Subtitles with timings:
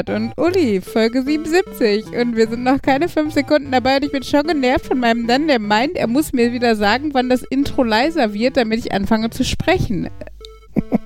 [0.00, 2.06] Nerd und Uli, Folge 77.
[2.18, 5.26] Und wir sind noch keine fünf Sekunden dabei und ich bin schon genervt von meinem
[5.26, 8.92] Dann, der meint, er muss mir wieder sagen, wann das Intro leiser wird, damit ich
[8.92, 10.08] anfange zu sprechen.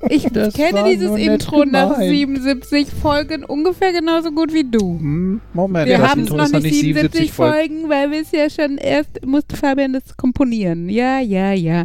[0.08, 2.10] Ich Das kenne dieses Intro nach gemeint.
[2.10, 4.98] 77 Folgen ungefähr genauso gut wie du.
[4.98, 7.54] Hm, Moment, Wir haben Intro noch nicht 77 Folgen.
[7.54, 10.88] Folgen, weil wir es ja schon erst, musste Fabian das komponieren.
[10.88, 11.82] Ja, ja, ja.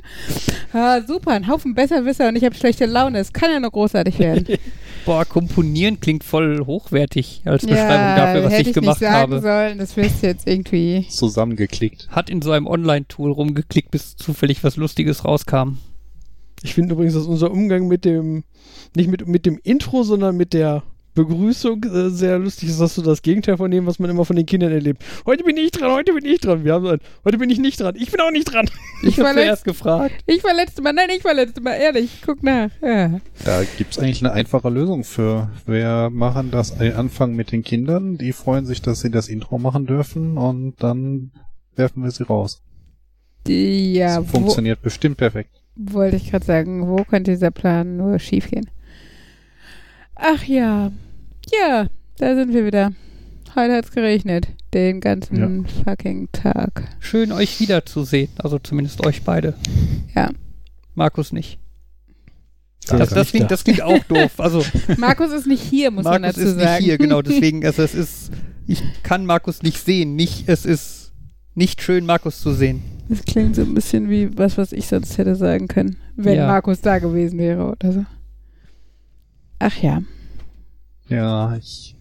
[0.73, 3.19] Ah, super, ein Haufen Besserwisser und ich habe schlechte Laune.
[3.19, 4.45] Es kann ja nur großartig werden.
[5.05, 9.09] Boah, komponieren klingt voll hochwertig als Beschreibung ja, dafür, was hätte ich ich gemacht nicht
[9.09, 9.41] sagen habe.
[9.41, 9.77] sollen.
[9.77, 11.07] Das wirst du jetzt irgendwie.
[11.09, 12.09] Zusammengeklickt.
[12.11, 15.77] Hat in so einem Online-Tool rumgeklickt, bis zufällig was Lustiges rauskam.
[16.63, 18.43] Ich finde übrigens, dass unser Umgang mit dem,
[18.95, 20.83] nicht mit, mit dem Intro, sondern mit der
[21.15, 24.35] Begrüßung äh, sehr lustig ist, dass du das Gegenteil von dem, was man immer von
[24.35, 25.03] den Kindern erlebt.
[25.25, 26.63] Heute bin ich dran, heute bin ich dran.
[26.63, 27.95] Wir haben so ein, heute bin ich nicht dran.
[27.97, 28.69] Ich bin auch nicht dran.
[29.01, 30.13] Ich war zuerst gefragt.
[30.27, 32.69] Ich war letztes Mal, nein, ich war letztes Mal, ehrlich, guck nach.
[32.81, 33.19] Ja.
[33.43, 35.49] Da gibt's eigentlich eine einfache Lösung für.
[35.65, 38.17] Wir machen das den Anfang mit den Kindern.
[38.17, 41.31] Die freuen sich, dass sie das Intro machen dürfen und dann
[41.75, 42.61] werfen wir sie raus.
[43.47, 45.58] Die, ja, das funktioniert bestimmt perfekt.
[45.79, 48.69] Wollte ich gerade sagen, wo könnte dieser Plan nur schief gehen?
[50.15, 50.91] Ach ja,
[51.53, 52.91] ja, da sind wir wieder.
[53.55, 56.83] Heute hat's geregnet, den ganzen fucking Tag.
[56.99, 58.29] Schön, euch wiederzusehen.
[58.37, 59.55] Also zumindest euch beide.
[60.15, 60.29] Ja.
[60.93, 61.57] Markus nicht.
[62.85, 63.05] Danke.
[63.05, 64.39] Das, das, klingt, das klingt auch doof.
[64.39, 64.63] Also
[64.97, 66.75] Markus ist nicht hier, muss man Markus dazu ist sagen.
[66.75, 67.21] nicht hier, genau.
[67.23, 68.31] Deswegen, also es ist,
[68.67, 70.15] ich kann Markus nicht sehen.
[70.15, 71.11] Nicht, es ist
[71.55, 72.81] nicht schön, Markus zu sehen.
[73.09, 76.47] Das klingt so ein bisschen wie was, was ich sonst hätte sagen können, wenn Ja.
[76.47, 78.05] Markus da gewesen wäre oder so.
[79.57, 80.01] Ach ja.
[81.09, 81.95] Ja, ich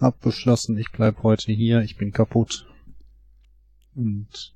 [0.00, 1.80] hab beschlossen, ich bleib heute hier.
[1.82, 2.66] Ich bin kaputt.
[3.96, 4.54] Und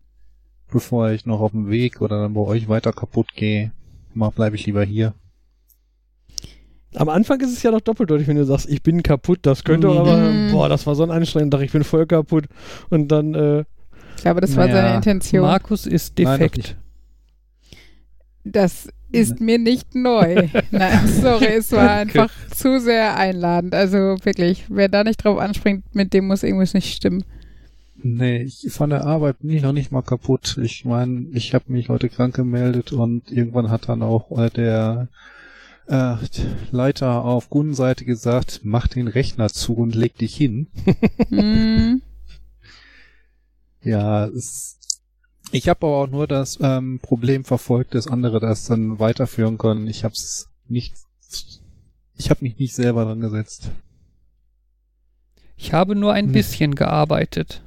[0.70, 3.72] bevor ich noch auf dem Weg oder dann bei euch weiter kaputt gehe,
[4.14, 5.12] bleibe ich lieber hier.
[6.94, 9.40] Am Anfang ist es ja noch doppeldeutig, wenn du sagst, ich bin kaputt.
[9.42, 9.96] Das könnte Mhm.
[9.98, 12.46] aber, boah, das war so ein anstrengender Tag, ich bin voll kaputt.
[12.88, 13.64] Und dann, äh,
[14.16, 15.42] Ich glaube, das war Naja, seine Intention.
[15.42, 16.56] Markus ist Nein, defekt.
[16.56, 16.76] nicht.
[18.44, 20.48] Das ist mir nicht neu.
[20.70, 23.74] Nein, sorry, es war einfach zu sehr einladend.
[23.74, 27.24] Also wirklich, wer da nicht drauf anspringt, mit dem muss irgendwas nicht stimmen.
[28.02, 30.58] Nee, ich, von der Arbeit bin ich noch nicht mal kaputt.
[30.62, 35.08] Ich meine, ich habe mich heute krank gemeldet und irgendwann hat dann auch äh, der
[35.88, 36.16] äh,
[36.70, 40.68] Leiter auf Kundenseite gesagt, mach den Rechner zu und leg dich hin.
[43.86, 44.78] Ja, es,
[45.52, 49.86] ich habe aber auch nur das ähm, Problem verfolgt, dass andere das dann weiterführen können.
[49.86, 50.94] Ich habe es nicht,
[52.16, 53.70] ich habe mich nicht selber dran gesetzt.
[55.56, 56.32] Ich habe nur ein Hm.
[56.32, 57.62] bisschen gearbeitet.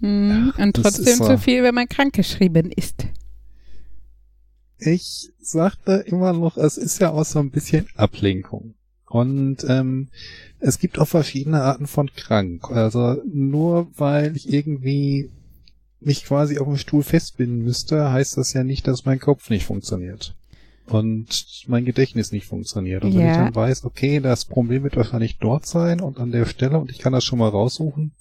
[0.00, 0.52] hm.
[0.56, 3.06] Und das trotzdem zu viel, wenn man krankgeschrieben ist.
[4.78, 8.74] Ich sagte immer noch, es ist ja auch so ein bisschen Ablenkung.
[9.12, 10.08] Und ähm,
[10.58, 12.70] es gibt auch verschiedene Arten von krank.
[12.70, 15.28] Also nur weil ich irgendwie
[16.00, 19.66] mich quasi auf dem Stuhl festbinden müsste, heißt das ja nicht, dass mein Kopf nicht
[19.66, 20.34] funktioniert.
[20.86, 23.04] Und mein Gedächtnis nicht funktioniert.
[23.04, 23.44] Und wenn ich Ja.
[23.44, 26.98] dann weiß, okay, das Problem wird wahrscheinlich dort sein und an der Stelle und ich
[26.98, 28.12] kann das schon mal raussuchen.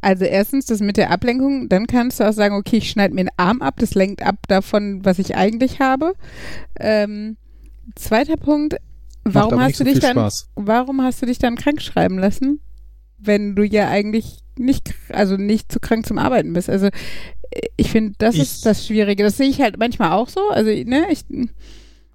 [0.00, 3.22] Also erstens das mit der Ablenkung, dann kannst du auch sagen, okay, ich schneide mir
[3.22, 6.14] einen Arm ab, das lenkt ab davon, was ich eigentlich habe.
[6.78, 7.36] Ähm,
[7.96, 8.76] zweiter Punkt,
[9.34, 10.48] warum hast nicht du so dich dann Spaß.
[10.56, 12.60] warum hast du dich dann krank schreiben lassen,
[13.18, 16.68] wenn du ja eigentlich nicht, also nicht zu krank zum Arbeiten bist?
[16.70, 16.90] Also äh,
[17.76, 19.22] ich finde, das Ich- ist das Schwierige.
[19.22, 20.40] Das sehe ich halt manchmal auch so.
[20.50, 21.20] Also ne, ich,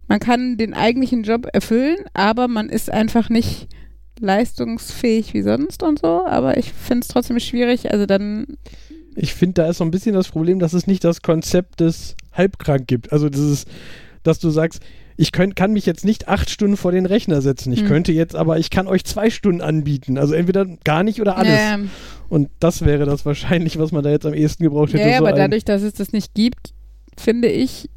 [0.08, 3.68] man kann den eigentlichen Job erfüllen, aber man ist einfach nicht
[4.20, 6.26] leistungsfähig wie sonst und so.
[6.26, 7.92] Aber ich finde es trotzdem schwierig.
[7.92, 8.46] Also dann,
[9.16, 12.16] ich finde, da ist so ein bisschen das Problem, dass es nicht das Konzept des
[12.34, 13.12] halbkrank gibt.
[13.12, 13.66] Also dieses,
[14.24, 14.82] dass du sagst,
[15.22, 17.72] ich könnt, kann mich jetzt nicht acht Stunden vor den Rechner setzen.
[17.72, 17.88] Ich Hm.
[17.88, 20.18] könnte jetzt, aber ich kann euch zwei Stunden anbieten.
[20.18, 21.60] Also entweder gar nicht oder alles.
[21.62, 21.90] ähm,
[22.28, 25.04] Und das wäre das wahrscheinlich, was man da jetzt am ehesten gebraucht hätte.
[25.04, 26.74] ja, ja, so aber ein- dadurch, dass es das nicht gibt,
[27.18, 27.90] finde ich,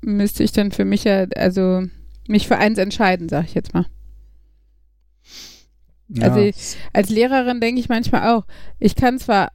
[0.00, 1.82] müsste ich dann für mich ja, also
[2.28, 3.86] mich für eins entscheiden, sag ich jetzt mal.
[6.20, 6.52] Also ja,
[6.92, 8.44] Als Lehrerin denke ich manchmal auch,
[8.78, 9.50] ich kann zwar,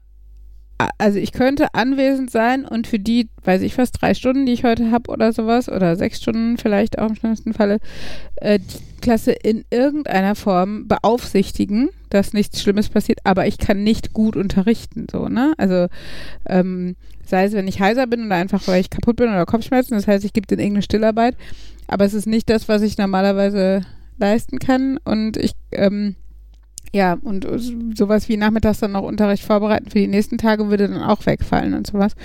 [0.98, 4.64] also ich könnte anwesend sein und für die, weiß ich was, drei Stunden, die ich
[4.64, 7.80] heute habe oder sowas, oder sechs Stunden vielleicht auch im schlimmsten Falle,
[8.38, 14.14] äh, die Klasse in irgendeiner Form beaufsichtigen, dass nichts Schlimmes passiert, aber ich kann nicht
[14.14, 15.54] gut unterrichten, so, ne?
[15.58, 15.88] Also,
[16.48, 16.96] ähm,
[17.26, 20.08] sei es, wenn ich heiser bin oder einfach, weil ich kaputt bin oder Kopfschmerzen, das
[20.08, 21.36] heißt, ich gebe den irgendeine Stillarbeit,
[21.88, 23.82] aber es ist nicht das, was ich normalerweise
[24.18, 26.16] leisten kann und ich, ähm,
[26.94, 27.48] ja, und
[27.96, 31.74] sowas wie nachmittags dann noch Unterricht vorbereiten für die nächsten Tage würde dann auch wegfallen
[31.74, 32.16] und sowas.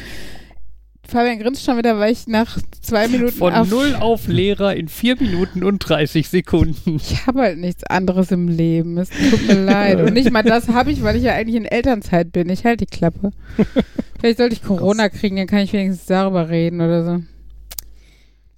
[1.06, 4.88] Fabian grinst schon wieder, weil ich nach zwei Minuten Von auf, null auf Lehrer in
[4.88, 6.96] vier Minuten und 30 Sekunden.
[6.96, 8.96] Ich habe halt nichts anderes im Leben.
[8.96, 10.00] Es tut mir leid.
[10.00, 12.48] Und nicht mal das habe ich, weil ich ja eigentlich in Elternzeit bin.
[12.48, 13.32] Ich halte die Klappe.
[14.18, 17.22] Vielleicht sollte ich Corona kriegen, dann kann ich wenigstens darüber reden oder so.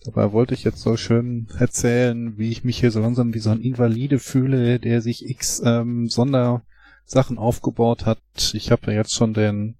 [0.06, 3.50] Dabei wollte ich jetzt so schön erzählen, wie ich mich hier so langsam wie so
[3.50, 8.20] ein Invalide fühle, der sich x ähm, Sondersachen aufgebaut hat.
[8.54, 9.76] Ich habe jetzt schon den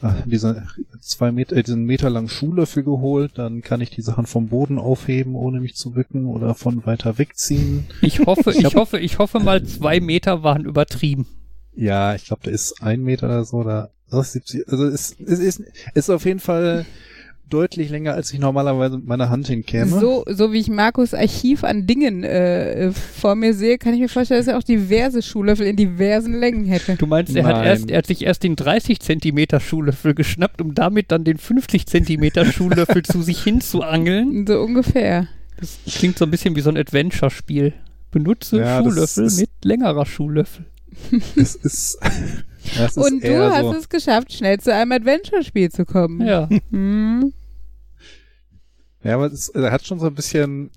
[0.00, 0.66] äh, diese
[1.00, 4.78] zwei Meter, äh, diesen Meter langen Schuhlöffel geholt, dann kann ich die Sachen vom Boden
[4.78, 7.86] aufheben, ohne mich zu bücken oder von weiter wegziehen.
[8.00, 11.26] Ich hoffe, Ich ich, hoffe, ich hoffe mal, zwei Meter waren übertrieben.
[11.76, 15.38] Ja, ich glaube, der ist ein Meter oder so, oder oh, 70, also es, es
[15.38, 15.62] ist,
[15.94, 16.86] ist auf jeden Fall
[17.50, 19.86] deutlich länger, als ich normalerweise mit meiner Hand hinkäme.
[20.00, 24.00] So, so wie ich Markus Archiv an Dingen äh, äh, vor mir sehe, kann ich
[24.00, 26.96] mir vorstellen, dass er auch diverse Schuhlöffel in diversen Längen hätte.
[26.96, 30.74] Du meinst, er hat, erst, er hat sich erst den 30 Zentimeter Schuhlöffel geschnappt, um
[30.74, 34.46] damit dann den 50 Zentimeter Schuhlöffel zu sich hinzuangeln?
[34.46, 35.28] So ungefähr.
[35.60, 37.72] Das klingt so ein bisschen wie so ein Adventure-Spiel.
[38.10, 40.64] Benutze Ja, Schuhlöffel ist- mit längerer Schuhlöffel.
[41.36, 41.98] Es ist
[42.96, 46.26] Und du hast so, es geschafft, schnell zu einem Adventure-Spiel zu kommen.
[46.26, 46.48] Ja.
[46.70, 47.32] Hm.
[49.02, 50.70] Ja, aber es er hat schon so ein bisschen,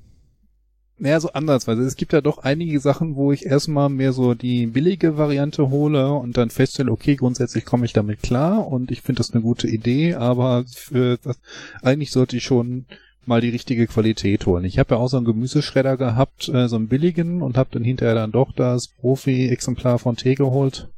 [0.97, 4.33] naja, so anders, weil es gibt ja doch einige Sachen, wo ich erstmal mehr so
[4.33, 9.01] die billige Variante hole und dann feststelle, okay, grundsätzlich komme ich damit klar und ich
[9.01, 11.39] finde das eine gute Idee, aber für das,
[11.81, 12.85] eigentlich sollte ich schon
[13.25, 14.65] mal die richtige Qualität holen.
[14.65, 17.83] Ich habe ja auch so einen Gemüseschredder gehabt, äh, so einen billigen und habe dann
[17.83, 20.89] hinterher dann doch das Profi-Exemplar von T geholt.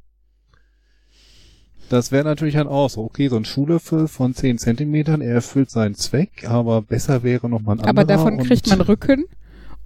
[1.89, 5.71] Das wäre natürlich dann auch so, okay, so ein Schuhlöffel von 10 Zentimetern, er erfüllt
[5.71, 7.89] seinen Zweck, aber besser wäre noch mal ein anderer.
[7.89, 9.25] Aber davon kriegt man Rücken.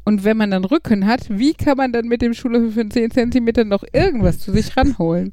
[0.06, 3.12] Und wenn man dann Rücken hat, wie kann man dann mit dem Schuhlöffel für 10
[3.12, 5.32] Zentimeter noch irgendwas zu sich ranholen?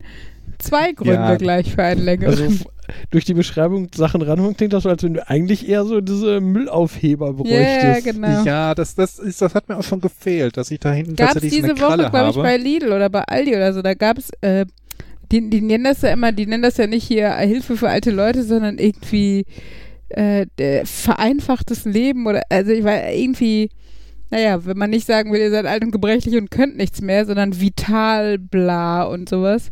[0.59, 1.37] Zwei Gründe Ja.
[1.37, 2.41] gleich für einen längeren.
[2.41, 2.65] Also
[3.11, 6.41] durch die Beschreibung Sachen ranholen klingt das so, als wenn du eigentlich eher so diese
[6.41, 8.07] Müllaufheber bräuchtest.
[8.07, 8.45] Ja, genau.
[8.45, 11.29] Ja, das, das, ist, das hat mir auch schon gefehlt, dass ich da hinten Gab
[11.29, 13.83] es tatsächlich diese eine Woche, Kralle glaube ich, bei Lidl oder bei Aldi oder so,
[13.83, 14.67] da gab es, äh,
[15.31, 18.11] die, die nennen das ja immer, die nennen das ja nicht hier Hilfe für alte
[18.11, 19.45] Leute, sondern irgendwie
[20.09, 20.47] äh,
[20.85, 23.71] vereinfachtes Leben oder, also ich war irgendwie,
[24.31, 27.27] naja, wenn man nicht sagen will, ihr seid alt und gebrechlich und könnt nichts mehr,
[27.27, 29.71] sondern vital, bla und sowas.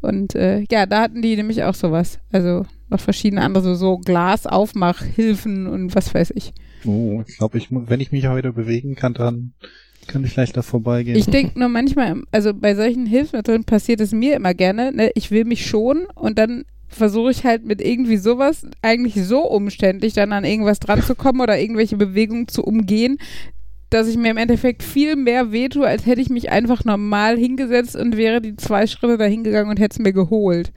[0.00, 2.18] Und äh, ja, da hatten die nämlich auch sowas.
[2.30, 6.52] Also noch verschiedene andere, so, so Glasaufmachhilfen und was weiß ich.
[6.84, 9.54] oh, ich glaube, ich, wenn ich mich wieder bewegen kann, dann
[10.06, 11.16] kann ich vielleicht da vorbeigehen.
[11.16, 15.10] Ich denke nur manchmal, also bei solchen Hilfsmitteln passiert es mir immer gerne, ne?
[15.14, 20.12] ich will mich schonen und dann versuche ich halt mit irgendwie sowas eigentlich so umständlich
[20.14, 23.18] dann an irgendwas dran zu kommen oder irgendwelche Bewegungen zu umgehen,
[23.90, 27.96] dass ich mir im Endeffekt viel mehr wehtue, als hätte ich mich einfach normal hingesetzt
[27.96, 30.72] und wäre die zwei Schritte dahin gegangen und hätte es mir geholt.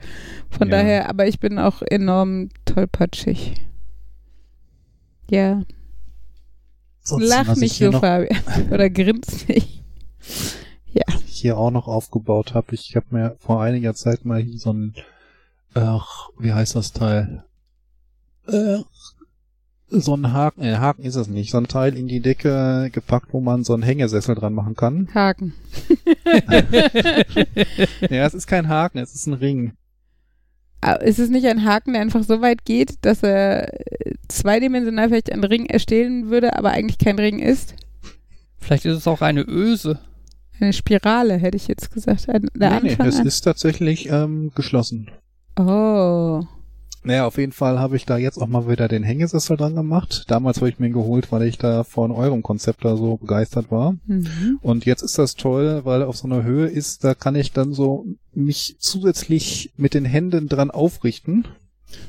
[0.50, 0.78] Von Ja.
[0.78, 3.54] daher, aber ich bin auch enorm tollpatschig.
[5.30, 5.62] Ja,
[7.02, 8.42] Sonst, lach was ich nicht hier so, Fabian.
[8.70, 9.82] Oder grins nicht.
[11.40, 12.74] hier auch noch aufgebaut habe.
[12.74, 14.94] Ich habe mir vor einiger Zeit mal hier so ein,
[15.74, 17.44] ach, wie heißt das Teil?
[18.46, 18.78] Äh,
[19.88, 23.32] so ein Haken, äh, Haken ist es nicht, so ein Teil in die Decke gepackt,
[23.32, 25.08] wo man so einen Hängesessel dran machen kann.
[25.12, 25.54] Haken.
[28.08, 29.72] ja, es ist kein Haken, es ist ein Ring.
[30.82, 35.08] Ah, Ist es nicht ein Haken, der einfach so weit geht, dass er äh, zweidimensional
[35.08, 37.74] vielleicht einen Ring erstellen würde, aber eigentlich kein Ring ist?
[38.58, 39.98] Vielleicht ist es auch eine Öse.
[40.58, 42.28] Eine Spirale, hätte ich jetzt gesagt.
[42.28, 45.10] Ein- Der nee, nee, Anfang es an- ist tatsächlich ähm, geschlossen.
[45.58, 46.42] Oh.
[47.02, 50.24] Naja, auf jeden Fall habe ich da jetzt auch mal wieder den Hängesessel dran gemacht.
[50.28, 53.70] Damals habe ich mir ihn geholt, weil ich da von eurem Konzept da so begeistert
[53.70, 53.94] war.
[54.06, 54.58] Mhm.
[54.60, 57.52] Und jetzt ist das toll, weil er auf so einer Höhe ist, da kann ich
[57.52, 58.04] dann so
[58.34, 61.46] mich zusätzlich mit den Händen dran aufrichten.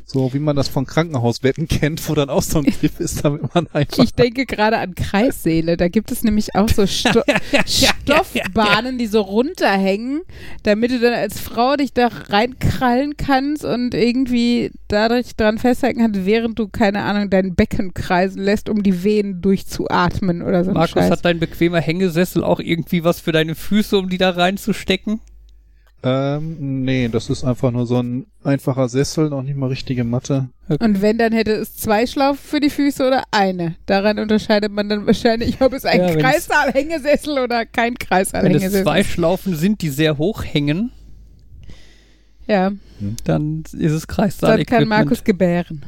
[0.06, 3.54] So wie man das von Krankenhausbetten kennt, wo dann auch so ein Griff ist, damit
[3.54, 4.04] man einfach.
[4.04, 5.78] Ich denke gerade an Kreissäle.
[5.78, 7.22] Da gibt es nämlich auch so Sto
[7.66, 10.22] Stoffbahnen, die so runterhängen,
[10.64, 16.26] damit du dann als Frau dich da reinkrallen kannst und irgendwie dadurch dran festhalten kannst,
[16.26, 20.92] während du, keine Ahnung, dein Becken kreisen lässt, um die Venen durchzuatmen oder so Markus,
[20.92, 21.12] Scheiß.
[21.12, 25.20] hat dein bequemer Hängesessel auch irgendwie was für deine Füße, um die da reinzustecken?
[26.03, 30.50] Ähm, nee, das ist einfach nur so ein einfacher Sessel, noch nicht mal richtige Matte.
[30.79, 33.75] Und wenn, dann hätte es zwei Schlaufen für die Füße oder eine.
[33.86, 39.01] Daran unterscheidet man dann wahrscheinlich, ob es ein Ja, Kreissaal-Hängesessel oder kein Wenn es zwei
[39.01, 39.10] ist.
[39.12, 40.91] Schlaufen sind, die sehr hoch hängen,
[42.48, 42.72] Ja,
[43.24, 45.84] dann ist es dann Kreissaal kann Markus gebären.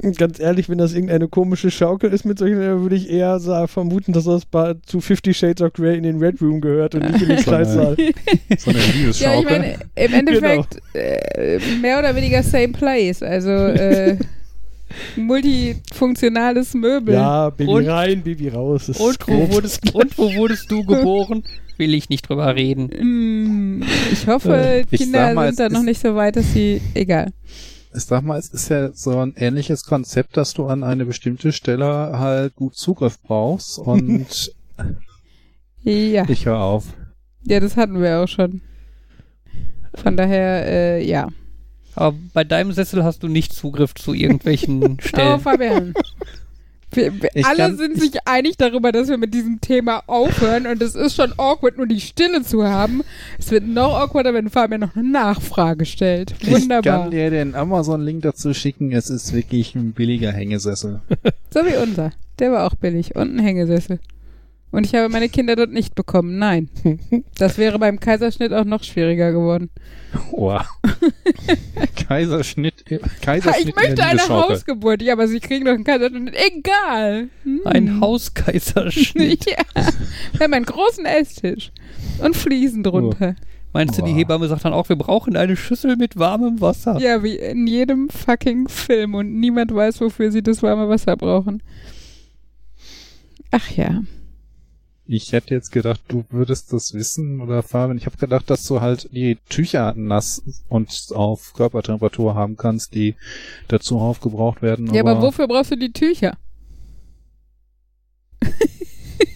[0.00, 3.40] Und Ganz ehrlich, wenn das irgendeine komische Schaukel ist mit solchen, dann würde ich eher
[3.66, 7.10] vermuten, dass das bei, zu Fifty Shades of Grey in den Red Room gehört und
[7.10, 7.96] nicht in den So eine- Kreissaal.
[8.58, 9.50] So eine Ja, ich Liebesschaukel.
[9.58, 13.22] meine, im Endeffekt äh, mehr oder weniger same place.
[13.24, 14.16] Also, äh,
[15.16, 17.14] multifunktionales Möbel.
[17.14, 18.88] Ja, Baby Und- rein, Baby raus.
[18.88, 21.42] ist Und wo, wurdest, und wo wurdest du geboren?
[21.76, 22.86] Will ich nicht drüber reden.
[23.80, 26.80] Mm, Ich hoffe, Ich Kinder mal, sind da noch nicht so weit, dass sie.
[26.94, 27.32] Egal.
[27.94, 31.52] Ich sag mal, es ist ja so ein ähnliches Konzept, dass du an eine bestimmte
[31.52, 34.52] Stelle halt gut Zugriff brauchst und
[35.82, 36.28] Ja.
[36.28, 36.84] ich höre auf.
[37.44, 38.60] Ja, das hatten wir auch schon.
[39.94, 41.28] Von daher, äh, ja.
[41.94, 45.40] Aber bei deinem Sessel hast du nicht Zugriff zu irgendwelchen Oh, Stellen.
[45.40, 45.94] Fabian.
[46.92, 50.66] Wir, wir Ich alle kann- sind sich einig darüber, dass wir mit diesem Thema aufhören
[50.66, 53.02] und es ist schon awkward, nur die Stille zu haben.
[53.38, 56.34] Es wird noch awkwarder, wenn Fabian noch eine Nachfrage stellt.
[56.40, 57.02] Ich Wunderbar.
[57.02, 58.92] kann dir den Amazon-Link dazu schicken.
[58.92, 61.00] Es ist wirklich ein billiger Hängesessel.
[61.50, 62.12] So wie unser.
[62.38, 64.00] Der war auch billig und ein Hängesessel.
[64.70, 66.38] Und ich habe meine Kinder dort nicht bekommen.
[66.38, 66.68] Nein.
[67.38, 69.70] Das wäre beim Kaiserschnitt auch noch schwieriger geworden.
[70.32, 70.62] Wow.
[72.08, 74.28] Kaiserschnitt, Ha, Kaiserschnitt ich möchte eine.
[74.28, 75.02] Hausgeburt.
[75.02, 76.34] Ja, aber sie kriegen doch einen Kaiserschnitt.
[76.34, 77.28] Egal.
[77.44, 77.60] Hm.
[77.64, 79.46] Ein Hauskaiserschnitt.
[79.50, 79.84] Ja.
[80.32, 81.70] Wir haben einen großen Esstisch.
[82.22, 83.36] Und Fliesen drunter.
[83.72, 84.12] Meinst du, die.
[84.12, 86.98] Hebamme sagt dann auch, wir brauchen eine Schüssel mit warmem Wasser?
[86.98, 89.14] Ja, wie in jedem fucking Film.
[89.14, 91.62] Und niemand weiß, wofür sie das warme Wasser brauchen.
[93.50, 94.02] Ach ja.
[95.10, 97.96] Ich hätte jetzt gedacht, du würdest das wissen oder Fabian.
[97.96, 103.14] Ich habe gedacht, dass du halt die Tücher nass und auf Körpertemperatur haben kannst, die
[103.68, 104.92] dazu aufgebraucht werden.
[104.92, 106.36] Ja, aber wofür brauchst du die Tücher?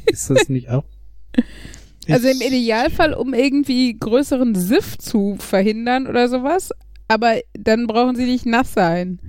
[0.06, 0.84] ist das nicht auch?
[2.08, 6.70] Also im Idealfall, um irgendwie größeren Siff zu verhindern oder sowas.
[7.06, 9.20] Aber dann brauchen sie nicht nass sein.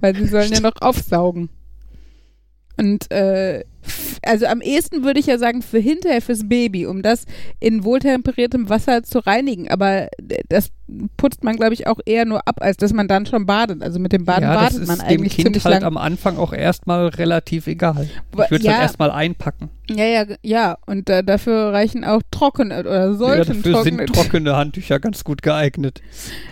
[0.00, 1.48] Weil sie sollen ja noch aufsaugen.
[2.76, 3.64] Und äh,
[4.22, 7.24] also am ehesten würde ich ja sagen, für hinterher fürs Baby, um das
[7.60, 9.68] in wohltemperiertem Wasser zu reinigen.
[9.68, 10.08] Aber
[10.48, 10.70] das
[11.16, 13.82] putzt man, glaube ich, auch eher nur ab, als dass man dann schon badet.
[13.82, 15.84] Also mit dem Baden ja, das wartet ist man dem eigentlich Kind ziemlich halt lang.
[15.84, 18.08] am Anfang auch erstmal relativ egal.
[18.32, 18.72] Ich würde es ja.
[18.72, 19.70] halt erstmal einpacken.
[19.90, 20.78] Ja, ja, ja.
[20.86, 24.06] Und äh, dafür reichen auch trockene oder Ja, sollten dafür sind trockene.
[24.12, 26.02] trockene Handtücher ganz gut geeignet.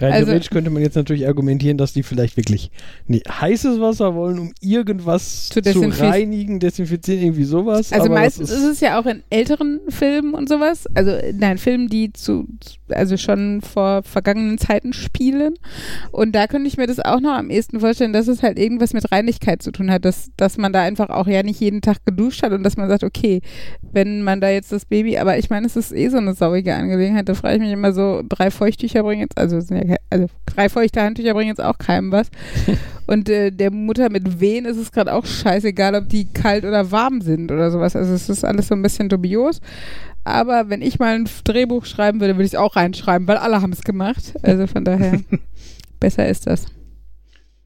[0.00, 2.71] Rein Also- theoretisch könnte man jetzt natürlich argumentieren, dass die vielleicht wirklich
[3.07, 7.93] nee, heißes Wasser wollen, um irgendwas Zu zu, reinigen, desinfizieren, irgendwie sowas.
[7.93, 10.87] Also meistens ist es ja auch in älteren Filmen und sowas.
[10.95, 12.47] Also nein, Filmen, die zu,
[12.88, 15.55] also schon vor vergangenen Zeiten spielen.
[16.12, 18.93] Und da könnte ich mir das auch noch am ehesten vorstellen, dass es halt irgendwas
[18.93, 22.05] mit Reinigkeit zu tun hat, dass, dass man da einfach auch ja nicht jeden Tag
[22.05, 23.40] geduscht hat und dass man sagt, okay,
[23.93, 26.75] wenn man da jetzt das Baby, aber ich meine, es ist eh so eine saurige
[26.75, 30.69] Angelegenheit, da frage ich mich immer so, drei Feuchttücher bringen jetzt, also, ja, also drei
[30.69, 32.31] feuchte Handtücher bringen jetzt auch keinem was.
[33.07, 36.93] Und äh, der Mutter mit Wehen ist es gerade auch scheißegal, ob die kalt oder
[36.93, 37.97] warm sind oder sowas.
[37.97, 39.61] Also es ist alles so ein bisschen dubios.
[40.25, 43.62] Aber wenn ich mal ein Drehbuch schreiben würde, würde ich es auch reinschreiben, weil alle
[43.62, 44.35] haben es gemacht.
[44.42, 45.21] Also von daher,
[46.00, 46.66] besser ist das.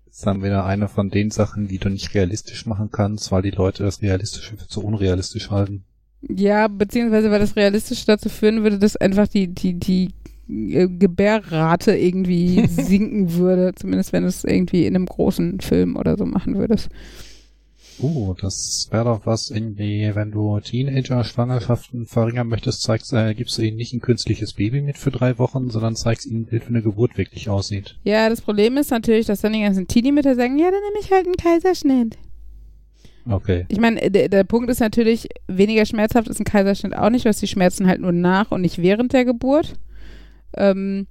[0.06, 3.42] Das ist dann wieder eine von den Sachen, die du nicht realistisch machen kannst, weil
[3.42, 5.84] die Leute das Realistische für zu unrealistisch halten.
[6.28, 10.10] Ja, beziehungsweise weil das realistisch dazu führen würde, dass einfach die, die, die
[10.48, 13.72] äh, Gebärrate irgendwie sinken würde.
[13.74, 16.88] Zumindest wenn du es irgendwie in einem großen Film oder so machen würdest.
[18.00, 23.62] Uh, das wäre doch was irgendwie, wenn du Teenager-Schwangerschaften verringern möchtest, zeigst, äh, gibst du
[23.62, 26.70] ihnen nicht ein künstliches Baby mit für drei Wochen, sondern zeigst ihnen ein Bild, wie
[26.70, 27.96] eine Geburt wirklich aussieht.
[28.02, 31.12] Ja, das Problem ist natürlich, dass dann die ganzen Teenie-Mütter sagen, ja, dann nehme ich
[31.12, 32.18] halt einen Kaiserschnitt.
[33.28, 33.64] Okay.
[33.68, 37.38] Ich meine, der, der Punkt ist natürlich, weniger schmerzhaft ist ein Kaiserschnitt auch nicht, was
[37.38, 39.74] die Schmerzen halt nur nach und nicht während der Geburt.
[40.56, 41.06] Ähm,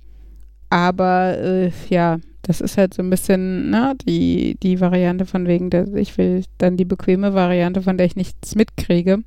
[0.69, 5.69] aber äh, ja, das ist halt so ein bisschen, ne, die, die Variante von wegen,
[5.69, 9.19] der, ich will dann die bequeme Variante, von der ich nichts mitkriege.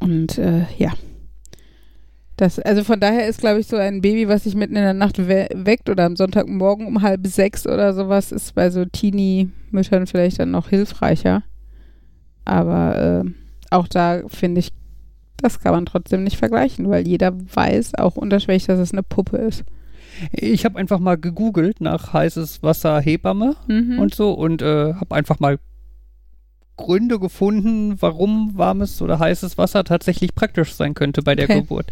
[0.00, 0.92] Und äh, ja.
[2.36, 4.94] Das, also von daher ist, glaube ich, so ein Baby, was sich mitten in der
[4.94, 10.06] Nacht we weckt oder am Sonntagmorgen um halb sechs oder sowas, ist bei so Teenie-Müttern
[10.06, 11.44] vielleicht dann noch hilfreicher.
[12.46, 13.30] Aber äh,
[13.70, 14.72] auch da finde ich,
[15.36, 19.36] das kann man trotzdem nicht vergleichen, weil jeder weiß, auch unterschwellig, dass es eine Puppe
[19.36, 19.64] ist.
[20.32, 23.98] Ich habe einfach mal gegoogelt nach heißes Wasser Hebamme Mhm.
[23.98, 25.58] und so und äh, habe einfach mal
[26.76, 31.60] Gründe gefunden, warum warmes oder heißes Wasser tatsächlich praktisch sein könnte bei der Okay.
[31.60, 31.86] Geburt.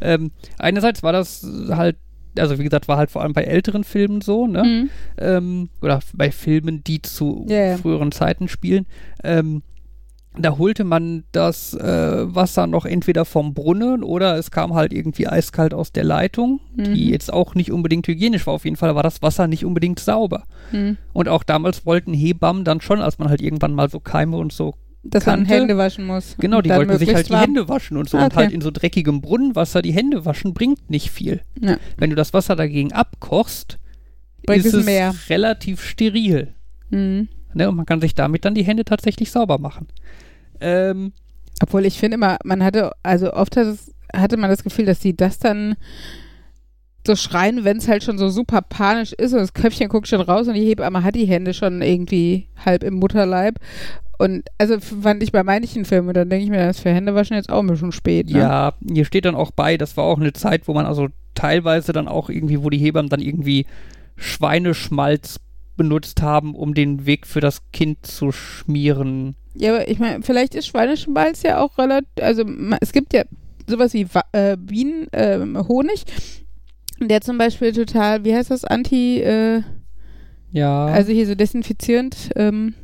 [0.00, 1.96] Ähm, einerseits war das halt,
[2.38, 4.62] also wie gesagt, war halt vor allem bei älteren Filmen so, ne?
[4.62, 4.90] Mhm.
[5.18, 7.76] ähm, oder bei Filmen, die zu ja.
[7.78, 8.86] früheren Zeiten spielen,
[9.24, 9.62] ähm,
[10.40, 15.26] da holte man das äh, Wasser noch entweder vom Brunnen oder es kam halt irgendwie
[15.28, 16.94] eiskalt aus der Leitung, die Mhm.
[17.10, 18.54] jetzt auch nicht unbedingt hygienisch war.
[18.54, 20.44] Auf jeden Fall war das Wasser nicht unbedingt sauber.
[20.72, 20.96] Mhm.
[21.12, 24.52] Und auch damals wollten Hebammen dann schon, als man halt irgendwann mal so Keime und
[24.52, 25.44] so, Dass man.
[25.46, 26.36] Hände waschen muss.
[26.38, 27.42] genau, die wollten sich halt möglichst die warm.
[27.42, 28.18] Hände waschen und so.
[28.18, 28.54] Ah, Und halt okay.
[28.54, 31.40] in so dreckigem Brunnenwasser die Hände waschen bringt nicht viel.
[31.60, 31.76] Ja.
[31.96, 33.78] Wenn du das Wasser dagegen abkochst,
[34.46, 35.14] Bringt ist es es mehr.
[35.28, 36.54] relativ steril.
[36.90, 37.28] Mhm.
[37.54, 37.68] Ne?
[37.68, 39.88] Und man kann sich damit dann die Hände tatsächlich sauber machen.
[40.60, 41.12] Ähm,
[41.62, 45.00] Obwohl ich finde immer, man hatte, also oft hat es, hatte man das Gefühl, dass
[45.00, 45.76] sie das dann
[47.06, 50.20] so schreien, wenn es halt schon so super panisch ist und das Köpfchen guckt schon
[50.20, 53.58] raus und die Hebamme hat die Hände schon irgendwie halb im Mutterleib.
[54.18, 57.36] Und also fand ich bei manchen Filmen, dann denke ich mir, das für Hände waschen
[57.36, 58.28] jetzt auch ein bisschen spät.
[58.28, 58.40] Ne?
[58.40, 61.92] Ja, hier steht dann auch bei, das war auch eine Zeit, wo man also teilweise
[61.92, 63.64] dann auch irgendwie, wo die Hebammen dann irgendwie
[64.16, 65.40] Schweineschmalz
[65.76, 69.36] benutzt haben, um den Weg für das Kind zu schmieren.
[69.60, 72.44] Ja, aber ich meine, vielleicht ist Schweineschmalz ja auch relativ, also
[72.80, 73.24] es gibt ja
[73.66, 75.08] sowas wie äh, Bienen,
[75.68, 76.04] Honig,
[77.00, 79.62] der zum Beispiel total, wie heißt das, anti, äh,
[80.52, 80.86] Ja.
[80.86, 82.74] also hier so desinfizierend, ähm,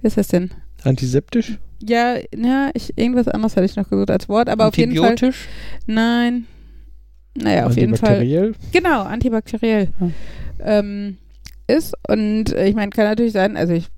[0.00, 0.50] wie ist das denn?
[0.82, 1.58] Antiseptisch?
[1.82, 5.10] Ja, ja, ich, irgendwas anderes hatte ich noch gesucht als Wort, aber auf jeden Fall,
[5.10, 5.48] Antibiotisch?
[5.86, 6.46] nein,
[7.34, 8.52] naja, auf jeden Fall, Antibakteriell?
[8.72, 10.14] genau, antibakteriell Hm.
[10.60, 11.16] ähm,
[11.66, 13.88] ist und äh, ich meine, kann natürlich sein, also ich äh,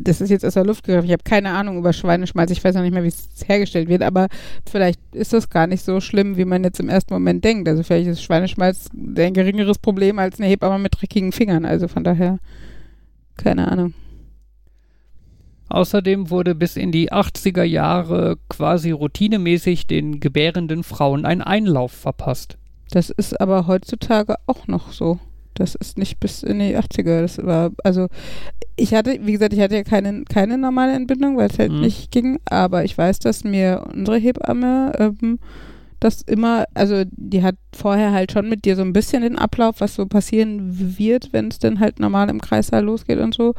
[0.00, 1.06] das ist jetzt aus der Luft gegriffen.
[1.06, 2.50] Ich habe keine Ahnung über Schweineschmalz.
[2.50, 4.28] Ich weiß noch nicht mehr, wie es hergestellt wird, aber
[4.68, 7.68] vielleicht ist das gar nicht so schlimm, wie man jetzt im ersten Moment denkt.
[7.68, 11.64] Also vielleicht ist Schweineschmalz ein geringeres Problem als eine Hebamme mit dreckigen Fingern.
[11.64, 12.38] Also von daher,
[13.36, 13.94] keine Ahnung.
[15.68, 22.58] Außerdem wurde bis in die 80er Jahre quasi routinemäßig den gebärenden Frauen ein Einlauf verpasst.
[22.90, 25.20] Das ist aber heutzutage auch noch so.
[25.60, 27.20] Das ist nicht bis in die 80er.
[27.22, 28.06] Das war, also
[28.76, 31.80] ich hatte, wie gesagt, ich hatte ja keine, keine normale Entbindung, weil es halt Mhm.
[31.80, 35.38] nicht ging, aber ich weiß, dass mir unsere Hebamme ähm,
[36.00, 39.76] das immer, also die hat vorher halt schon mit dir so ein bisschen den Ablauf,
[39.80, 43.52] was so passieren wird, wenn es dann halt normal im Kreißsaal losgeht und so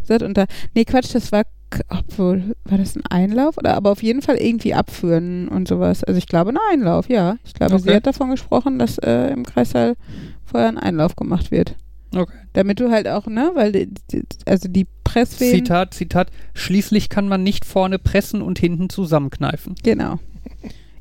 [0.00, 0.22] gesagt.
[0.22, 1.44] Und da, nee, Quatsch, das war,
[1.88, 3.58] obwohl, war das ein Einlauf?
[3.58, 6.02] Oder aber auf jeden Fall irgendwie abführen und sowas.
[6.02, 7.36] Also ich glaube, ein Einlauf, ja.
[7.44, 7.96] Ich glaube, sie Okay.
[7.96, 9.94] hat davon gesprochen, dass äh, im Kreißsaal
[10.54, 11.74] vorher ein Einlauf gemacht wird.
[12.14, 12.32] Okay.
[12.52, 15.64] Damit du halt auch, ne, weil die, die, also die Presswehen.
[15.64, 16.28] Zitat, Zitat.
[16.54, 19.74] Schließlich kann man nicht vorne pressen und hinten zusammenkneifen.
[19.82, 20.20] Genau.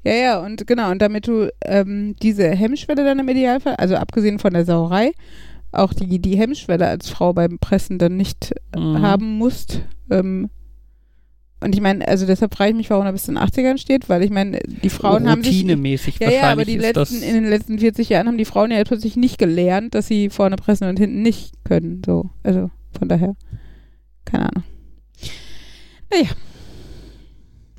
[0.03, 4.39] Ja, ja, und genau, und damit du ähm, diese Hemmschwelle dann im Idealfall, also abgesehen
[4.39, 5.11] von der Sauerei,
[5.71, 9.01] auch die, die Hemmschwelle als Frau beim Pressen dann nicht äh, Mhm.
[9.03, 9.81] haben musst.
[10.09, 10.49] Ähm,
[11.63, 14.09] und ich meine, also deshalb frage ich mich, warum er bis in den 80ern steht,
[14.09, 15.55] weil ich meine, die Frauen haben sich.
[15.63, 17.29] Routinemäßig Ja, wahrscheinlich ja, aber die ist letzten, das.
[17.29, 20.55] in den letzten 40 Jahren haben die Frauen ja plötzlich nicht gelernt, dass sie vorne
[20.57, 22.01] pressen und hinten nicht können.
[22.05, 23.35] So, also von daher,
[24.25, 24.63] keine Ahnung.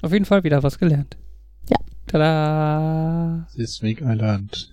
[0.03, 1.17] Auf jeden Fall wieder was gelernt.
[1.71, 1.77] Ja.
[2.07, 3.47] Tada.
[3.49, 4.71] Sismic Island.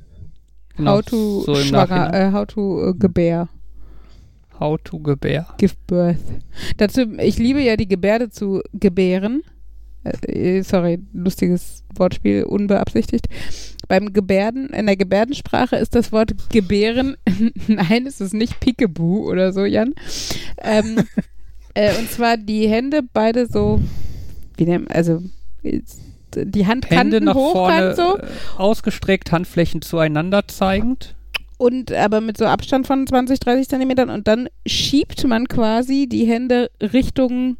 [0.75, 2.33] Genau, how to so im schwanger, Nachhinein.
[2.33, 3.49] äh, how to äh, gebär.
[4.61, 5.47] How to gebär.
[5.57, 6.19] Give birth.
[6.77, 9.41] Dazu, ich liebe ja die Gebärde zu gebären.
[10.03, 13.25] Äh, sorry, lustiges Wortspiel, unbeabsichtigt.
[13.87, 17.17] Beim Gebärden, in der Gebärdensprache ist das Wort gebären,
[17.67, 19.95] nein, es ist nicht Peekaboo oder so, Jan.
[20.59, 21.05] Ähm,
[21.73, 23.79] äh, und zwar die Hände beide so,
[24.57, 25.23] wie nennt also
[25.63, 25.81] äh,
[26.35, 31.15] die Hände Handkanten nach hochkant vorne so äh, ausgestreckt, Handflächen zueinander zeigend.
[31.61, 36.25] Und aber mit so Abstand von 20, 30 Zentimetern und dann schiebt man quasi die
[36.25, 37.57] Hände Richtung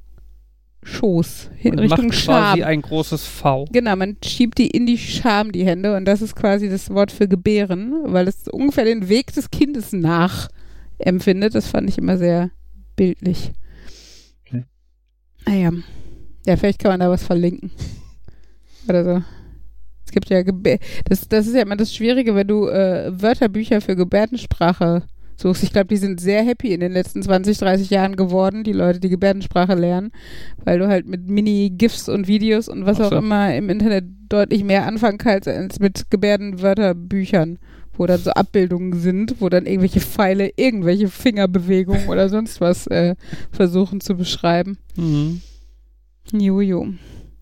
[0.81, 2.55] Schoß, hin, Und Richtung macht Scham.
[2.55, 3.65] quasi ein großes V.
[3.71, 7.11] Genau, man schiebt die in die Scham, die Hände, und das ist quasi das Wort
[7.11, 11.53] für gebären, weil es ungefähr den Weg des Kindes nachempfindet.
[11.53, 12.49] Das fand ich immer sehr
[12.95, 13.51] bildlich.
[14.47, 14.65] Okay.
[15.45, 15.71] Naja.
[16.47, 17.69] Ja, vielleicht kann man da was verlinken.
[18.89, 19.23] Oder so.
[20.11, 23.79] Es gibt ja Gebär das, das ist ja immer das Schwierige, wenn du äh, Wörterbücher
[23.79, 25.03] für Gebärdensprache
[25.37, 25.63] suchst.
[25.63, 28.99] Ich glaube, die sind sehr happy in den letzten 20, 30 Jahren geworden, die Leute,
[28.99, 30.11] die Gebärdensprache lernen,
[30.65, 33.15] weil du halt mit Mini-GIFs und Videos und was Ach auch so.
[33.19, 37.57] immer im Internet deutlich mehr anfangen kannst als mit Gebärdenwörterbüchern,
[37.93, 43.15] wo dann so Abbildungen sind, wo dann irgendwelche Pfeile, irgendwelche Fingerbewegungen oder sonst was äh,
[43.53, 44.77] versuchen zu beschreiben.
[44.97, 45.41] Mhm.
[46.33, 46.87] Jojo.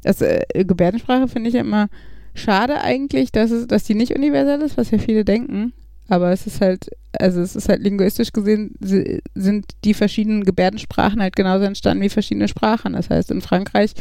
[0.03, 1.89] Das, äh, Gebärdensprache finde ich ja immer
[2.33, 5.73] schade eigentlich, dass, es, dass die nicht universell ist, was ja viele denken.
[6.07, 6.89] Aber es ist halt,
[7.19, 12.09] also es ist halt linguistisch gesehen, si- sind die verschiedenen Gebärdensprachen halt genauso entstanden wie
[12.09, 12.93] verschiedene Sprachen.
[12.93, 13.93] Das heißt, in Frankreich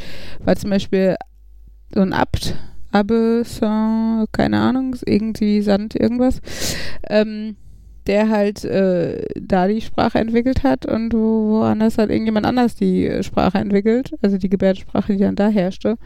[0.43, 1.17] war zum Beispiel
[1.95, 2.55] so ein Abt,
[2.93, 6.41] Abbe, Saint, keine Ahnung, irgendwie Sand, irgendwas,
[7.11, 7.57] ähm,
[8.07, 13.07] der halt äh, da die Sprache entwickelt hat und wo, woanders hat irgendjemand anders die
[13.07, 15.99] äh, Sprache entwickelt, also die Gebärdensprache, die dann da herrschte.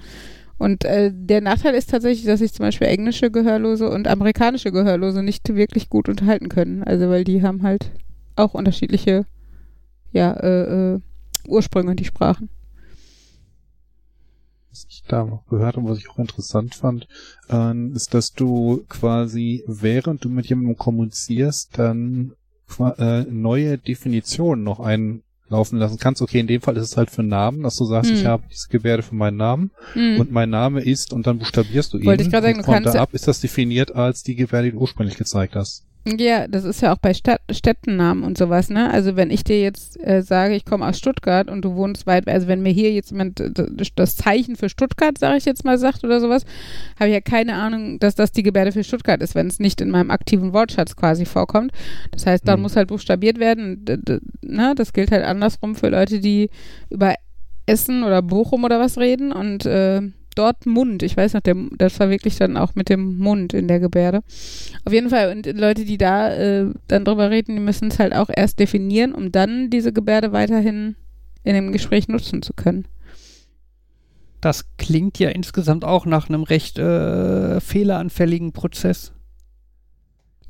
[0.63, 5.25] Und äh, der Nachteil ist tatsächlich, dass sich zum Beispiel englische Gehörlose und amerikanische Gehörlose
[5.25, 6.85] nicht wirklich gut unterhalten können.
[6.85, 7.91] Also weil die haben halt
[8.37, 9.27] auch unterschiedliche
[10.13, 11.01] ja, äh, äh,
[11.49, 12.49] Ursprünge, die Sprachen.
[14.71, 17.09] Was ich da noch gehört habe, was ich auch interessant fand,
[17.51, 22.37] ähm, ist, dass du quasi, während du mit jemandem kommunizierst, dann
[22.79, 26.21] äh, neue Definitionen noch ein, laufen lassen kannst.
[26.21, 28.17] Okay, in dem Fall ist es halt für Namen, dass du sagst, Hm.
[28.17, 30.19] ich habe diese Gebärde für meinen Namen Mhm.
[30.21, 32.07] und mein Name ist und dann buchstabierst du ihn.
[32.07, 34.67] Wollte ich gerade sagen, und du von kannst ab ist das definiert als die Gebärde,
[34.69, 35.85] die du ursprünglich gezeigt hast.
[36.05, 38.91] Ja, das ist ja auch bei Stadt Städtennamen und sowas, ne?
[38.91, 42.27] Also wenn ich dir jetzt äh, sage, ich komme aus Stuttgart und du wohnst weit,
[42.27, 43.41] also wenn mir hier jetzt jemand
[43.95, 46.45] das Zeichen für Stuttgart, sage ich jetzt mal, sagt oder sowas,
[46.99, 49.81] habe ich ja keine Ahnung, dass das die Gebärde für Stuttgart ist, wenn es nicht
[49.81, 51.71] in meinem aktiven Wortschatz quasi vorkommt.
[52.11, 52.63] Das heißt, dann Hm.
[52.63, 53.85] muss halt buchstabiert werden.
[54.43, 54.75] Ne?
[54.77, 56.51] Das gilt halt andersrum für Leute, die
[56.91, 57.15] über
[57.67, 60.01] Essen oder Bochum oder was reden und äh,
[60.35, 61.03] dort Mund.
[61.03, 64.21] Ich weiß noch, der, das war wirklich dann auch mit dem Mund in der Gebärde.
[64.85, 68.15] Auf jeden Fall, und Leute, die da äh, dann drüber reden, die müssen es halt
[68.15, 70.97] auch erst definieren, um dann diese Gebärde weiterhin
[71.45, 72.87] in dem Gespräch nutzen zu können.
[74.41, 79.13] Das klingt ja insgesamt auch nach einem recht äh, fehleranfälligen Prozess.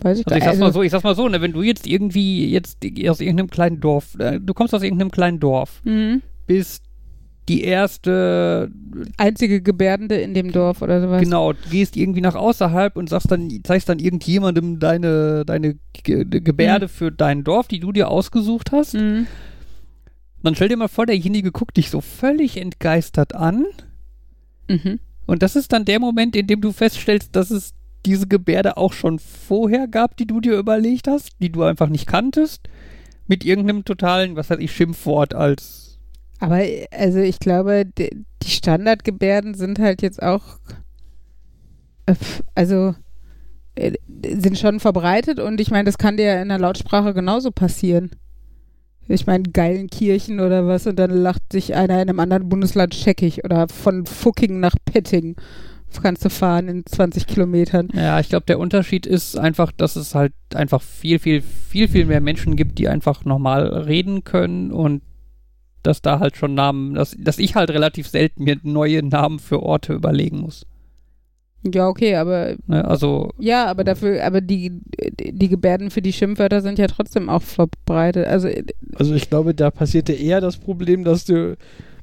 [0.01, 0.65] Weiß ich Also ich sag's nicht.
[0.65, 3.81] mal so, ich sag's mal so, ne, wenn du jetzt irgendwie jetzt aus irgendeinem kleinen
[3.81, 6.23] Dorf, äh, du kommst aus irgendeinem kleinen Dorf, Mhm.
[6.47, 6.83] bist
[7.49, 8.71] die erste,
[9.17, 11.23] Einzige Gebärdende in dem Dorf oder sowas.
[11.23, 16.89] genau, gehst irgendwie nach außerhalb und sagst dann, zeigst dann irgendjemandem deine, deine Ge Gebärde
[16.89, 18.95] für dein Dorf, die du dir ausgesucht hast.
[18.95, 19.27] Mhm.
[20.43, 23.65] Dann stell dir mal vor, derjenige guckt dich so völlig entgeistert an.
[24.69, 24.99] Mhm.
[25.27, 27.75] Und das ist dann der Moment, in dem du feststellst, dass es
[28.05, 32.07] diese Gebärde auch schon vorher gab, die du dir überlegt hast, die du einfach nicht
[32.07, 32.69] kanntest,
[33.27, 35.82] mit irgendeinem totalen, was weiß ich, Schimpfwort als.
[36.43, 36.59] Aber
[36.91, 38.11] also ich glaube, die,
[38.45, 40.43] Standardgebärden sind halt jetzt auch,
[42.07, 42.17] äh,
[42.57, 42.97] also
[43.77, 43.93] äh,
[44.27, 48.11] sind schon verbreitet und ich meine, das kann dir ja in der Lautsprache genauso passieren.
[49.07, 52.93] Ich meine, geilen Kirchen oder was und dann lacht sich einer in einem anderen Bundesland
[52.93, 55.37] scheckig oder von Fucking nach Petting
[56.03, 57.89] kannst du fahren in 20 Kilometern.
[57.93, 62.07] Ja, ich glaube, der Unterschied ist einfach, dass es halt einfach viel, viel, viel, viel
[62.07, 65.03] mehr Menschen gibt, die einfach normal reden können und
[65.83, 69.63] dass da halt schon Namen, dass, dass ich halt relativ selten mir neue Namen für
[69.63, 70.67] Orte überlegen muss.
[71.65, 72.85] Ja, okay, aber Ne?
[72.85, 74.81] Also, ja, aber dafür, aber die,
[75.21, 78.27] die Gebärden für die Schimpfwörter sind ja trotzdem auch verbreitet.
[78.27, 78.49] Also
[78.97, 81.57] Also ich glaube, da passierte eher das Problem, dass du,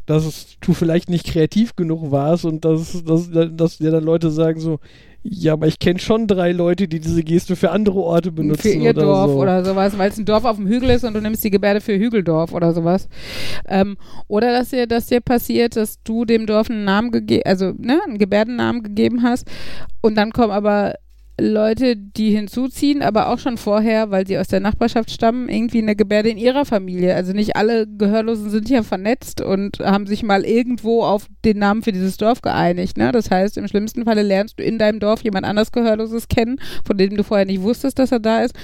[0.05, 4.59] dass du vielleicht nicht kreativ genug warst und dass, dass, dass dir dann Leute sagen
[4.59, 4.79] so,
[5.23, 8.69] ja, aber ich kenne schon drei Leute, die diese Geste für andere Orte benutzen für
[8.69, 9.37] ihr oder Dorf so.
[9.37, 11.81] oder sowas, weil es ein Dorf auf dem Hügel ist und du nimmst die Gebärde
[11.81, 13.09] für Hügeldorf oder sowas.
[13.67, 17.73] Ähm, oder dass dir, dass dir passiert, dass du dem Dorf einen Namen gegeben, also
[17.77, 19.45] ne, einen Gebärdennamen gegeben hast
[20.01, 20.95] und dann kommen aber
[21.39, 25.95] Leute, die hinzuziehen, aber auch schon vorher, weil sie aus der Nachbarschaft stammen, irgendwie eine
[25.95, 27.15] Gebärde in ihrer Familie.
[27.15, 31.81] Also nicht alle Gehörlosen sind ja vernetzt und haben sich mal irgendwo auf den Namen
[31.81, 32.97] für dieses Dorf geeinigt.
[32.97, 33.11] Ne?
[33.11, 36.97] Das heißt, im schlimmsten Falle lernst du in deinem Dorf jemand anders Gehörloses kennen, von
[36.97, 38.55] dem du vorher nicht wusstest, dass er da ist.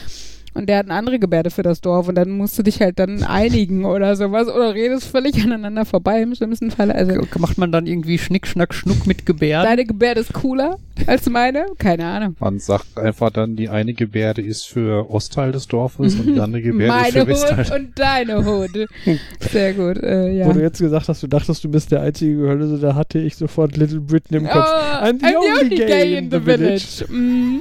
[0.56, 2.98] Und der hat eine andere Gebärde für das Dorf und dann musst du dich halt
[2.98, 6.96] dann einigen oder sowas oder redest völlig aneinander vorbei im schlimmsten Falle.
[6.96, 9.70] Also macht man dann irgendwie Schnick, Schnack, Schnuck mit Gebärden?
[9.70, 11.66] deine Gebärde ist cooler als meine?
[11.78, 12.38] Keine Ahnung.
[12.40, 16.62] Man sagt einfach dann, die eine Gebärde ist für Ostteil des Dorfes und die andere
[16.62, 17.66] Gebärde ist Meine für Westteil.
[17.66, 18.88] Hut und deine Hut.
[19.52, 20.46] Sehr gut, äh, ja.
[20.46, 23.36] Wo du jetzt gesagt hast, du dachtest, du bist der einzige Gehörlose, da hatte ich
[23.36, 24.70] sofort Little Britain im Kopf.
[24.70, 27.06] Oh, I'm the only gay in the village.
[27.10, 27.60] Mm.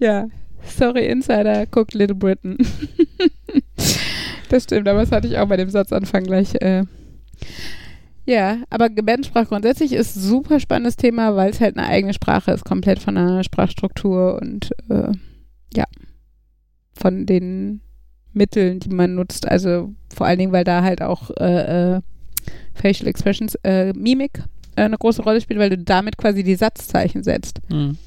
[0.00, 0.26] Ja,
[0.66, 2.58] sorry Insider, guckt Little Britain.
[4.48, 6.54] das stimmt, aber das hatte ich auch bei dem Satzanfang gleich.
[6.56, 6.84] Äh.
[8.26, 12.52] Ja, aber Gebärdensprache grundsätzlich ist ein super spannendes Thema, weil es halt eine eigene Sprache
[12.52, 15.12] ist, komplett von der Sprachstruktur und äh,
[15.74, 15.84] ja,
[16.94, 17.82] von den
[18.32, 19.46] Mitteln, die man nutzt.
[19.46, 22.00] Also vor allen Dingen, weil da halt auch äh, äh,
[22.74, 24.42] Facial Expressions, äh, Mimik
[24.76, 27.60] äh, eine große Rolle spielt, weil du damit quasi die Satzzeichen setzt.
[27.68, 27.98] Hm.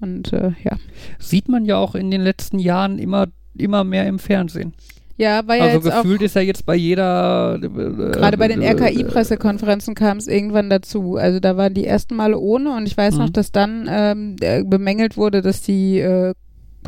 [0.00, 0.76] Und äh, ja.
[1.18, 4.74] Sieht man ja auch in den letzten Jahren immer, immer mehr im Fernsehen.
[5.16, 7.58] Ja, ja also auch gefühlt ist ja jetzt bei jeder.
[7.62, 11.16] äh, Gerade bei den RKI-Pressekonferenzen kam es irgendwann dazu.
[11.16, 13.32] Also da waren die ersten Male ohne und ich weiß noch, Mhm.
[13.34, 16.32] dass dann ähm, äh, bemängelt wurde, dass die, äh,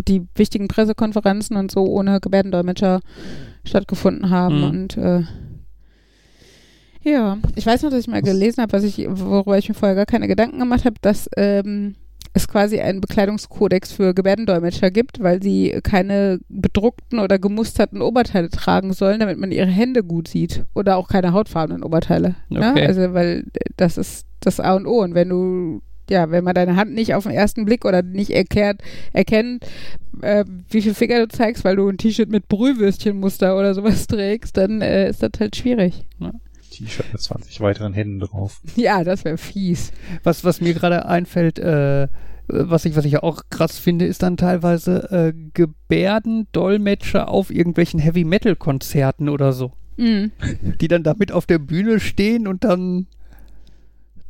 [0.09, 3.01] die wichtigen Pressekonferenzen und so ohne Gebärdendolmetscher
[3.66, 4.59] stattgefunden haben.
[4.59, 4.64] Mhm.
[4.64, 5.25] Und äh,
[7.03, 9.96] ja, ich weiß noch, dass ich mal gelesen habe, was ich, worüber ich mir vorher
[9.96, 11.96] gar keine Gedanken gemacht habe, dass ähm,
[12.35, 18.92] es quasi einen Bekleidungskodex für Gebärdendolmetscher gibt, weil sie keine bedruckten oder gemusterten Oberteile tragen
[18.95, 20.64] sollen, damit man ihre Hände gut sieht.
[20.75, 22.37] Oder auch keine hautfarbenen Oberteile.
[22.49, 22.71] Ne?
[22.71, 22.87] Okay.
[22.87, 23.45] Also, weil
[23.77, 25.03] das ist das A und O.
[25.03, 28.31] Und wenn du, ja, wenn man deine Hand nicht auf den ersten Blick oder nicht
[28.31, 28.81] erklärt,
[29.12, 29.66] erkennt,
[30.23, 34.57] äh, wie viel Finger du zeigst, weil du ein T-Shirt mit Brühwürstchenmuster oder sowas trägst,
[34.57, 36.07] dann äh, ist das halt schwierig.
[36.73, 38.61] T-Shirt mit 20 weiteren Händen drauf.
[38.77, 39.92] Ja, das wäre fies.
[40.23, 42.09] Was, was mir gerade einfällt, äh,
[42.48, 49.28] was ich, was ich auch krass finde, ist dann teilweise äh, Gebärdendolmetscher auf irgendwelchen Heavy-Metal-Konzerten
[49.28, 49.72] oder so.
[49.96, 50.33] Mhm.
[50.81, 53.07] die dann da mit auf der Bühne stehen und dann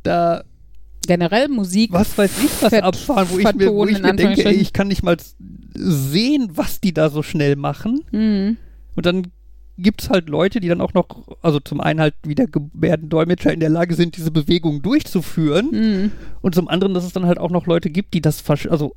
[0.03, 0.43] da
[1.05, 1.91] Generell Musik.
[1.91, 4.87] was weiß ich was abfahren, wo ich mir, wo ich mir denke, ey, ich kann
[4.87, 5.17] nicht mal
[5.73, 8.01] sehen, was die da so schnell machen.
[8.11, 8.57] Mhm.
[8.95, 9.27] Und dann
[9.77, 11.07] gibt's halt Leute, die dann auch noch,
[11.41, 15.69] also zum einen halt wie der Gebärdendolmetscher in der Lage sind, diese Bewegungen durchzuführen.
[15.71, 16.11] Mhm.
[16.41, 18.95] Und zum anderen, dass es dann halt auch noch Leute gibt, die das also,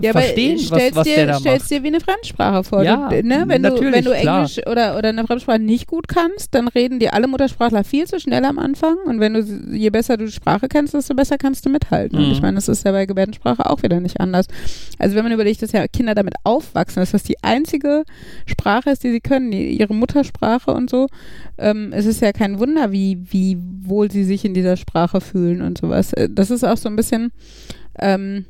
[0.00, 1.70] Ja, verstehen, was, stellst was dir, der da stellst macht.
[1.70, 2.82] dir wie eine Fremdsprache vor.
[2.82, 3.44] Ja, du, ne?
[3.46, 4.38] wenn, du, wenn du klar.
[4.38, 8.18] Englisch oder, oder eine Fremdsprache nicht gut kannst, dann reden die alle Muttersprachler viel zu
[8.18, 8.96] schnell am Anfang.
[9.06, 9.40] Und wenn du,
[9.76, 12.18] je besser du die Sprache kennst, desto besser kannst du mithalten.
[12.18, 12.32] Und Mhm.
[12.32, 14.46] ich meine, das ist ja bei Gebärdensprache auch wieder nicht anders.
[14.98, 18.04] Also wenn man überlegt, dass ja Kinder damit aufwachsen, dass das die einzige
[18.46, 21.06] Sprache ist, die sie können, die, ihre Muttersprache und so,
[21.58, 25.62] ähm, es ist ja kein Wunder, wie, wie wohl sie sich in dieser Sprache fühlen
[25.62, 26.12] und sowas.
[26.14, 27.30] Äh, Das ist auch so ein bisschen
[27.98, 28.46] ähm,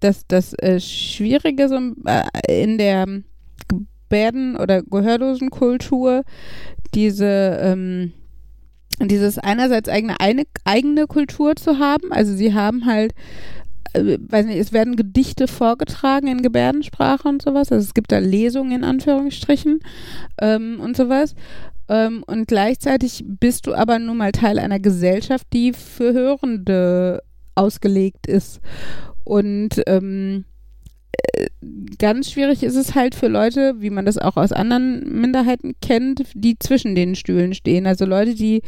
[0.00, 3.06] das, das äh, Schwierige so, äh, in der
[3.68, 6.22] Gebärden- oder Gehörlosenkultur,
[6.94, 8.12] diese, ähm,
[9.00, 12.12] dieses einerseits eigene, eine, eigene Kultur zu haben.
[12.12, 13.14] Also sie haben halt,
[13.92, 17.72] äh, weiß nicht, es werden Gedichte vorgetragen in Gebärdensprache und sowas.
[17.72, 19.80] Also es gibt da Lesungen in Anführungsstrichen
[20.40, 21.34] ähm, und sowas.
[21.88, 27.22] Ähm, und gleichzeitig bist du aber nun mal Teil einer Gesellschaft, die für Hörende
[27.54, 28.60] ausgelegt ist.
[29.26, 30.44] Und ähm,
[31.34, 31.46] äh,
[31.98, 36.22] ganz schwierig ist es halt für Leute, wie man das auch aus anderen Minderheiten kennt,
[36.34, 37.88] die zwischen den Stühlen stehen.
[37.88, 38.62] Also Leute, die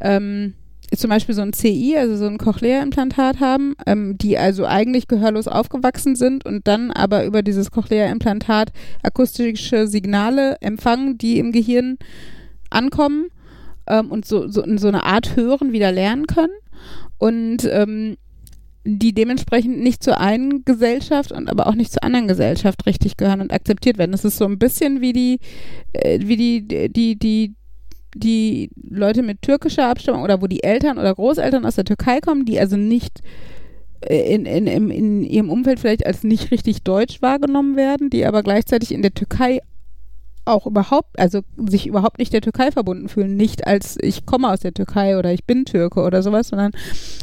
[0.00, 0.54] ähm,
[0.96, 5.46] zum Beispiel so ein CI, also so ein Cochlea-Implantat haben, ähm, die also eigentlich gehörlos
[5.46, 8.72] aufgewachsen sind und dann aber über dieses Cochlea-Implantat
[9.04, 11.96] akustische Signale empfangen, die im Gehirn
[12.70, 13.28] ankommen
[13.86, 16.54] ähm, und so, so, so eine Art Hören wieder lernen können.
[17.18, 18.16] Und ähm,
[18.84, 23.40] die dementsprechend nicht zur einen Gesellschaft und aber auch nicht zur anderen Gesellschaft richtig gehören
[23.40, 24.12] und akzeptiert werden.
[24.12, 25.38] Das ist so ein bisschen wie die,
[25.92, 27.54] äh, wie die, die, die,
[28.14, 32.44] die Leute mit türkischer Abstammung oder wo die Eltern oder Großeltern aus der Türkei kommen,
[32.44, 33.20] die also nicht
[34.00, 38.26] äh, in, in, in, in ihrem Umfeld vielleicht als nicht richtig deutsch wahrgenommen werden, die
[38.26, 39.60] aber gleichzeitig in der Türkei
[40.44, 44.60] auch überhaupt, also sich überhaupt nicht der Türkei verbunden fühlen, nicht als ich komme aus
[44.60, 46.72] der Türkei oder ich bin Türke oder sowas, sondern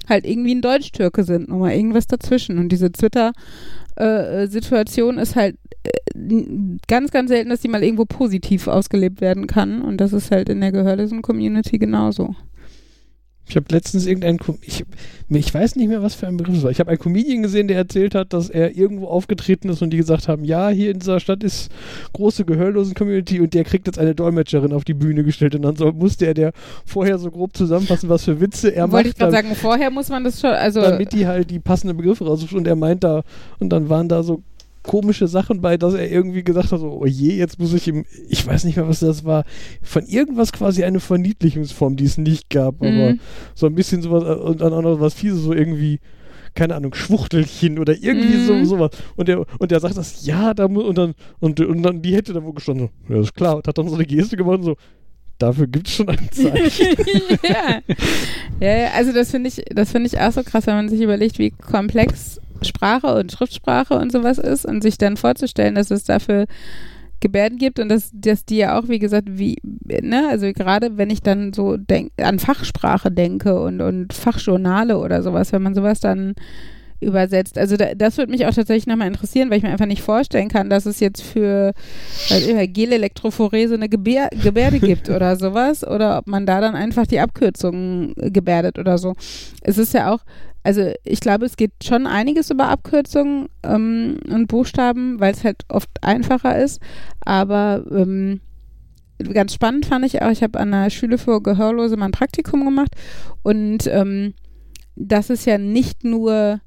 [0.08, 2.58] halt irgendwie ein Deutsch-Türke sind, nochmal irgendwas dazwischen.
[2.58, 5.90] Und diese Twitter-Situation ist halt äh,
[6.88, 9.82] ganz, ganz selten, dass die mal irgendwo positiv ausgelebt werden kann.
[9.82, 12.36] Und das ist halt in der gehörlosen Community genauso.
[13.50, 14.86] Ich habe letztens irgendeinen, ich,
[15.30, 16.70] ich weiß nicht mehr, was für ein Begriff es war.
[16.70, 19.98] Ich habe einen Comedian gesehen, der erzählt hat, dass er irgendwo aufgetreten ist und die
[19.98, 21.72] gesagt haben, ja, hier in dieser Stadt ist
[22.14, 25.94] große Gehörlosen-Community und der kriegt jetzt eine Dolmetscherin auf die Bühne gestellt und dann soll,
[25.94, 26.52] musste er der
[26.86, 29.90] vorher so grob zusammenfassen, was für Witze er Wollte ich macht, gerade dann, sagen, vorher
[29.90, 33.04] muss man das schon, also damit die halt die passenden Begriffe raussucht und er meint
[33.04, 33.24] da,
[33.60, 34.44] und dann waren da so
[34.90, 38.06] komische Sachen bei, dass er irgendwie gesagt hat, so, oh je, jetzt muss ich ihm,
[38.28, 39.44] ich weiß nicht mehr, was das war,
[39.84, 43.20] von irgendwas quasi eine Verniedlichungsform, die es nicht gab, aber Mhm.
[43.54, 46.00] so ein bisschen sowas äh, und dann auch noch was Fieses, so irgendwie,
[46.56, 48.46] keine Ahnung, Schwuchtelchen oder irgendwie Mhm.
[48.46, 48.90] so sowas.
[49.16, 52.34] Und der, und der sagt das, ja, da und dann, und, und dann die hätte
[52.34, 54.76] da wohl gestanden, so, ja, ist klar, und hat dann so eine Geste gemacht, so,
[55.38, 56.88] dafür gibt es schon ein Zeichen.
[57.44, 57.80] ja.
[58.60, 61.00] ja, ja, also das finde ich, das finde ich auch so krass, wenn man sich
[61.00, 66.04] überlegt, wie komplex Sprache und Schriftsprache und sowas ist und sich dann vorzustellen, dass es
[66.04, 66.46] dafür
[67.20, 71.10] Gebärden gibt und dass, dass die ja auch, wie gesagt, wie, ne, also gerade wenn
[71.10, 76.00] ich dann so denk, an Fachsprache denke und, und Fachjournale oder sowas, wenn man sowas
[76.00, 76.36] dann
[77.02, 77.58] übersetzt.
[77.58, 80.50] Also da, das würde mich auch tatsächlich nochmal interessieren, weil ich mir einfach nicht vorstellen
[80.50, 81.74] kann, dass es jetzt für
[82.30, 87.08] weiß ich, Gelelektrophorese eine Gebär, Gebärde gibt oder sowas oder ob man da dann einfach
[87.08, 89.16] die Abkürzungen gebärdet oder so.
[89.62, 90.20] Es ist ja auch,
[90.64, 95.64] also ich glaube, es geht schon einiges über Abkürzungen ähm, und Buchstaben, weil es halt
[95.70, 96.82] oft einfacher ist,
[97.22, 98.42] aber ähm,
[99.34, 102.64] ganz spannend fand ich auch, ich habe an der Schule für Gehörlose mal ein Praktikum
[102.66, 102.96] gemacht.
[103.44, 104.34] Und ähm,
[104.96, 106.62] dass es ja nicht nur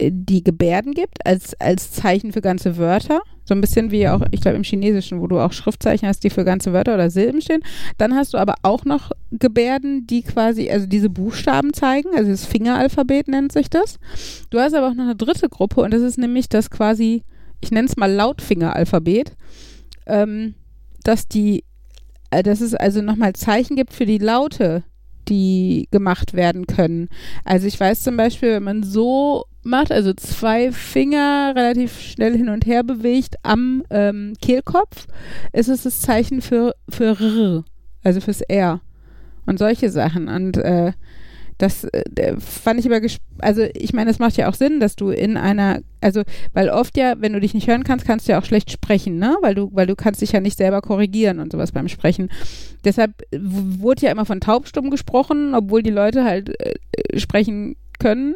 [0.00, 3.20] die Gebärden gibt als, als Zeichen für ganze Wörter.
[3.44, 6.30] So ein bisschen wie auch, ich glaube, im Chinesischen, wo du auch Schriftzeichen hast, die
[6.30, 7.62] für ganze Wörter oder Silben stehen.
[7.96, 12.44] Dann hast du aber auch noch Gebärden, die quasi, also diese Buchstaben zeigen, also das
[12.44, 13.98] Fingeralphabet nennt sich das.
[14.50, 17.22] Du hast aber auch noch eine dritte Gruppe und das ist nämlich das quasi,
[17.60, 19.36] ich nenne es mal Lautfingeralphabet,
[20.06, 20.54] ähm,
[21.04, 21.64] dass die,
[22.30, 24.82] äh, dass es also nochmal Zeichen gibt für die Laute,
[25.28, 27.08] die gemacht werden können.
[27.44, 32.48] Also ich weiß zum Beispiel, wenn man so macht, also zwei Finger relativ schnell hin
[32.48, 35.06] und her bewegt am ähm, Kehlkopf,
[35.52, 37.64] ist es das Zeichen für, für R,
[38.02, 38.80] also fürs R
[39.44, 40.28] und solche Sachen.
[40.28, 40.92] Und äh,
[41.58, 43.00] das äh, fand ich aber,
[43.38, 46.96] also ich meine, es macht ja auch Sinn, dass du in einer, also weil oft
[46.96, 49.36] ja, wenn du dich nicht hören kannst, kannst du ja auch schlecht sprechen, ne?
[49.40, 52.28] Weil du, weil du kannst dich ja nicht selber korrigieren und sowas beim Sprechen.
[52.84, 58.34] Deshalb wurde ja immer von taubstumm gesprochen, obwohl die Leute halt äh, sprechen können,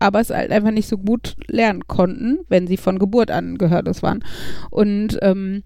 [0.00, 4.02] aber es halt einfach nicht so gut lernen konnten, wenn sie von Geburt an gehörlos
[4.02, 4.24] waren.
[4.70, 5.62] Und ähm,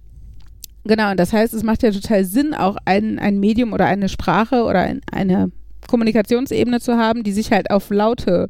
[0.84, 4.10] genau, und das heißt, es macht ja total Sinn, auch ein, ein Medium oder eine
[4.10, 5.50] Sprache oder ein, eine
[5.88, 8.48] Kommunikationsebene zu haben, die sich halt auf Laute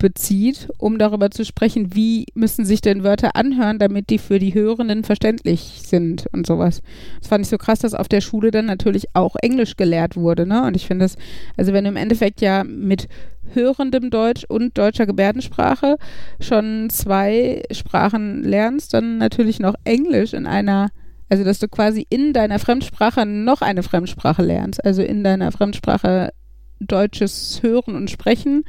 [0.00, 4.54] bezieht, um darüber zu sprechen, wie müssen sich denn Wörter anhören, damit die für die
[4.54, 6.82] Hörenden verständlich sind und sowas.
[7.20, 10.46] Das fand ich so krass, dass auf der Schule dann natürlich auch Englisch gelehrt wurde,
[10.46, 10.64] ne?
[10.64, 11.16] Und ich finde das,
[11.56, 13.08] also wenn du im Endeffekt ja mit
[13.52, 15.96] hörendem Deutsch und deutscher Gebärdensprache
[16.40, 20.88] schon zwei Sprachen lernst, dann natürlich noch Englisch in einer
[21.30, 24.84] also, dass du quasi in deiner Fremdsprache noch eine Fremdsprache lernst.
[24.84, 26.32] Also in deiner Fremdsprache
[26.80, 28.64] deutsches Hören und Sprechen,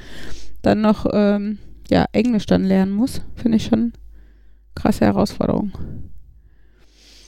[0.62, 1.58] dann noch ähm,
[1.90, 3.94] ja, Englisch dann lernen muss, finde ich schon
[4.76, 5.72] krasse Herausforderung.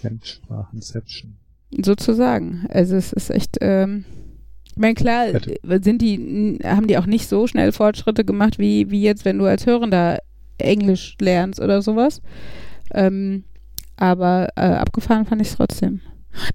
[0.01, 1.37] Fremdsprachenception.
[1.83, 2.67] Sozusagen.
[2.69, 4.05] Also es ist echt, ähm,
[4.65, 5.29] ich meine, klar,
[5.81, 9.45] sind die, haben die auch nicht so schnell Fortschritte gemacht, wie, wie jetzt, wenn du
[9.45, 10.19] als Hörender
[10.59, 12.21] Englisch lernst oder sowas.
[12.93, 13.45] Ähm,
[13.97, 16.01] aber äh, abgefahren fand ich es trotzdem.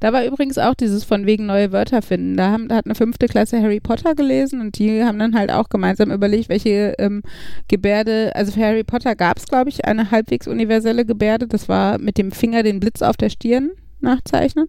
[0.01, 2.37] Da war übrigens auch dieses von wegen neue Wörter finden.
[2.37, 5.53] Da, haben, da hat eine fünfte Klasse Harry Potter gelesen und die haben dann halt
[5.53, 7.23] auch gemeinsam überlegt, welche ähm,
[7.69, 11.47] Gebärde, also für Harry Potter gab es, glaube ich, eine halbwegs universelle Gebärde.
[11.47, 13.71] Das war mit dem Finger den Blitz auf der Stirn
[14.01, 14.67] nachzeichnen.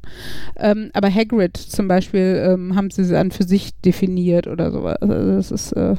[0.57, 4.97] Ähm, aber Hagrid zum Beispiel ähm, haben sie dann für sich definiert oder sowas.
[5.01, 5.95] Also das ist, äh,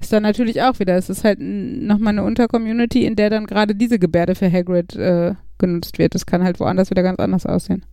[0.00, 3.74] ist dann natürlich auch wieder, es ist halt nochmal eine Untercommunity, in der dann gerade
[3.74, 6.14] diese Gebärde für Hagrid äh, genutzt wird.
[6.14, 7.84] Das kann halt woanders wieder ganz anders aussehen.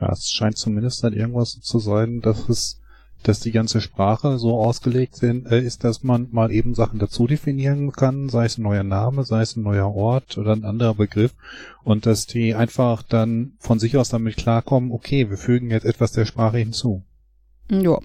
[0.00, 2.80] Ja, es scheint zumindest dann irgendwas zu sein, dass es,
[3.24, 7.26] dass die ganze Sprache so ausgelegt sind, äh, ist, dass man mal eben Sachen dazu
[7.26, 10.94] definieren kann, sei es ein neuer Name, sei es ein neuer Ort oder ein anderer
[10.94, 11.34] Begriff
[11.82, 16.12] und dass die einfach dann von sich aus damit klarkommen, okay, wir fügen jetzt etwas
[16.12, 17.02] der Sprache hinzu.
[17.70, 17.98] Ja.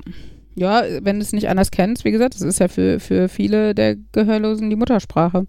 [0.55, 3.73] Ja, wenn du es nicht anders kennst, wie gesagt, das ist ja für, für viele
[3.73, 5.47] der Gehörlosen die Muttersprache.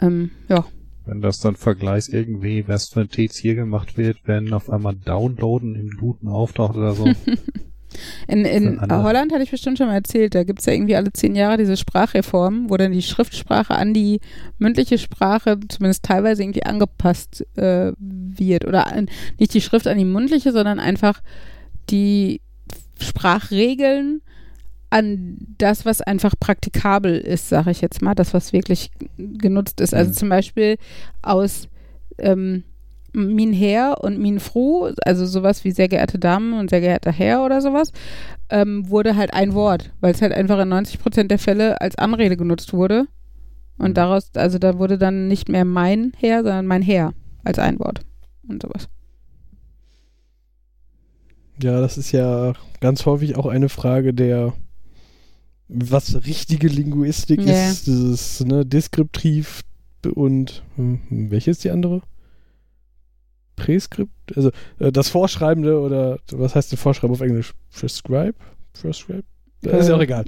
[0.00, 0.64] Ähm, ja.
[1.04, 5.74] Wenn das dann Vergleichs irgendwie, was für ein hier gemacht wird, wenn auf einmal Downloaden
[5.74, 7.06] im Looten auftaucht oder so.
[8.28, 11.12] in in Holland hatte ich bestimmt schon mal erzählt, da gibt es ja irgendwie alle
[11.12, 14.20] zehn Jahre diese Sprachreform, wo dann die Schriftsprache an die
[14.58, 18.64] mündliche Sprache zumindest teilweise irgendwie angepasst äh, wird.
[18.64, 21.20] Oder an, nicht die Schrift an die mündliche, sondern einfach
[21.90, 22.40] die
[23.00, 24.22] Sprachregeln
[24.92, 29.94] an das, was einfach praktikabel ist, sage ich jetzt mal, das, was wirklich genutzt ist.
[29.94, 30.14] Also mhm.
[30.14, 30.76] zum Beispiel
[31.22, 31.68] aus
[32.18, 32.64] ähm,
[33.14, 37.42] Min Herr und Min Froh, also sowas wie sehr geehrte Damen und sehr geehrter Herr
[37.42, 37.90] oder sowas,
[38.50, 41.96] ähm, wurde halt ein Wort, weil es halt einfach in 90 Prozent der Fälle als
[41.96, 43.06] Anrede genutzt wurde.
[43.78, 43.94] Und mhm.
[43.94, 48.00] daraus, also da wurde dann nicht mehr mein Herr, sondern mein Herr als ein Wort
[48.46, 48.90] und sowas.
[51.62, 54.52] Ja, das ist ja ganz häufig auch eine Frage der
[55.72, 57.70] was richtige Linguistik yeah.
[57.70, 59.62] ist, dieses ne, Deskriptiv
[60.14, 62.02] und hm, welche ist die andere?
[63.56, 67.52] Präskript, also äh, das Vorschreibende oder was heißt denn Vorschreiben auf Englisch?
[67.70, 68.34] Prescribe?
[68.72, 69.24] Prescribe?
[69.64, 70.24] Äh, ist ja auch egal.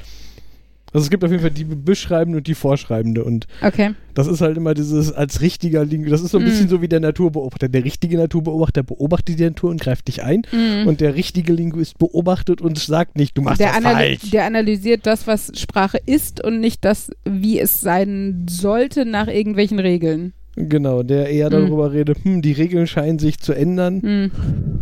[0.94, 3.94] Also es gibt auf jeden Fall die beschreibende und die vorschreibende und okay.
[4.14, 6.46] das ist halt immer dieses als richtiger Linguist, das ist so ein mm.
[6.46, 7.68] bisschen so wie der Naturbeobachter.
[7.68, 10.86] Der richtige Naturbeobachter beobachtet die Natur und greift dich ein mm.
[10.86, 14.30] und der richtige Linguist beobachtet und sagt nicht, du machst der das falsch.
[14.30, 19.80] Der analysiert das, was Sprache ist und nicht das, wie es sein sollte nach irgendwelchen
[19.80, 20.32] Regeln.
[20.54, 21.52] Genau, der eher mm.
[21.52, 24.80] darüber redet, hm, die Regeln scheinen sich zu ändern.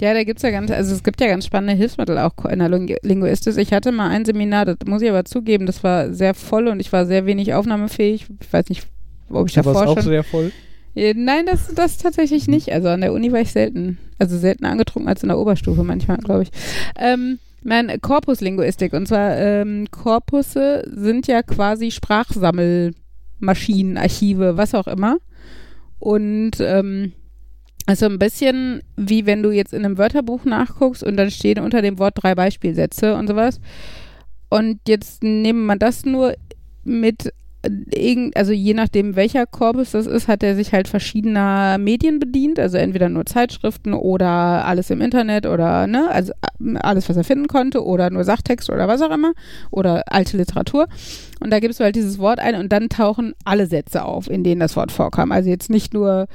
[0.00, 2.60] Ja, da gibt es ja ganz, also es gibt ja ganz spannende Hilfsmittel auch in
[2.60, 3.58] der Linguistik.
[3.58, 6.80] Ich hatte mal ein Seminar, das muss ich aber zugeben, das war sehr voll und
[6.80, 8.26] ich war sehr wenig aufnahmefähig.
[8.40, 8.86] Ich weiß nicht,
[9.28, 9.98] ob ich davor schon...
[9.98, 10.52] auch sehr voll?
[10.94, 12.72] Nein, das, das tatsächlich nicht.
[12.72, 16.16] Also an der Uni war ich selten, also seltener angetrunken als in der Oberstufe manchmal,
[16.16, 16.50] glaube ich.
[16.98, 25.18] Ähm, mein Korpuslinguistik und zwar ähm, Korpusse sind ja quasi Sprachsammelmaschinen, Archive, was auch immer.
[25.98, 27.12] Und ähm,
[27.86, 31.82] also ein bisschen wie wenn du jetzt in einem Wörterbuch nachguckst und dann stehen unter
[31.82, 33.60] dem Wort drei Beispielsätze und sowas.
[34.48, 36.34] Und jetzt nehmen man das nur
[36.84, 37.32] mit
[38.34, 42.78] also je nachdem welcher Korpus das ist, hat er sich halt verschiedener Medien bedient, also
[42.78, 46.32] entweder nur Zeitschriften oder alles im Internet oder ne, also
[46.76, 49.32] alles, was er finden konnte oder nur Sachtext oder was auch immer
[49.70, 50.88] oder alte Literatur.
[51.40, 54.42] Und da gibst du halt dieses Wort ein und dann tauchen alle Sätze auf, in
[54.42, 55.30] denen das Wort vorkam.
[55.30, 56.28] Also jetzt nicht nur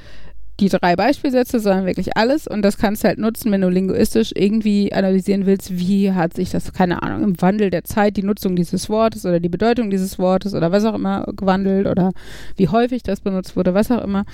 [0.60, 2.46] die drei Beispielsätze, sondern wirklich alles.
[2.46, 6.50] Und das kannst du halt nutzen, wenn du linguistisch irgendwie analysieren willst, wie hat sich
[6.50, 10.18] das, keine Ahnung, im Wandel der Zeit die Nutzung dieses Wortes oder die Bedeutung dieses
[10.18, 12.12] Wortes oder was auch immer gewandelt oder
[12.56, 14.24] wie häufig das benutzt wurde, was auch immer.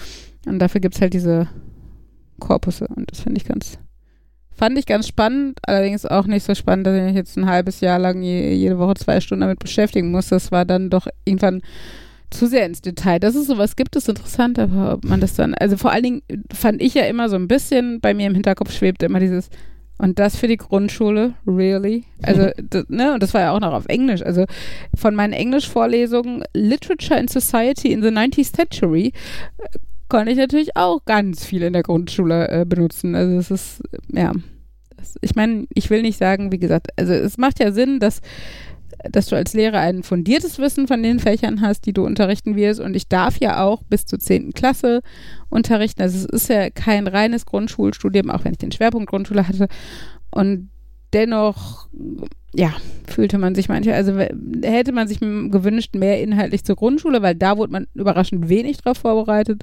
[0.47, 1.49] Und dafür gibt es halt diese
[2.39, 2.87] Korpusse.
[2.95, 3.79] Und das finde ich ganz,
[4.53, 7.81] fand ich ganz spannend, allerdings auch nicht so spannend, dass ich mich jetzt ein halbes
[7.81, 10.29] Jahr lang je, jede Woche zwei Stunden damit beschäftigen muss.
[10.29, 11.63] Das war dann doch irgendwann
[12.33, 13.19] zu sehr ins Detail.
[13.19, 16.23] Dass es sowas gibt, ist interessant, aber ob man das dann, also vor allen Dingen
[16.53, 19.51] fand ich ja immer so ein bisschen, bei mir im Hinterkopf schwebte immer dieses,
[19.99, 22.05] und das für die Grundschule, really?
[22.23, 24.23] Also, das, ne, und das war ja auch noch auf Englisch.
[24.23, 24.47] Also
[24.97, 29.13] von meinen Englischvorlesungen Literature and Society in the 19th Century
[30.09, 33.15] konnte ich natürlich auch ganz viel in der Grundschule äh, benutzen.
[33.15, 34.33] Also es ist, ja.
[34.97, 38.21] Das, ich meine, ich will nicht sagen, wie gesagt, also es macht ja Sinn, dass
[39.11, 42.81] dass du als Lehrer ein fundiertes Wissen von den Fächern hast, die du unterrichten wirst.
[42.81, 44.53] Und ich darf ja auch bis zur 10.
[44.53, 45.01] Klasse
[45.51, 46.03] unterrichten.
[46.03, 49.69] Also es ist ja kein reines Grundschulstudium, auch wenn ich den Schwerpunkt Grundschule hatte.
[50.31, 50.71] Und
[51.13, 51.89] dennoch,
[52.55, 52.73] ja,
[53.07, 54.19] fühlte man sich manche, also
[54.63, 58.99] hätte man sich gewünscht, mehr inhaltlich zur Grundschule, weil da wurde man überraschend wenig drauf
[58.99, 59.63] vorbereitet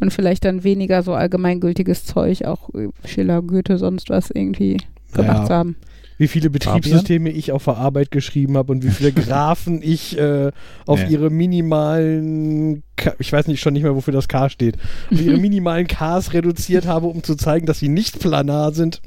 [0.00, 2.70] und vielleicht dann weniger so allgemeingültiges Zeug, auch
[3.06, 4.78] Schiller, Goethe, sonst was irgendwie
[5.14, 5.44] gemacht Ja.
[5.46, 5.76] zu haben.
[6.16, 10.52] Wie viele Betriebssysteme ich auf der Arbeit geschrieben habe und wie viele Graphen ich äh,
[10.86, 11.08] auf Ja.
[11.08, 14.76] ihre minimalen, K ich weiß nicht schon nicht mehr, wofür das K steht,
[15.10, 19.00] auf ihre minimalen Ks reduziert habe, um zu zeigen, dass sie nicht planar sind.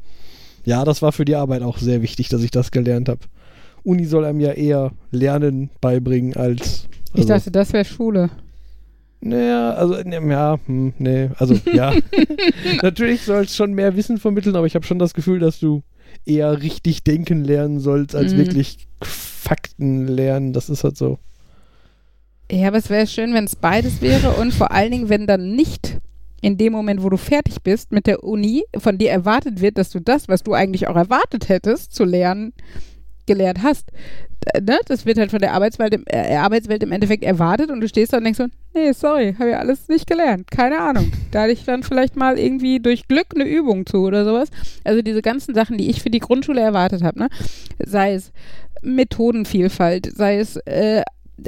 [0.65, 3.21] Ja, das war für die Arbeit auch sehr wichtig, dass ich das gelernt habe.
[3.83, 6.89] Uni soll einem ja eher Lernen beibringen als.
[7.13, 8.29] Ich also- dachte, das wäre Schule.
[9.19, 11.91] Naja, also, ja, hm, nee, also, ja.
[12.83, 15.81] Natürlich soll es schon mehr Wissen vermitteln, aber ich habe schon das Gefühl, dass du
[16.28, 18.38] eher richtig denken lernen sollst, als Mhm.
[18.38, 20.53] wirklich Fakten lernen.
[20.53, 21.19] Das ist halt so.
[22.51, 25.55] Ja, aber es wäre schön, wenn es beides wäre und vor allen Dingen, wenn dann
[25.55, 25.97] nicht
[26.41, 29.89] in dem Moment, wo du fertig bist mit der Uni, von dir erwartet wird, dass
[29.89, 32.53] du das, was du eigentlich auch erwartet hättest zu lernen,
[33.28, 33.89] gelernt hast.
[33.89, 34.80] D- Ne?
[34.86, 38.13] Das wird halt von der Arbeitswelt im, äh, Arbeitswelt im Endeffekt erwartet und du stehst
[38.13, 41.11] da und denkst so, nee, sorry, habe ja alles nicht gelernt, keine Ahnung.
[41.32, 44.47] Da hatte ich dann vielleicht mal irgendwie durch Glück eine Übung zu oder sowas.
[44.86, 47.28] Also diese ganzen Sachen, die ich für die Grundschule erwartet habe, ne?
[47.86, 48.32] sei es
[48.84, 51.01] Methodenvielfalt, sei es äh,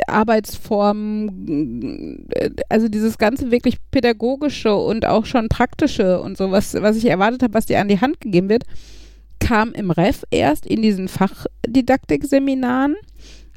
[0.07, 6.97] Arbeitsformen, äh, also dieses ganze wirklich pädagogische und auch schon praktische und so, was, was
[6.97, 8.63] ich erwartet habe, was dir an die Hand gegeben wird,
[9.39, 12.95] kam im Ref erst in diesen Fachdidaktikseminaren,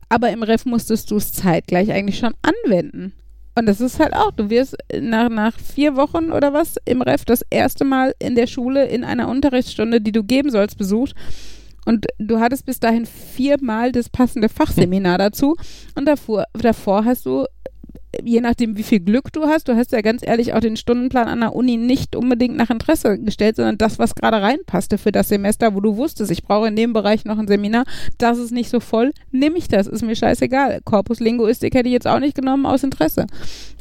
[0.09, 3.13] aber im Ref musstest du es zeitgleich eigentlich schon anwenden.
[3.55, 7.25] Und das ist halt auch, du wirst nach, nach vier Wochen oder was im Ref
[7.25, 11.15] das erste Mal in der Schule in einer Unterrichtsstunde, die du geben sollst, besucht.
[11.85, 15.57] Und du hattest bis dahin viermal das passende Fachseminar dazu.
[15.95, 17.45] Und davor, davor hast du,
[18.25, 21.29] je nachdem, wie viel Glück du hast, du hast ja ganz ehrlich auch den Stundenplan
[21.29, 25.29] an der Uni nicht unbedingt nach Interesse gestellt, sondern das, was gerade reinpasste für das
[25.29, 27.85] Semester, wo du wusstest, ich brauche in dem Bereich noch ein Seminar,
[28.19, 30.81] das ist nicht so voll, nehme ich das, ist mir scheißegal.
[30.85, 33.27] Korpus Linguistik hätte ich jetzt auch nicht genommen aus Interesse.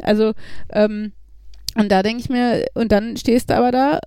[0.02, 0.34] Also,
[0.72, 1.12] ähm,
[1.76, 4.00] und da denke ich mir, und dann stehst du aber da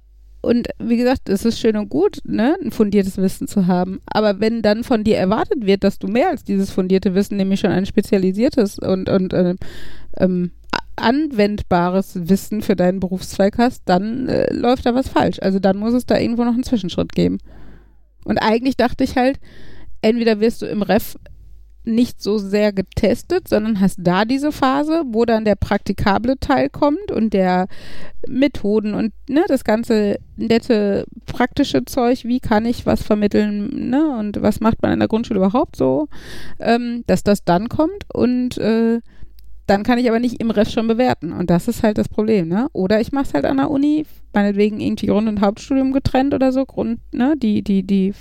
[0.45, 4.01] und wie gesagt, es ist schön und gut, ne, ein fundiertes Wissen zu haben.
[4.07, 7.61] Aber wenn dann von dir erwartet wird, dass du mehr als dieses fundierte Wissen, nämlich
[7.61, 9.57] schon ein spezialisiertes und, und ähm,
[10.18, 10.52] ähm,
[10.96, 15.38] anwendbares Wissen für deinen Berufszweig hast, dann äh, läuft da was falsch.
[15.42, 17.38] Also dann muss es da irgendwo noch einen Zwischenschritt geben.
[18.24, 19.38] Und eigentlich dachte ich halt,
[20.02, 21.16] entweder wirst du im Ref
[21.84, 27.12] nicht so sehr getestet, sondern hast da diese Phase, wo dann der praktikable Teil kommt
[27.12, 27.68] und der
[28.26, 34.40] Methoden und ne, das ganze nette praktische Zeug, wie kann ich was vermitteln, ne, und
[34.40, 36.08] was macht man in der Grundschule überhaupt so,
[36.58, 39.00] ähm, dass das dann kommt und äh,
[39.66, 42.48] dann kann ich aber nicht im Rest schon bewerten und das ist halt das Problem,
[42.48, 42.68] ne?
[42.72, 46.52] Oder ich mache es halt an der Uni, meinetwegen irgendwie Grund- und Hauptstudium getrennt oder
[46.52, 48.12] so, Grund, ne, die, die, die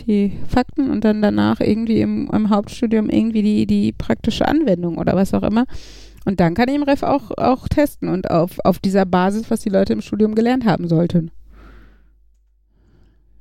[0.00, 5.14] die Fakten und dann danach irgendwie im, im Hauptstudium irgendwie die, die praktische Anwendung oder
[5.14, 5.66] was auch immer.
[6.24, 9.60] Und dann kann ich im Ref auch, auch testen und auf, auf dieser Basis, was
[9.60, 11.30] die Leute im Studium gelernt haben sollten.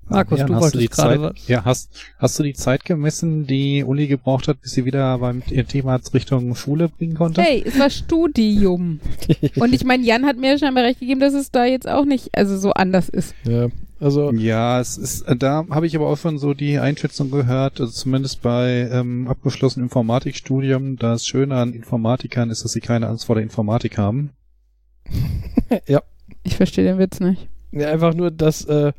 [0.10, 1.48] Markus, Fabian, du hast wolltest die gerade Zeit, was.
[1.48, 5.42] Ja, hast, hast du die Zeit gemessen, die Uli gebraucht hat, bis sie wieder beim
[5.44, 7.42] Thema Richtung Schule bringen konnte?
[7.42, 9.00] Hey, es war Studium.
[9.56, 12.38] und ich meine, Jan hat mir scheinbar recht gegeben, dass es da jetzt auch nicht
[12.38, 13.34] also so anders ist.
[13.46, 17.32] Ja, also Ja, es ist, äh, da habe ich aber auch schon so die Einschätzung
[17.32, 23.08] gehört, also zumindest bei ähm, abgeschlossenem Informatikstudium, das Schöne an Informatikern ist, dass sie keine
[23.08, 24.32] Angst vor der Informatik haben.
[26.46, 27.48] Ich verstehe den Witz nicht.
[27.72, 28.92] Ja, einfach nur das, äh,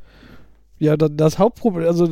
[0.79, 2.09] ja, da- das Hauptproblem, also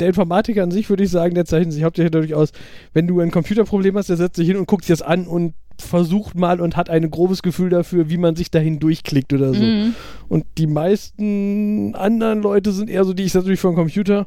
[0.00, 2.50] der Informatiker an sich würde ich sagen, der zeichnet sich hauptsächlich dadurch aus,
[2.92, 5.54] wenn du ein Computerproblem hast, der setzt sich hin und guckt sich das an und
[5.80, 9.62] versucht mal und hat ein grobes Gefühl dafür, wie man sich dahin durchklickt oder so.
[9.62, 9.94] Mhm.
[10.28, 14.26] Und die meisten anderen Leute sind eher so, die ich setze mich vor den Computer.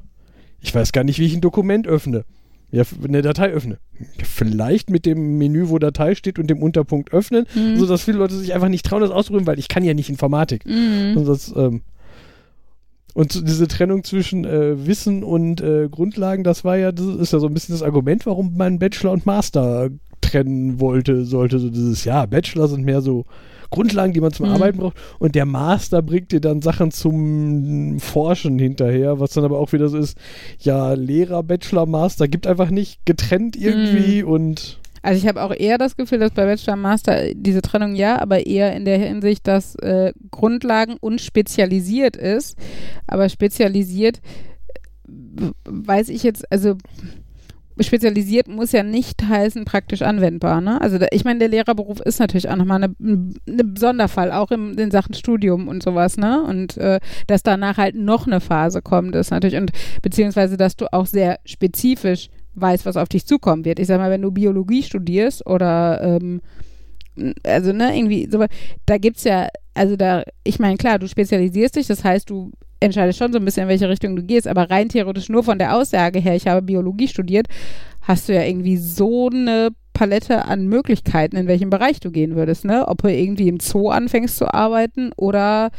[0.62, 2.24] Ich weiß gar nicht, wie ich ein Dokument öffne.
[2.72, 3.78] Ja, eine Datei öffne.
[4.24, 7.78] Vielleicht mit dem Menü, wo Datei steht und dem Unterpunkt öffnen, Mhm.
[7.78, 10.10] so dass viele Leute sich einfach nicht trauen, das auszuprobieren, weil ich kann ja nicht
[10.10, 10.66] Informatik.
[10.66, 11.16] Mhm.
[11.18, 11.82] Und, das, ähm,
[13.14, 17.40] und diese Trennung zwischen äh, Wissen und äh, Grundlagen, das war ja, das ist ja
[17.40, 19.90] so ein bisschen das Argument, warum man Bachelor und Master
[20.22, 21.60] trennen wollte, sollte.
[21.60, 23.26] So dieses, ja, Bachelor sind mehr so
[23.70, 24.54] Grundlagen, die man zum Mhm.
[24.54, 24.98] Arbeiten braucht.
[25.20, 29.90] Und der Master bringt dir dann Sachen zum Forschen hinterher, was dann aber auch wieder
[29.90, 30.18] so ist,
[30.60, 35.78] ja, Lehrer, Bachelor, Master gibt einfach nicht getrennt irgendwie und Also ich habe auch eher
[35.78, 39.48] das Gefühl, dass bei Bachelor und Master diese Trennung ja, aber eher in der Hinsicht,
[39.48, 42.58] dass äh, Grundlagen und spezialisiert ist.
[43.06, 44.22] Aber spezialisiert
[45.08, 46.78] äh, weiß ich jetzt, also
[47.84, 50.62] spezialisiert muss ja nicht heißen praktisch anwendbar.
[50.62, 50.82] Ne?
[50.82, 54.78] Also da, ich meine, der Lehrerberuf ist natürlich auch nochmal eine, eine Sonderfall, auch im,
[54.78, 56.18] in Sachen Studium und sowas.
[56.18, 56.42] Ne?
[56.44, 59.72] Und äh, dass danach halt noch eine Phase kommt, ist natürlich, und
[60.02, 62.30] beziehungsweise, dass du auch sehr spezifisch
[62.60, 63.80] weißt, was auf dich zukommen wird.
[63.80, 66.42] Ich sag mal, wenn du Biologie studierst oder ähm,
[67.44, 68.46] also ne, irgendwie so,
[68.86, 73.18] da gibt's ja, also da, ich meine, klar, du spezialisierst dich, das heißt, du entscheidest
[73.18, 75.76] schon so ein bisschen, in welche Richtung du gehst, aber rein theoretisch nur von der
[75.76, 77.48] Aussage her, ich habe Biologie studiert,
[78.02, 82.66] hast du ja irgendwie so eine Palette an Möglichkeiten, in welchem Bereich du gehen würdest,
[82.66, 82.88] ne?
[82.88, 85.72] Ob du irgendwie im Zoo anfängst zu arbeiten oder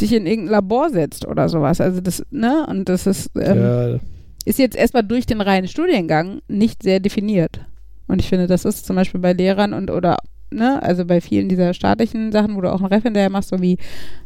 [0.00, 1.82] dich in irgendein Labor setzt oder sowas.
[1.82, 2.66] Also das, ne?
[2.66, 3.98] Und das ist, ähm, ja,
[4.46, 7.60] ist jetzt erstmal durch den reinen Studiengang nicht sehr definiert.
[8.08, 10.16] Und ich finde, das ist zum Beispiel bei Lehrern und oder,
[10.50, 13.60] ne, also bei vielen dieser staatlichen Sachen, wo du auch einen Ref hinterher machst, so
[13.60, 13.76] wie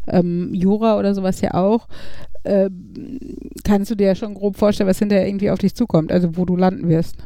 [0.07, 1.89] ähm, Jura oder sowas ja auch,
[2.45, 3.19] ähm,
[3.65, 6.45] kannst du dir ja schon grob vorstellen, was hinterher irgendwie auf dich zukommt, also wo
[6.45, 7.17] du landen wirst.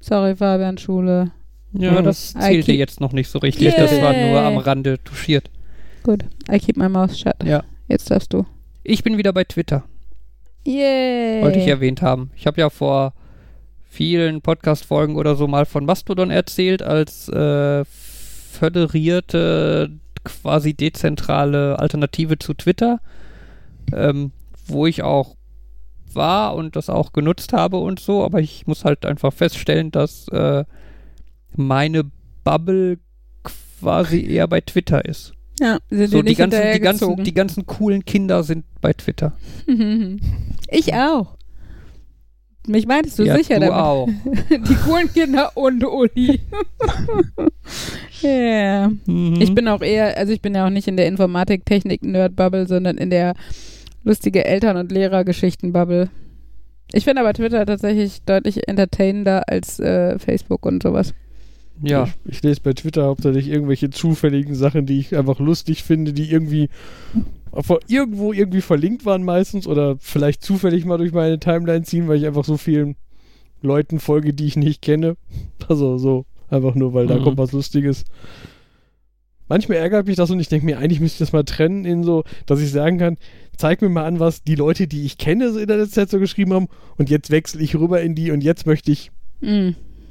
[0.00, 1.30] Sorry, Fabian, Schule.
[1.72, 2.04] Ja, Mhm.
[2.04, 3.74] das I zählte keep- jetzt noch nicht so richtig.
[3.74, 4.46] Das war nur Yeah.
[4.48, 5.50] am Rande touchiert.
[6.02, 7.34] Gut, I keep my mouth shut.
[7.44, 7.62] Ja.
[7.88, 8.44] Jetzt darfst du.
[8.82, 9.84] Ich bin wieder bei Twitter.
[10.64, 11.42] Yay.
[11.42, 12.30] Wollte ich erwähnt haben.
[12.36, 13.14] Ich habe ja vor
[13.84, 19.90] vielen Podcast-Folgen oder so mal von Mastodon erzählt, als äh, föderierte,
[20.24, 23.00] quasi dezentrale Alternative zu Twitter,
[23.92, 24.32] ähm,
[24.66, 25.36] wo ich auch
[26.14, 30.28] war und das auch genutzt habe und so, aber ich muss halt einfach feststellen, dass
[30.28, 30.64] äh,
[31.56, 32.04] meine
[32.44, 32.98] Bubble
[33.80, 35.34] quasi eher bei Twitter ist.
[35.62, 39.32] Ja, sind So die ganzen, die, ganzen, die ganzen coolen Kinder sind bei Twitter.
[40.68, 41.36] ich auch.
[42.66, 43.74] Mich meintest du ja, sicher du damit?
[43.74, 44.08] auch.
[44.50, 46.40] Die coolen Kinder und Uli.
[48.20, 48.88] Ja.
[49.06, 49.40] Mhm.
[49.40, 53.10] Ich bin auch eher, also ich bin ja auch nicht in der Informatik-Technik-Nerd-Bubble, sondern in
[53.10, 53.34] der
[54.04, 56.08] lustige Eltern- und Lehrergeschichten-Bubble.
[56.92, 61.14] Ich finde aber Twitter tatsächlich deutlich entertainender als äh, Facebook und sowas.
[61.80, 62.08] Ja.
[62.24, 66.30] Ich, ich lese bei Twitter hauptsächlich irgendwelche zufälligen Sachen, die ich einfach lustig finde, die
[66.30, 66.68] irgendwie
[67.52, 72.18] vor- irgendwo irgendwie verlinkt waren meistens oder vielleicht zufällig mal durch meine Timeline ziehen, weil
[72.18, 72.96] ich einfach so vielen
[73.62, 75.16] Leuten folge, die ich nicht kenne.
[75.68, 77.22] Also so einfach nur, weil da Mhm.
[77.22, 78.04] kommt was Lustiges.
[79.48, 82.04] Manchmal ärgert mich das und ich denke mir, eigentlich müsste ich das mal trennen in
[82.04, 83.18] so, dass ich sagen kann,
[83.56, 86.10] zeig mir mal an, was die Leute, die ich kenne, so in der letzten Zeit
[86.10, 89.10] so geschrieben haben und jetzt wechsle ich rüber in die und jetzt möchte ich
[89.40, 89.70] Mm.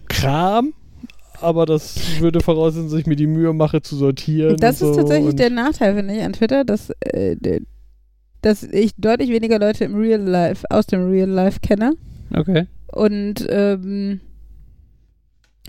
[0.09, 0.73] Kram,
[1.41, 4.57] aber das würde voraussetzen, dass ich mir die Mühe mache zu sortieren.
[4.57, 7.35] Das und ist so tatsächlich und der Nachteil, finde ich, an Twitter, dass, äh,
[8.41, 11.93] dass ich deutlich weniger Leute im Real Life, aus dem Real Life kenne.
[12.33, 12.67] Okay.
[12.87, 14.19] Und, ähm,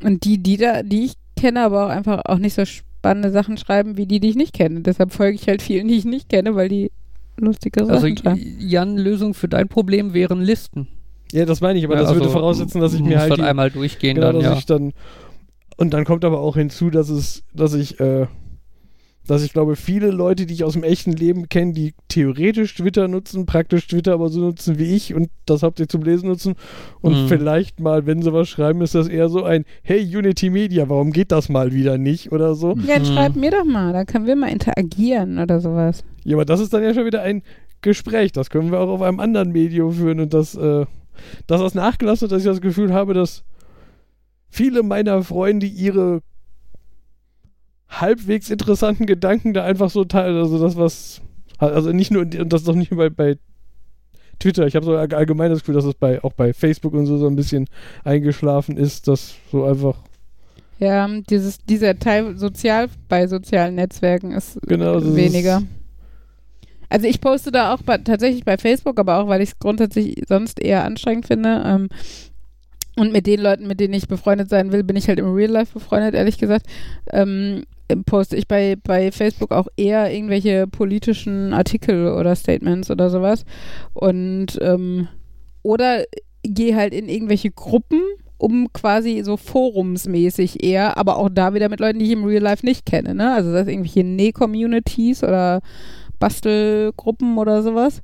[0.02, 3.56] und die, die da, die ich kenne, aber auch einfach auch nicht so spannende Sachen
[3.56, 4.80] schreiben, wie die, die ich nicht kenne.
[4.80, 6.90] Deshalb folge ich halt vielen, die ich nicht kenne, weil die
[7.36, 8.40] lustige Sachen Also schreiben.
[8.58, 10.88] Jan, Lösung für dein Problem wären Listen.
[11.32, 13.42] Ja, das meine ich, aber Ja, das also, würde voraussetzen, dass ich mir halt die,
[13.42, 14.58] einmal durchgehen genau, dann, dass ja.
[14.58, 14.92] ich dann
[15.76, 18.26] und dann kommt aber auch hinzu, dass es, dass ich, äh,
[19.26, 23.06] dass ich glaube, viele Leute, die ich aus dem echten Leben kenne, die theoretisch Twitter
[23.06, 26.54] nutzen, praktisch Twitter aber so nutzen wie ich und das hauptsächlich zum Lesen nutzen
[27.02, 27.28] und Mhm.
[27.28, 31.12] vielleicht mal, wenn sie was schreiben, ist das eher so ein Hey Unity Media, warum
[31.12, 32.70] geht das mal wieder nicht oder so?
[32.70, 33.06] Ja, dann Mhm.
[33.06, 36.02] schreib mir doch mal, da können wir mal interagieren oder sowas.
[36.24, 37.42] Ja, aber das ist dann ja schon wieder ein
[37.80, 38.32] Gespräch.
[38.32, 40.84] Das können wir auch auf einem anderen Medium führen und das, äh,
[41.46, 43.44] das ist nachgelassen, dass ich das Gefühl habe, dass
[44.52, 46.20] viele meiner Freunde ihre
[47.88, 50.36] halbwegs interessanten Gedanken da einfach so teilen.
[50.36, 51.20] Also das, was.
[51.58, 53.38] Also nicht nur, und das ist doch nicht bei, bei
[54.40, 54.66] Twitter.
[54.66, 57.18] Ich habe so all- allgemein das Gefühl, dass es bei, auch bei Facebook und so
[57.18, 57.66] so ein bisschen
[58.04, 59.96] eingeschlafen ist, dass so einfach.
[60.80, 65.62] Ja, dieses, dieser Teil sozial bei sozialen Netzwerken ist Genau, ist- weniger.
[66.88, 70.22] Also ich poste da auch bei, tatsächlich bei Facebook, aber auch, weil ich es grundsätzlich
[70.28, 71.88] sonst eher anstrengend finde, ähm,
[72.96, 75.50] Und mit den Leuten, mit denen ich befreundet sein will, bin ich halt im Real
[75.50, 76.66] Life befreundet, ehrlich gesagt.
[77.10, 77.62] Ähm,
[78.06, 83.44] poste ich bei, bei Facebook auch eher irgendwelche politischen Artikel oder Statements oder sowas.
[83.94, 85.08] Und ähm,
[85.62, 86.04] oder
[86.42, 88.00] gehe halt in irgendwelche Gruppen,
[88.38, 92.42] um quasi so forumsmäßig eher, aber auch da wieder mit Leuten, die ich im Real
[92.42, 93.32] Life nicht kenne, ne?
[93.32, 95.60] Also das irgendwelche Näh-Communities oder
[96.18, 98.02] Bastelgruppen oder sowas.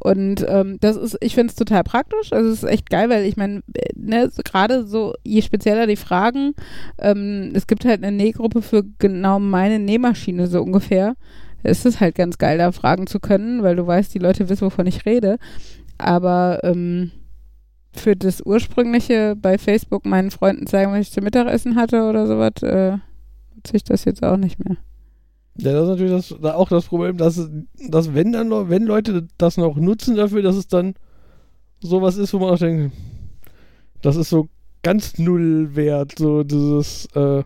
[0.00, 2.32] Und ähm, das ist, ich finde es total praktisch.
[2.32, 3.62] Also es ist echt geil, weil ich meine,
[3.96, 6.54] ne, gerade so, je spezieller die Fragen,
[6.98, 11.16] ähm, es gibt halt eine Nähgruppe für genau meine Nähmaschine so ungefähr.
[11.64, 14.66] Es ist halt ganz geil, da fragen zu können, weil du weißt, die Leute wissen,
[14.66, 15.38] wovon ich rede.
[15.98, 17.10] Aber ähm,
[17.92, 22.62] für das ursprüngliche bei Facebook meinen Freunden zeigen, was ich zum Mittagessen hatte oder sowas,
[22.62, 22.98] äh,
[23.54, 24.76] nutze ich das jetzt auch nicht mehr.
[25.60, 27.48] Ja, das ist natürlich das, da auch das Problem, dass,
[27.88, 30.94] dass wenn dann wenn Leute das noch nutzen dafür, dass es dann
[31.80, 32.94] sowas ist, wo man auch denkt,
[34.00, 34.48] das ist so
[34.82, 37.42] ganz null wert, so dieses, äh,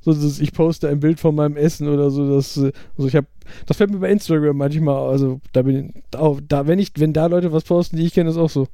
[0.00, 3.28] so dieses, ich poste ein Bild von meinem Essen oder so, das, also ich habe,
[3.66, 7.26] das fällt mir bei Instagram manchmal, also da bin ich, da, wenn ich, wenn da
[7.26, 8.66] Leute was posten, die ich kenne, ist auch so,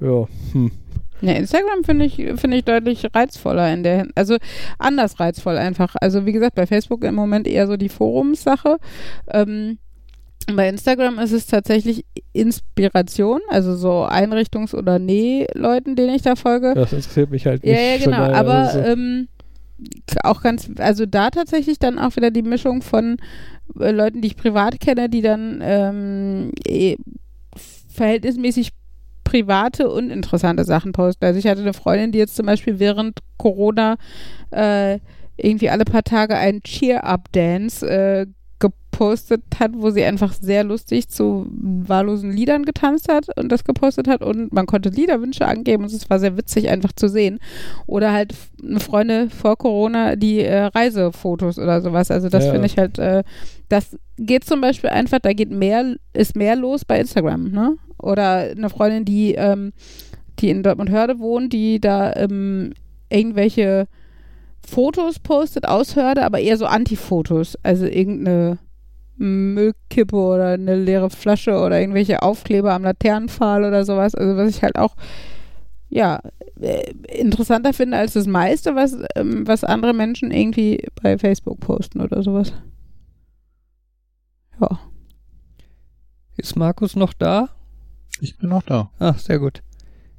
[0.00, 0.72] ja, hm.
[1.22, 4.36] Ja, Instagram finde ich, finde ich deutlich reizvoller in der, also
[4.78, 5.94] anders reizvoll einfach.
[6.00, 8.78] Also wie gesagt, bei Facebook im Moment eher so die Forumssache.
[9.32, 9.78] Ähm,
[10.54, 16.72] bei Instagram ist es tatsächlich Inspiration, also so Einrichtungs- oder Nähleuten, denen ich da folge.
[16.74, 17.72] Das interessiert mich halt nicht.
[17.72, 18.16] Ja, ja, genau.
[18.16, 19.28] Daher, Aber also, ähm,
[20.22, 23.18] auch ganz, also da tatsächlich dann auch wieder die Mischung von
[23.78, 26.96] äh, Leuten, die ich privat kenne, die dann ähm, eh,
[27.92, 28.70] verhältnismäßig
[29.24, 31.24] private und interessante Sachen posten.
[31.24, 33.96] Also ich hatte eine Freundin, die jetzt zum Beispiel während Corona
[34.50, 34.98] äh,
[35.36, 38.26] irgendwie alle paar Tage einen Cheer-Up-Dance äh,
[38.58, 44.06] gepostet hat, wo sie einfach sehr lustig zu wahllosen Liedern getanzt hat und das gepostet
[44.06, 47.38] hat und man konnte Liederwünsche angeben und es war sehr witzig einfach zu sehen.
[47.86, 52.10] Oder halt eine Freundin vor Corona, die äh, Reisefotos oder sowas.
[52.10, 52.52] Also das Ja.
[52.52, 53.22] finde ich halt, äh,
[53.70, 57.76] das geht zum Beispiel einfach, da geht mehr, ist mehr los bei Instagram, ne?
[58.00, 59.72] Oder eine Freundin, die, ähm,
[60.38, 62.72] die in Dortmund-Hörde wohnt, die da ähm,
[63.08, 63.86] irgendwelche
[64.66, 67.56] Fotos postet aus Hörde, aber eher so Antifotos.
[67.62, 68.58] Also irgendeine
[69.16, 74.14] Müllkippe oder eine leere Flasche oder irgendwelche Aufkleber am Laternenpfahl oder sowas.
[74.14, 74.96] Also was ich halt auch
[75.90, 76.20] ja
[76.60, 82.00] äh, interessanter finde als das meiste, was, ähm, was andere Menschen irgendwie bei Facebook posten
[82.00, 82.52] oder sowas.
[84.60, 84.78] Ja.
[86.36, 87.50] Ist Markus noch da?
[88.20, 88.90] Ich bin noch da.
[88.98, 89.62] Ah, sehr gut.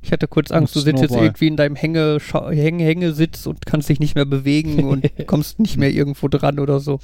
[0.01, 2.17] Ich hatte kurz Angst, du sitzt jetzt irgendwie in deinem Hänge,
[2.49, 6.79] Hänge, Hängesitz und kannst dich nicht mehr bewegen und kommst nicht mehr irgendwo dran oder
[6.79, 6.99] so.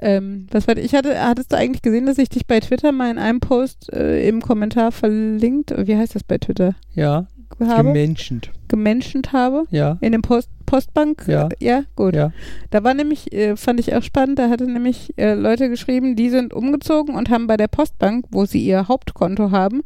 [0.00, 3.10] Ähm, was war ich hatte, hattest du eigentlich gesehen, dass ich dich bei Twitter mal
[3.10, 6.76] in einem Post äh, im Kommentar verlinkt, wie heißt das bei Twitter?
[6.94, 7.26] Ja,
[7.60, 7.88] Habe?
[7.88, 8.50] gemenschent.
[8.68, 9.64] gemenschent habe?
[9.70, 11.24] ja, In dem Post Postbank?
[11.26, 11.48] Ja.
[11.60, 12.14] Ja, gut.
[12.14, 12.30] ja.
[12.70, 16.28] Da war nämlich, äh, fand ich auch spannend, da hatte nämlich äh, Leute geschrieben, die
[16.28, 19.82] sind umgezogen und haben bei der Postbank, wo sie ihr Hauptkonto haben,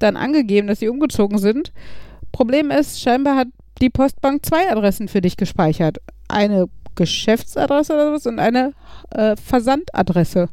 [0.00, 1.72] dann angegeben, dass sie umgezogen sind.
[2.32, 3.48] Problem ist, scheinbar hat
[3.80, 5.98] die Postbank zwei Adressen für dich gespeichert.
[6.28, 8.72] Eine Geschäftsadresse oder was und eine
[9.10, 10.48] äh, Versandadresse.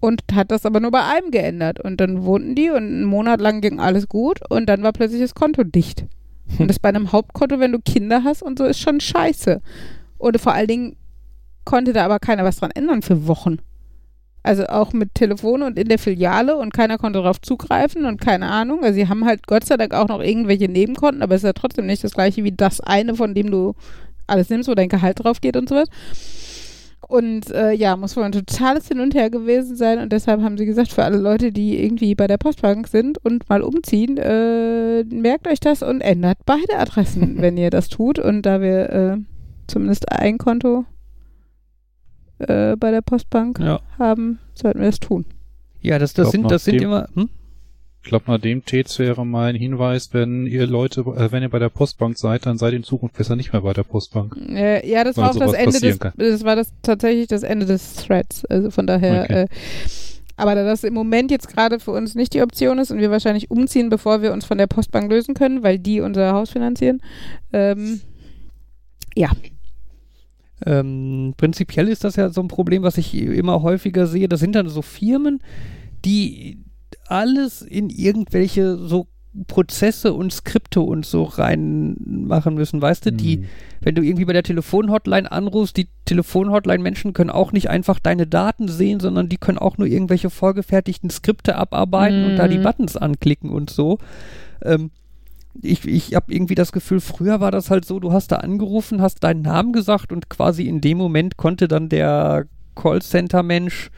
[0.00, 1.78] Und hat das aber nur bei einem geändert.
[1.78, 5.20] Und dann wohnten die und einen Monat lang ging alles gut und dann war plötzlich
[5.20, 6.06] das Konto dicht.
[6.58, 9.60] Und das bei einem Hauptkonto, wenn du Kinder hast und so, ist schon scheiße.
[10.18, 10.96] Und vor allen Dingen
[11.64, 13.58] konnte da aber keiner was dran ändern für Wochen.
[14.42, 18.46] Also auch mit Telefon und in der Filiale und keiner konnte darauf zugreifen und keine
[18.46, 18.82] Ahnung.
[18.82, 21.52] Also sie haben halt Gott sei Dank auch noch irgendwelche Nebenkonten, aber es ist ja
[21.52, 23.74] trotzdem nicht das gleiche wie das eine, von dem du
[24.26, 25.88] alles nimmst, wo dein Gehalt drauf geht und sowas.
[27.08, 30.56] Und äh, ja, muss wohl ein totales Hin und Her gewesen sein und deshalb haben
[30.58, 35.02] sie gesagt, für alle Leute, die irgendwie bei der Postbank sind und mal umziehen, äh,
[35.04, 38.18] merkt euch das und ändert beide Adressen, wenn ihr das tut.
[38.18, 39.16] Und da wir äh,
[39.66, 40.84] zumindest ein Konto
[42.38, 45.24] äh, bei der Postbank Ja, haben, sollten wir das tun.
[45.80, 47.28] ja das, das sind, das sind immer, hm?
[48.02, 51.58] Ich glaube, nach dem Tets wäre mein Hinweis, wenn ihr Leute, äh, wenn ihr bei
[51.58, 54.36] der Postbank seid, dann seid in Zukunft besser nicht mehr bei der Postbank.
[54.48, 56.12] Äh, ja, das war auch das Ende des, kann.
[56.16, 58.44] das war das tatsächlich das Ende des Threads.
[58.46, 59.42] Also von daher, Okay.
[59.42, 59.46] äh,
[60.36, 63.10] aber da das im Moment jetzt gerade für uns nicht die Option ist und wir
[63.10, 67.02] wahrscheinlich umziehen, bevor wir uns von der Postbank lösen können, weil die unser Haus finanzieren,
[67.52, 68.00] ähm,
[69.14, 69.30] ja.
[70.64, 74.28] Ähm, prinzipiell ist das ja so ein Problem, was ich immer häufiger sehe.
[74.28, 75.40] Das sind dann so Firmen,
[76.04, 76.58] die
[77.10, 79.06] alles in irgendwelche so
[79.46, 82.82] Prozesse und Skripte und so reinmachen müssen.
[82.82, 83.44] Weißt du, die, Hm.
[83.80, 88.66] wenn du irgendwie bei der Telefonhotline anrufst, die Telefonhotline-Menschen können auch nicht einfach deine Daten
[88.66, 92.62] sehen, sondern die können auch nur irgendwelche vorgefertigten Skripte abarbeiten und da die Mhm.
[92.64, 93.98] Buttons anklicken und so.
[94.64, 94.90] Ähm,
[95.62, 99.00] ich, ich habe irgendwie das Gefühl, früher war das halt so, du hast da angerufen,
[99.00, 103.90] hast deinen Namen gesagt und quasi in dem Moment konnte dann der Callcenter-Mensch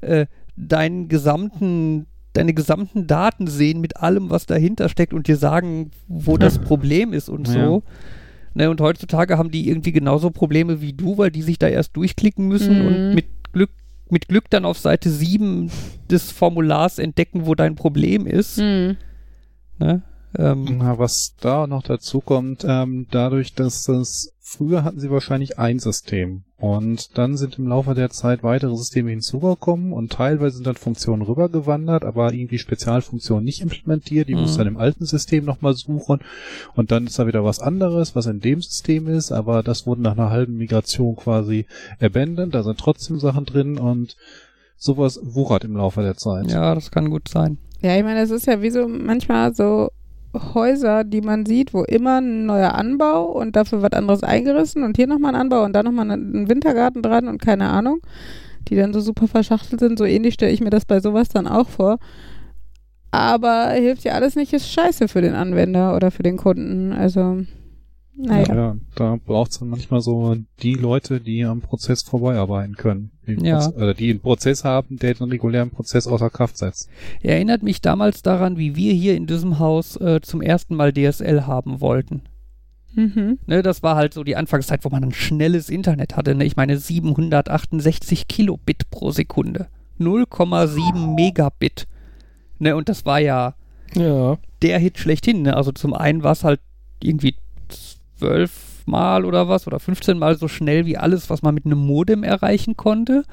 [0.00, 5.90] äh, deinen gesamten deine gesamten Daten sehen mit allem, was dahinter steckt und dir sagen,
[6.08, 7.54] wo das Problem ist und Ja.
[7.54, 7.82] so.
[8.54, 11.96] Ne, und heutzutage haben die irgendwie genauso Probleme wie du, weil die sich da erst
[11.96, 12.86] durchklicken müssen Mhm.
[12.86, 13.70] und mit Glück,
[14.08, 15.70] mit Glück dann auf Seite 7
[16.10, 18.58] des Formulars entdecken, wo dein Problem ist.
[18.58, 18.96] Hm.
[19.78, 20.02] Ne?
[20.38, 25.78] Ähm, was da noch dazu kommt, ähm, dadurch, dass das früher hatten sie wahrscheinlich ein
[25.78, 30.74] System und dann sind im Laufe der Zeit weitere Systeme hinzugekommen und teilweise sind dann
[30.76, 34.40] Funktionen rübergewandert, aber irgendwie Spezialfunktionen nicht implementiert, die Mhm.
[34.42, 36.20] muss dann im alten System nochmal suchen
[36.74, 40.02] und dann ist da wieder was anderes, was in dem System ist, aber das wurde
[40.02, 41.66] nach einer halben Migration quasi
[42.00, 44.16] abandoned, da sind trotzdem Sachen drin und
[44.76, 46.50] sowas wuchert im Laufe der Zeit.
[46.50, 47.58] ja, das kann gut sein.
[47.82, 49.90] Ja, ich meine, das ist ja wie so manchmal so
[50.32, 54.96] Häuser, die man sieht, wo immer ein neuer Anbau und dafür was anderes eingerissen und
[54.96, 58.00] hier nochmal ein Anbau und da nochmal ein Wintergarten dran und keine Ahnung,
[58.68, 59.98] die dann so super verschachtelt sind.
[59.98, 61.98] So ähnlich stelle ich mir das bei sowas dann auch vor.
[63.10, 66.92] Aber hilft ja alles nicht, ist scheiße für den Anwender oder für den Kunden.
[66.92, 67.42] Also,
[68.16, 68.54] naja.
[68.54, 73.12] Ja, da braucht es dann manchmal so die Leute, die am Prozess vorbeiarbeiten können.
[73.26, 73.58] Die, Ja.
[73.60, 76.88] Proz- oder die einen Prozess haben, der den regulären Prozess außer Kraft setzt.
[77.22, 81.46] Erinnert mich damals daran, wie wir hier in diesem Haus äh, zum ersten Mal DSL
[81.46, 82.22] haben wollten.
[82.94, 83.38] Mhm.
[83.46, 86.34] Ne, das war halt so die Anfangszeit, wo man ein schnelles Internet hatte.
[86.34, 86.44] Ne?
[86.44, 89.68] Ich meine 768 Kilobit pro Sekunde.
[90.00, 91.86] 0,7 Megabit.
[92.58, 93.54] Ne, und das war ja
[93.94, 94.38] Ja.
[94.62, 95.42] der Hit schlechthin.
[95.42, 95.56] Ne?
[95.56, 96.60] Also zum einen war es halt
[97.02, 97.34] irgendwie
[98.20, 102.22] zwölfmal oder was oder 15 Mal so schnell wie alles, was man mit einem Modem
[102.22, 103.24] erreichen konnte.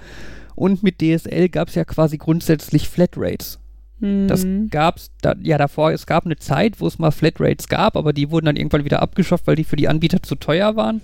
[0.55, 3.59] Und mit DSL gab es ja quasi grundsätzlich Flatrates.
[3.99, 4.69] Das Mhm.
[4.69, 8.29] gab's da, ja davor, es gab eine Zeit, wo es mal Flatrates gab, aber die
[8.29, 11.01] wurden dann irgendwann wieder abgeschafft, weil die für die Anbieter zu teuer waren.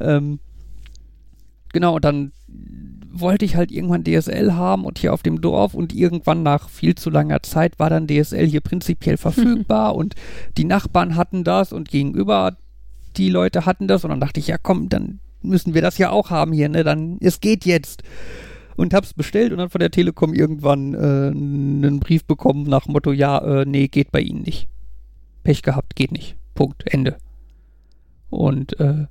[0.00, 0.38] Ähm,
[1.72, 2.32] genau, und dann
[3.12, 6.94] wollte ich halt irgendwann DSL haben und hier auf dem Dorf und irgendwann nach viel
[6.94, 10.14] zu langer Zeit war dann DSL hier prinzipiell verfügbar und
[10.58, 12.56] die Nachbarn hatten das und gegenüber
[13.16, 16.10] die Leute hatten das und dann dachte ich, ja komm, dann müssen wir das ja
[16.10, 16.84] auch haben hier, ne?
[16.84, 18.02] Dann, es geht jetzt
[18.76, 23.12] und hab's bestellt und dann von der Telekom irgendwann äh, einen Brief bekommen nach Motto,
[23.12, 24.68] ja, äh, nee, geht bei Ihnen nicht.
[25.42, 26.36] Pech gehabt, geht nicht.
[26.54, 27.16] Punkt, Ende.
[28.28, 29.06] Und äh,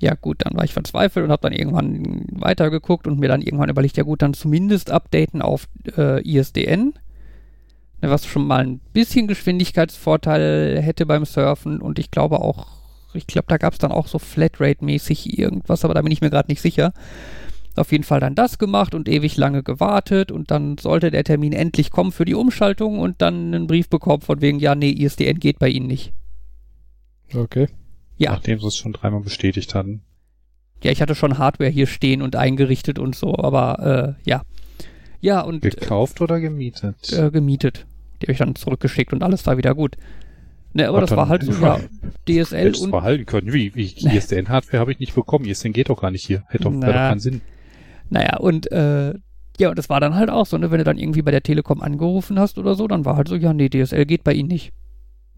[0.00, 3.68] ja gut, dann war ich verzweifelt und habe dann irgendwann weitergeguckt und mir dann irgendwann
[3.68, 6.94] überlegt, ja gut, dann zumindest updaten auf äh, ISDN,
[8.00, 12.79] ne, was schon mal ein bisschen Geschwindigkeitsvorteil hätte beim Surfen und ich glaube auch,
[13.14, 16.30] ich glaube, da gab es dann auch so Flatrate-mäßig irgendwas, aber da bin ich mir
[16.30, 16.92] gerade nicht sicher.
[17.76, 21.52] Auf jeden Fall dann das gemacht und ewig lange gewartet und dann sollte der Termin
[21.52, 25.38] endlich kommen für die Umschaltung und dann einen Brief bekommen von wegen, ja, nee, ISDN
[25.38, 26.12] geht bei Ihnen nicht.
[27.34, 27.68] Okay.
[28.18, 30.02] Ja, Nachdem sie es schon dreimal bestätigt hatten.
[30.82, 34.42] ja, ich hatte schon Hardware hier stehen und eingerichtet und so, aber äh, ja.
[35.20, 37.12] Ja, und Gekauft oder gemietet?
[37.12, 37.86] äh, gemietet.
[38.20, 39.96] Die habe ich dann zurückgeschickt und alles war wieder gut.
[40.72, 41.78] Ne, aber das war halt so, ja,
[42.28, 43.52] DSL Hättest und verhalten können.
[43.52, 43.74] Wie?
[43.74, 43.84] Wie?
[44.16, 45.44] ISDN-Hardware habe ich nicht bekommen.
[45.44, 46.44] ISDN geht doch gar nicht hier.
[46.48, 47.40] Hätte doch, doch keinen Sinn.
[48.08, 49.14] Naja, und äh,
[49.58, 51.42] ja, und das war dann halt auch so, ne, wenn du dann irgendwie bei der
[51.42, 54.48] Telekom angerufen hast oder so, dann war halt so, ja, nee, DSL geht bei Ihnen
[54.48, 54.72] nicht.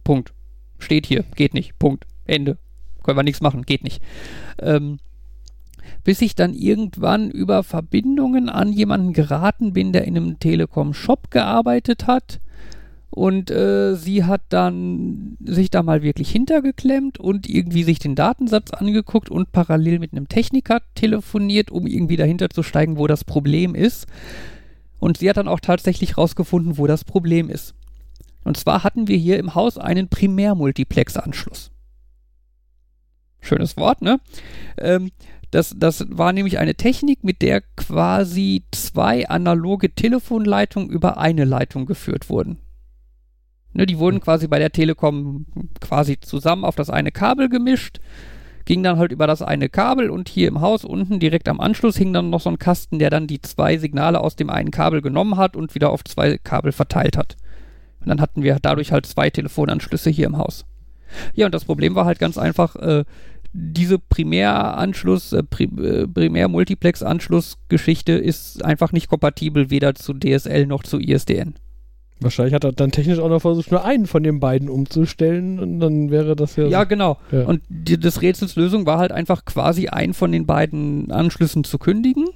[0.05, 0.33] Punkt.
[0.79, 1.79] Steht hier, geht nicht.
[1.79, 2.07] Punkt.
[2.25, 2.59] Ende.
[3.03, 4.03] Können wir nichts machen, geht nicht.
[4.61, 4.99] Ähm,
[6.05, 12.07] bis ich dann irgendwann über Verbindungen an jemanden geraten bin, der in einem Telekom-Shop gearbeitet
[12.07, 12.41] hat.
[13.15, 18.71] Und äh, sie hat dann sich da mal wirklich hintergeklemmt und irgendwie sich den Datensatz
[18.71, 23.75] angeguckt und parallel mit einem Techniker telefoniert, um irgendwie dahinter zu steigen, wo das Problem
[23.75, 24.07] ist.
[24.99, 27.75] Und sie hat dann auch tatsächlich rausgefunden, wo das Problem ist.
[28.45, 31.71] Und zwar hatten wir hier im Haus einen Primärmultiplex-Anschluss.
[33.43, 34.21] Schönes Wort, ne?
[34.79, 35.11] Ähm,
[35.51, 41.85] das, das war nämlich eine Technik, mit der quasi zwei analoge Telefonleitungen über eine Leitung
[41.85, 42.57] geführt wurden.
[43.75, 45.47] Ne, die wurden quasi bei der Telekom
[45.81, 48.01] quasi zusammen auf das eine Kabel gemischt,
[48.65, 51.97] ging dann halt über das eine Kabel und hier im Haus unten direkt am Anschluss
[51.97, 55.01] hing dann noch so ein Kasten, der dann die zwei Signale aus dem einen Kabel
[55.01, 57.37] genommen hat und wieder auf zwei Kabel verteilt hat.
[58.01, 60.67] Und dann hatten wir dadurch halt zwei Telefonanschlüsse hier im Haus.
[61.35, 63.05] Ja, und das Problem war halt ganz einfach, äh,
[63.53, 71.55] diese Primäranschluss, äh, äh, Primär-Multiplex-Anschlussgeschichte ist einfach nicht kompatibel weder zu DSL noch zu ISDN.
[72.23, 75.81] Wahrscheinlich hat er dann technisch auch noch versucht, nur einen von den beiden umzustellen und
[75.81, 76.67] dann wäre das ja.
[76.67, 77.19] Ja, genau.
[77.31, 77.45] Ja.
[77.45, 81.79] Und die, des Rätsels Lösung war halt einfach quasi einen von den beiden Anschlüssen zu
[81.79, 82.27] kündigen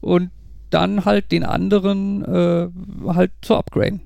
[0.00, 0.30] und
[0.70, 2.68] dann halt den anderen äh,
[3.06, 4.00] halt zu upgraden.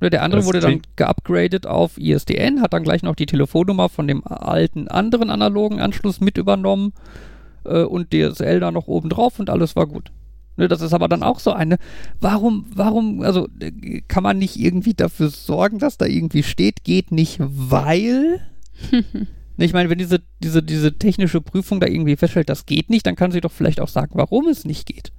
[0.00, 4.06] Der andere Das wurde dann geupgradet auf ISDN, hat dann gleich noch die Telefonnummer von
[4.06, 6.92] dem alten anderen analogen Anschluss mit übernommen
[7.64, 10.10] äh, und DSL da noch oben drauf und alles war gut.
[10.56, 11.78] Ne, das ist aber dann auch so eine,
[12.20, 17.12] warum, warum, also äh, kann man nicht irgendwie dafür sorgen, dass da irgendwie steht, geht
[17.12, 18.40] nicht, weil?
[19.56, 23.06] Ne, Ich meine, wenn diese, diese, diese technische Prüfung da irgendwie feststellt, das geht nicht,
[23.06, 25.12] dann kann sie doch vielleicht auch sagen, warum es nicht geht.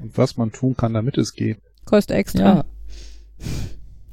[0.00, 1.58] Und was man tun kann, damit es geht.
[1.84, 2.40] Kostet extra.
[2.40, 2.64] Ja.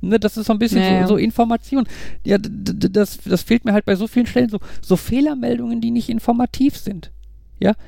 [0.02, 1.02] Ne, das ist so ein bisschen Ja, ja.
[1.08, 1.86] so, so Information.
[2.26, 6.10] Ja, das, das fehlt mir halt bei so vielen Stellen, so, so Fehlermeldungen, die nicht
[6.10, 7.12] informativ sind.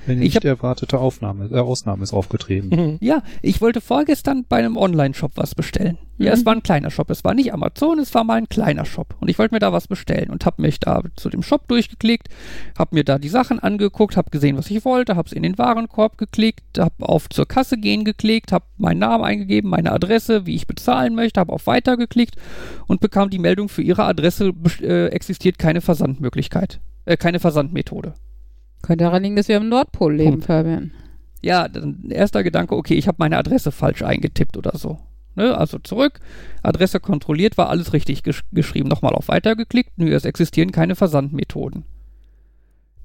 [0.05, 2.69] Wenn Ich nicht hab- erwartete Aufnahme, äh, Ausnahme ist aufgetreten.
[2.69, 2.97] Mhm.
[3.01, 5.97] Ja, ich wollte vorgestern bei einem Online-Shop was bestellen.
[6.17, 6.37] Ja, Mhm.
[6.37, 7.09] es war ein kleiner Shop.
[7.09, 9.15] Es war nicht Amazon, es war mal ein kleiner Shop.
[9.19, 12.27] Und ich wollte mir da was bestellen und habe mich da zu dem Shop durchgeklickt,
[12.77, 15.57] habe mir da die Sachen angeguckt, habe gesehen, was ich wollte, habe es in den
[15.57, 20.55] Warenkorb geklickt, habe auf zur Kasse gehen geklickt, habe meinen Namen eingegeben, meine Adresse, wie
[20.55, 22.35] ich bezahlen möchte, habe auf Weiter geklickt
[22.87, 28.13] und bekam die Meldung, für Ihre Adresse äh, existiert keine Versandmöglichkeit, äh, keine Versandmethode.
[28.81, 30.45] Könnte daran liegen, dass wir am Nordpol leben, Punkt.
[30.45, 30.91] Fabian.
[31.41, 34.99] Ja, dann erster Gedanke, okay, ich habe meine Adresse falsch eingetippt oder so.
[35.35, 36.19] Ne, also zurück,
[36.61, 38.89] Adresse kontrolliert, war alles richtig gesch geschrieben.
[38.89, 41.85] Nochmal auf Weiter geklickt, nö, es existieren keine Versandmethoden.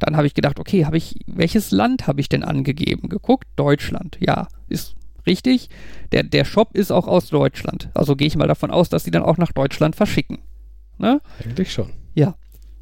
[0.00, 3.08] Dann habe ich gedacht, okay, habe ich, welches Land habe ich denn angegeben?
[3.08, 4.18] Geguckt, Deutschland.
[4.20, 4.96] Ja, ist
[5.26, 5.70] richtig.
[6.12, 7.90] Der, der Shop ist auch aus Deutschland.
[7.94, 10.38] Also gehe ich mal davon aus, dass sie dann auch nach Deutschland verschicken.
[10.98, 11.20] Ne?
[11.42, 11.90] Eigentlich schon.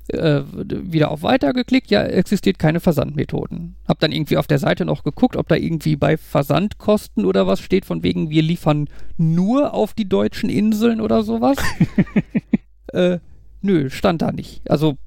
[0.09, 3.77] Äh, wieder auf Weiter geklickt, ja, existiert keine Versandmethoden.
[3.89, 7.61] Hab dann irgendwie auf der Seite noch geguckt, ob da irgendwie bei Versandkosten oder was
[7.61, 11.57] steht, von wegen wir liefern nur auf die deutschen Inseln oder sowas.
[12.93, 13.19] äh,
[13.63, 14.71] nö, stand da nicht.
[14.71, 14.99] Also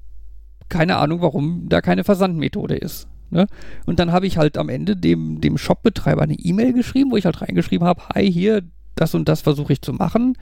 [0.68, 3.08] keine Ahnung, warum da keine Versandmethode ist.
[3.30, 3.46] Ne?
[3.86, 7.24] Und dann habe ich halt am Ende dem, dem Shopbetreiber eine E-Mail geschrieben, wo ich
[7.24, 8.62] halt reingeschrieben habe, hi, hier,
[8.94, 10.36] das und das versuche ich zu machen.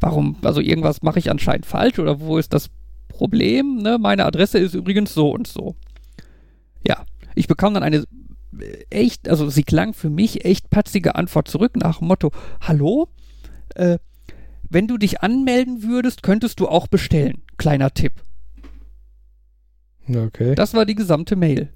[0.00, 2.70] Warum, also irgendwas mache ich anscheinend falsch oder wo ist das
[3.10, 3.76] Problem?
[3.76, 3.98] Ne?
[3.98, 5.76] Meine Adresse ist übrigens so und so.
[6.86, 7.04] Ja,
[7.34, 8.04] ich bekam dann eine
[8.58, 13.08] äh, echt, also sie klang für mich echt patzige Antwort zurück nach dem Motto, hallo,
[13.74, 13.98] äh,
[14.68, 17.42] wenn du dich anmelden würdest, könntest du auch bestellen.
[17.56, 18.12] Kleiner Tipp.
[20.08, 20.54] Okay.
[20.54, 21.72] Das war die gesamte Mail.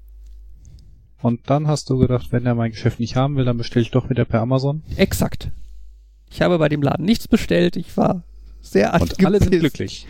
[1.21, 3.91] Und dann hast du gedacht, wenn er mein Geschäft nicht haben will, dann bestelle ich
[3.91, 4.83] doch wieder per Amazon.
[4.95, 5.51] Exakt.
[6.29, 7.75] Ich habe bei dem Laden nichts bestellt.
[7.75, 8.23] Ich war
[8.65, 9.59] sehr Und alle sind angepisst.
[9.59, 10.07] glücklich.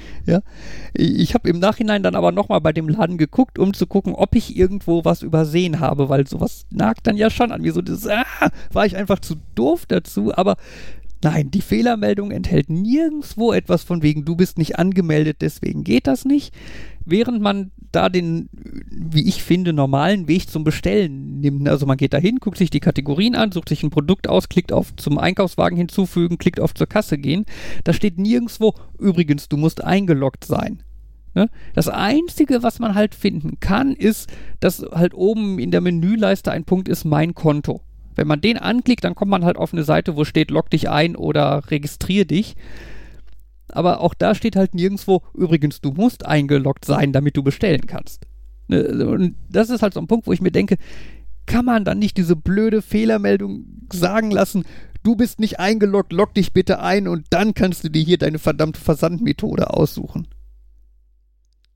[0.93, 4.13] Ich ich habe im Nachhinein dann aber nochmal bei dem Laden geguckt, um zu gucken,
[4.15, 7.73] ob ich irgendwo was übersehen habe, weil sowas nagt dann ja schon an mir.
[7.73, 8.23] So das, ah,
[8.71, 10.55] war ich einfach zu doof dazu, aber
[11.25, 16.23] nein, die Fehlermeldung enthält nirgendwo etwas von wegen, du bist nicht angemeldet, deswegen geht das
[16.23, 16.53] nicht.
[17.03, 21.67] Während man da den, wie ich finde, normalen Weg zum Bestellen nimmt.
[21.67, 24.49] Also man geht da hin, guckt sich die Kategorien an, sucht sich ein Produkt aus,
[24.49, 27.45] klickt auf zum Einkaufswagen hinzufügen, klickt auf zur Kasse gehen.
[27.83, 30.83] Da steht nirgendwo, übrigens, du musst eingeloggt sein.
[31.33, 31.49] Ne?
[31.73, 36.65] Das Einzige, was man halt finden kann, ist, dass halt oben in der Menüleiste ein
[36.65, 37.81] Punkt ist, mein Konto.
[38.15, 40.89] Wenn man den anklickt, dann kommt man halt auf eine Seite, wo steht, log dich
[40.89, 42.55] ein oder registrier dich.
[43.69, 48.25] Aber auch da steht halt nirgendwo, übrigens, du musst eingeloggt sein, damit du bestellen kannst.
[48.67, 49.05] Ne?
[49.05, 50.77] Und das ist halt so ein Punkt, wo ich mir denke,
[51.45, 54.65] kann man dann nicht diese blöde Fehlermeldung sagen lassen,
[55.03, 58.39] du bist nicht eingeloggt, log dich bitte ein und dann kannst du dir hier deine
[58.39, 60.27] verdammte Versandmethode aussuchen.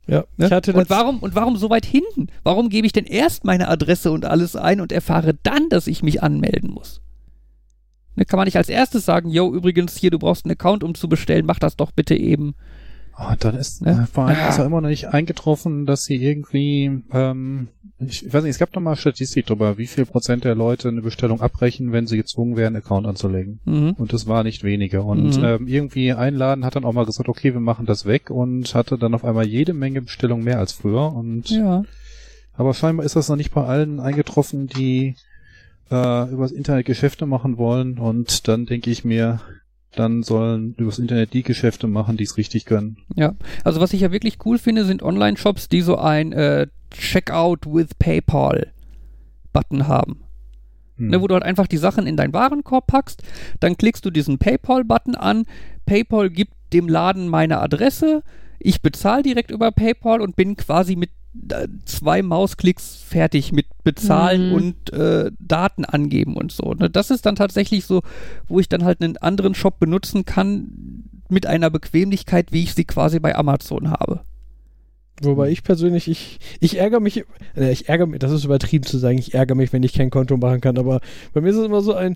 [0.10, 0.62] Ja, Ne?
[0.74, 2.28] und warum und warum so weit hinten?
[2.44, 6.04] Warum gebe ich denn erst meine Adresse und alles ein und erfahre dann, dass ich
[6.04, 7.02] mich anmelden muss?
[8.16, 10.96] Ne, kann man nicht als erstes sagen, yo, übrigens hier, du brauchst einen Account, um
[10.96, 12.56] zu bestellen, mach das doch bitte eben.
[13.22, 14.08] Oh, dann ist Ne?
[14.12, 17.68] vor allem ist ja immer noch nicht eingetroffen, dass sie irgendwie, ähm,
[18.00, 20.88] ich, ich weiß nicht, es gab doch mal Statistik darüber, wie viel Prozent der Leute
[20.88, 23.60] eine Bestellung abbrechen, wenn sie gezwungen werden, einen Account anzulegen.
[23.66, 23.92] Mhm.
[23.98, 25.04] Und das war nicht weniger.
[25.04, 25.44] Und Mhm.
[25.44, 28.74] ähm, irgendwie ein Laden hat dann auch mal gesagt, okay, wir machen das weg und
[28.74, 31.14] hatte dann auf einmal jede Menge Bestellungen mehr als früher.
[31.14, 31.84] Und Ja.
[32.56, 35.16] aber scheinbar ist das noch nicht bei allen eingetroffen, die
[35.92, 37.98] äh, übers Internet Geschäfte machen wollen.
[38.00, 39.42] Und dann denke ich mir,
[39.96, 42.98] dann sollen übers Internet die Geschäfte machen, die es richtig können.
[43.16, 43.34] Ja,
[43.64, 47.96] also was ich ja wirklich cool finde, sind Online-Shops, die so ein äh, Checkout with
[47.98, 50.22] PayPal-Button haben.
[50.98, 51.08] Hm.
[51.08, 53.24] Ne, wo du halt einfach die Sachen in deinen Warenkorb packst,
[53.60, 55.46] dann klickst du diesen PayPal-Button an,
[55.86, 58.24] PayPal gibt dem Laden meine Adresse,
[58.60, 61.10] ich bezahle direkt über PayPal und bin quasi mit
[61.86, 64.54] zwei Mausklicks fertig mit Bezahlen Mhm.
[64.56, 66.74] und äh, Daten angeben und so.
[66.74, 66.90] Ne?
[66.90, 68.02] Das ist dann tatsächlich so,
[68.48, 72.86] wo ich dann halt einen anderen Shop benutzen kann mit einer Bequemlichkeit, wie ich sie
[72.86, 74.22] quasi bei Amazon habe.
[75.22, 77.26] Wobei ich persönlich, ich, ich ärgere mich,
[77.56, 80.10] äh, ich ärgere mich, das ist übertrieben zu sagen, ich ärgere mich, wenn ich kein
[80.10, 81.02] Konto machen kann, aber
[81.34, 82.16] bei mir ist es immer so ein,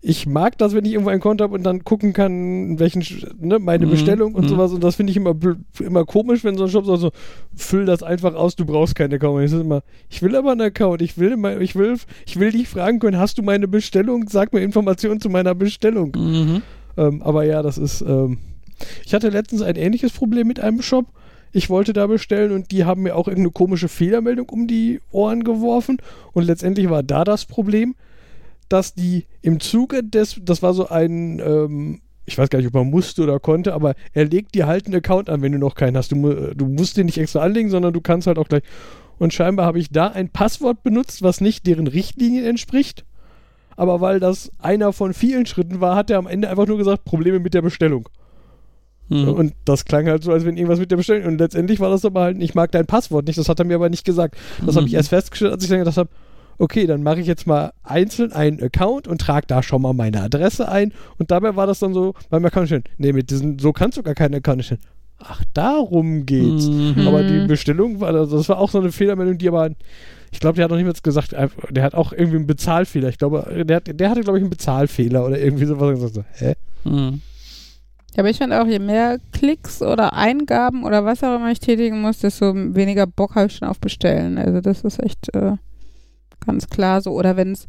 [0.00, 3.04] ich mag das, wenn ich irgendwo ein Konto habe und dann gucken kann, welchen,
[3.40, 4.48] ne, meine Mhm, Bestellung und mhm.
[4.48, 4.72] sowas.
[4.72, 5.34] Und das finde ich immer,
[5.80, 7.10] immer komisch, wenn so ein Shop sagt so,
[7.56, 9.44] füll das einfach aus, du brauchst keinen Account.
[9.44, 11.96] Ich sage immer, ich will aber einen Account, ich will, ich will,
[12.26, 14.28] ich will dich fragen können, hast du meine Bestellung?
[14.28, 16.12] Sag mir Informationen zu meiner Bestellung.
[16.16, 16.62] Mhm.
[16.96, 18.38] Ähm, aber ja, das ist, ähm,
[19.04, 21.06] ich hatte letztens ein ähnliches Problem mit einem Shop.
[21.50, 25.42] Ich wollte da bestellen und die haben mir auch irgendeine komische Fehlermeldung um die Ohren
[25.42, 25.96] geworfen.
[26.32, 27.96] Und letztendlich war da das Problem,
[28.68, 32.74] dass die im Zuge des, das war so ein, ähm, ich weiß gar nicht, ob
[32.74, 35.74] man musste oder konnte, aber er legt dir halt einen Account an, wenn du noch
[35.74, 36.12] keinen hast.
[36.12, 38.62] Du, du musst den nicht extra anlegen, sondern du kannst halt auch gleich.
[39.18, 43.04] Und scheinbar habe ich da ein Passwort benutzt, was nicht deren Richtlinien entspricht.
[43.76, 47.04] Aber weil das einer von vielen Schritten war, hat er am Ende einfach nur gesagt,
[47.04, 48.08] Probleme mit der Bestellung.
[49.08, 49.28] Mhm.
[49.28, 51.26] Und das klang halt so, als wenn irgendwas mit der Bestellung.
[51.26, 53.76] Und letztendlich war das aber halt, ich mag dein Passwort nicht, das hat er mir
[53.76, 54.36] aber nicht gesagt.
[54.66, 54.98] Das habe ich Mhm.
[54.98, 56.10] erst festgestellt, als ich dann gedacht habe,
[56.58, 60.22] okay, dann mache ich jetzt mal einzeln einen Account und trage da schon mal meine
[60.22, 60.92] Adresse ein.
[61.18, 62.84] Und dabei war das dann so beim Account stehen.
[62.96, 64.80] Nee, mit diesen, so kannst du gar keinen Account stellen.
[65.20, 66.68] Ach, darum geht's.
[66.68, 66.94] Mhm.
[67.06, 67.46] Aber die.
[67.46, 69.70] Bestellung war, also das war auch so eine Fehlermeldung, die aber,
[70.30, 73.08] ich glaube, der hat noch nicht mal gesagt, einfach- der hat auch irgendwie einen Bezahlfehler.
[73.08, 75.98] Ich glaube, der, hat, der hatte, glaube ich, einen Bezahlfehler oder irgendwie sowas.
[75.98, 76.54] Und ich so, hä?
[76.84, 77.20] Mhm.
[78.14, 81.60] Ja, aber ich finde auch, je mehr Klicks oder Eingaben oder was auch immer ich
[81.60, 84.38] tätigen muss, desto weniger Bock habe ich schon auf Bestellen.
[84.38, 85.52] Also das ist echt äh,
[86.46, 87.12] ganz klar so.
[87.12, 87.66] Oder wenn es,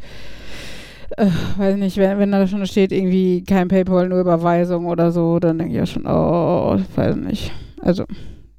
[1.18, 5.40] äh, weiß nicht, wenn, wenn da schon steht, irgendwie kein PayPal, nur Überweisung oder so,
[5.40, 7.52] dann denke ich ja schon, oh, weiß nicht.
[7.82, 8.06] Also,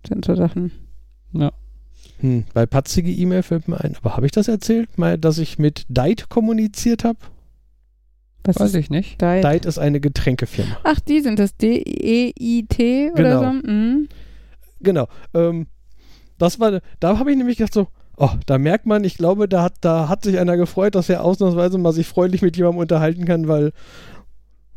[0.06, 0.72] sind so Sachen.
[2.20, 4.98] Hm, bei patzige E-Mail fällt mir ein, aber habe ich das erzählt?
[4.98, 7.18] Mal, dass ich mit Dite kommuniziert habe?
[8.44, 9.20] Was Weiß ist ich nicht.
[9.20, 9.44] Diet?
[9.44, 10.78] Dite ist eine Getränkefirma.
[10.84, 11.56] Ach, die sind das.
[11.56, 13.40] D-E-I-T oder Genau.
[13.40, 13.52] so?
[13.68, 14.08] Mhm.
[14.80, 15.08] Genau.
[15.34, 15.66] Ähm,
[16.38, 17.88] das war, da habe ich nämlich gedacht so,
[18.20, 21.24] oh, da merkt man, ich glaube, da hat, da hat sich einer gefreut, dass er
[21.24, 23.72] ausnahmsweise mal sich freundlich mit jemandem unterhalten kann, weil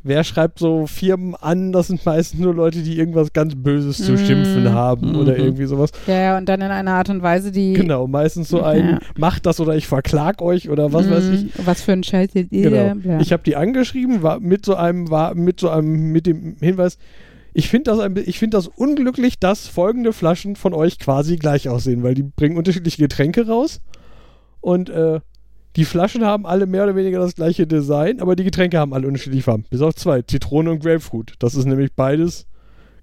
[0.05, 4.13] wer schreibt so Firmen an, das sind meistens nur Leute, die irgendwas ganz Böses zu
[4.13, 4.17] Mhm.
[4.17, 5.39] schimpfen haben oder Mhm.
[5.39, 5.91] irgendwie sowas.
[6.07, 7.73] Ja, ja, und dann in einer Art und Weise, die.
[7.73, 8.99] Genau, meistens so ein, Ja.
[9.17, 11.43] macht das oder ich verklag euch oder was weiß ich.
[11.43, 11.49] Mhm.
[11.65, 12.95] Was für ein Scheiß ihr Genau.
[12.95, 13.19] bla.
[13.21, 16.97] Ich habe die angeschrieben, war mit so einem, war mit so einem, mit dem Hinweis,
[17.53, 21.37] ich finde das, ein bi- ich finde das unglücklich, dass folgende Flaschen von euch quasi
[21.37, 23.81] gleich aussehen, weil die bringen unterschiedliche Getränke raus
[24.61, 25.19] und äh,
[25.75, 29.07] die Flaschen haben alle mehr oder weniger das gleiche Design, aber die Getränke haben alle
[29.07, 29.65] unterschiedliche Farben.
[29.69, 31.33] Bis auf zwei, Zitrone und Grapefruit.
[31.39, 32.45] Das ist nämlich beides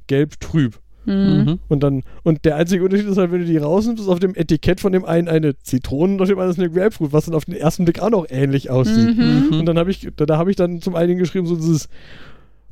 [0.07, 0.79] gelb-trüb.
[1.05, 1.15] Mhm.
[1.15, 1.59] Mhm.
[1.69, 4.37] Und dann, und der einzige Unterschied ist halt, wenn du die rausnimmst, ist auf dem
[4.37, 7.35] Etikett von dem einen eine Zitrone und auf dem anderen ist eine Grapefruit, was dann
[7.35, 9.17] auf den ersten Blick auch noch ähnlich aussieht.
[9.17, 9.49] Mhm.
[9.51, 9.59] Mhm.
[9.61, 11.89] Und dann habe ich, da, da habe ich dann zum einen geschrieben, so dieses,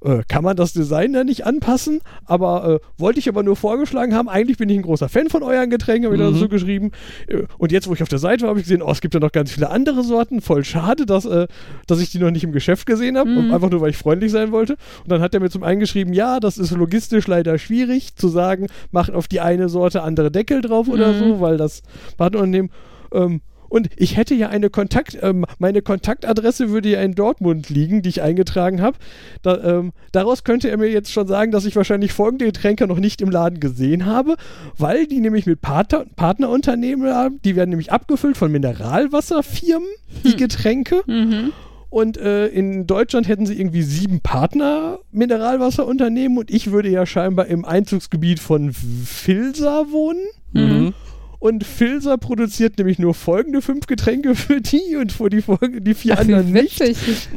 [0.05, 2.01] äh, kann man das Design da nicht anpassen?
[2.25, 4.29] Aber äh, wollte ich aber nur vorgeschlagen haben.
[4.29, 6.37] Eigentlich bin ich ein großer Fan von euren Getränken, habe ich Mhm.
[6.39, 6.93] so geschrieben.
[7.27, 9.15] Äh, und jetzt, wo ich auf der Seite war, habe ich gesehen, oh, es gibt
[9.15, 10.41] ja noch ganz viele andere Sorten.
[10.41, 11.47] Voll schade, dass, äh,
[11.87, 13.31] dass ich die noch nicht im Geschäft gesehen habe.
[13.31, 13.53] Mhm.
[13.53, 14.75] Einfach nur, weil ich freundlich sein wollte.
[15.03, 18.29] Und dann hat er mir zum einen geschrieben, ja, das ist logistisch leider schwierig zu
[18.29, 21.19] sagen, macht auf die eine Sorte andere Deckel drauf oder Mhm.
[21.19, 21.83] so, weil das
[22.17, 22.71] Partnerunternehmen.
[23.13, 28.03] Ähm, und ich hätte ja eine Kontakt, ähm, meine Kontaktadresse würde ja in Dortmund liegen,
[28.03, 28.99] die ich eingetragen habe.
[29.43, 32.99] Da, ähm, daraus könnte er mir jetzt schon sagen, dass ich wahrscheinlich folgende Getränke noch
[32.99, 34.37] nicht im Laden gesehen habe,
[34.77, 37.41] weil die nämlich mit Partner, Partnerunternehmen haben.
[37.45, 39.89] Die werden nämlich abgefüllt von Mineralwasserfirmen,
[40.25, 41.03] die Getränke.
[41.07, 41.53] Mhm.
[41.91, 47.47] Und äh, in Deutschland hätten sie irgendwie sieben Partner Mineralwasserunternehmen und ich würde ja scheinbar
[47.47, 50.21] im Einzugsgebiet von Filsa wohnen.
[50.53, 50.95] Mhm.
[51.39, 55.95] Und Filsa produziert nämlich nur folgende fünf Getränke für die und für die, Folge, die
[55.95, 56.81] vier Ach, anderen nicht.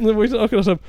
[0.00, 0.80] Wo ich dann auch gedacht habe,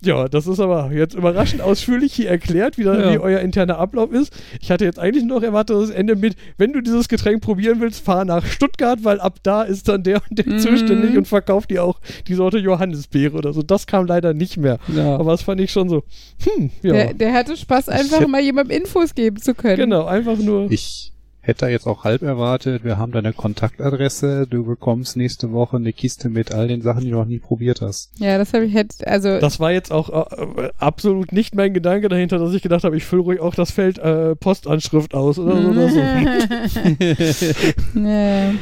[0.00, 3.12] ja, das ist aber jetzt überraschend ausführlich hier erklärt, wie, da, Ja.
[3.14, 4.32] wie euer interner Ablauf ist.
[4.60, 7.80] Ich hatte jetzt eigentlich noch erwartet, dass es endet mit, wenn du dieses Getränk probieren
[7.80, 10.58] willst, fahr nach Stuttgart, weil ab da ist dann der und der Mhm.
[10.60, 11.98] zuständig und verkauft dir auch
[12.28, 13.62] die Sorte Johannisbeere oder so.
[13.62, 14.78] Das kam leider nicht mehr.
[14.94, 15.16] Ja.
[15.16, 16.04] Aber das fand ich schon so,
[16.44, 16.92] hm, ja.
[16.92, 19.78] Der, der hatte Spaß, einfach hätte- mal jemandem Infos geben zu können.
[19.78, 20.70] genau, einfach nur.
[20.70, 21.12] Ich
[21.48, 25.94] hätte da jetzt auch halb erwartet, wir haben deine Kontaktadresse, du bekommst nächste Woche eine
[25.94, 28.10] Kiste mit all den Sachen, die du noch nie probiert hast.
[28.18, 32.10] Ja, das habe ich hätte, also Das war jetzt auch äh, absolut nicht mein Gedanke
[32.10, 35.62] dahinter, dass ich gedacht habe, ich fülle ruhig auch das Feld äh, Postanschrift aus oder
[35.62, 35.68] so.
[35.68, 36.00] Oder so.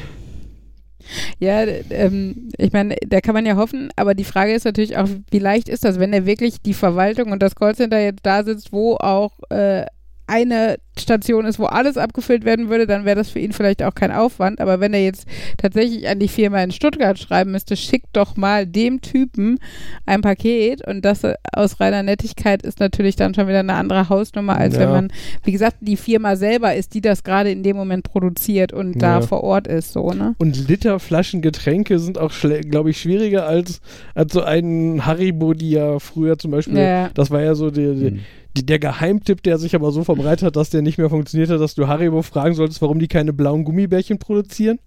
[1.41, 1.65] ja.
[1.91, 5.41] Ähm, ich meine, da kann man ja hoffen, aber die Frage ist natürlich auch, wie
[5.41, 8.95] leicht ist das, wenn er wirklich die Verwaltung und das Callcenter jetzt da sitzt, wo
[8.95, 9.87] auch äh,
[10.29, 13.95] eine Station ist, wo alles abgefüllt werden würde, dann wäre das für ihn vielleicht auch
[13.95, 14.61] kein Aufwand.
[14.61, 15.27] Aber wenn er jetzt
[15.59, 19.59] tatsächlich an die Firma in Stuttgart schreiben müsste, schickt doch mal dem Typen
[20.07, 24.09] ein Paket und das äh, aus reiner Nettigkeit ist natürlich dann schon wieder eine andere
[24.09, 24.81] Hausnummer, als Ja.
[24.81, 25.09] wenn man,
[25.45, 29.17] wie gesagt, die Firma selber ist, die das gerade in dem Moment produziert und da
[29.17, 29.21] Ja.
[29.21, 30.35] vor Ort ist, so, ne?
[30.39, 32.33] Und Literflaschen Getränke sind auch,
[32.71, 33.81] glaube ich, schwieriger als,
[34.15, 37.11] als so ein Haribo, die ja früher zum Beispiel, Ja.
[37.13, 38.15] das war ja so die, die, Hm.
[38.15, 38.21] die,
[38.65, 41.75] der Geheimtipp, der sich aber so verbreitet hat, dass der nicht mehr funktioniert hat, dass
[41.75, 44.79] du Haribo fragen solltest, warum die keine blauen Gummibärchen produzieren.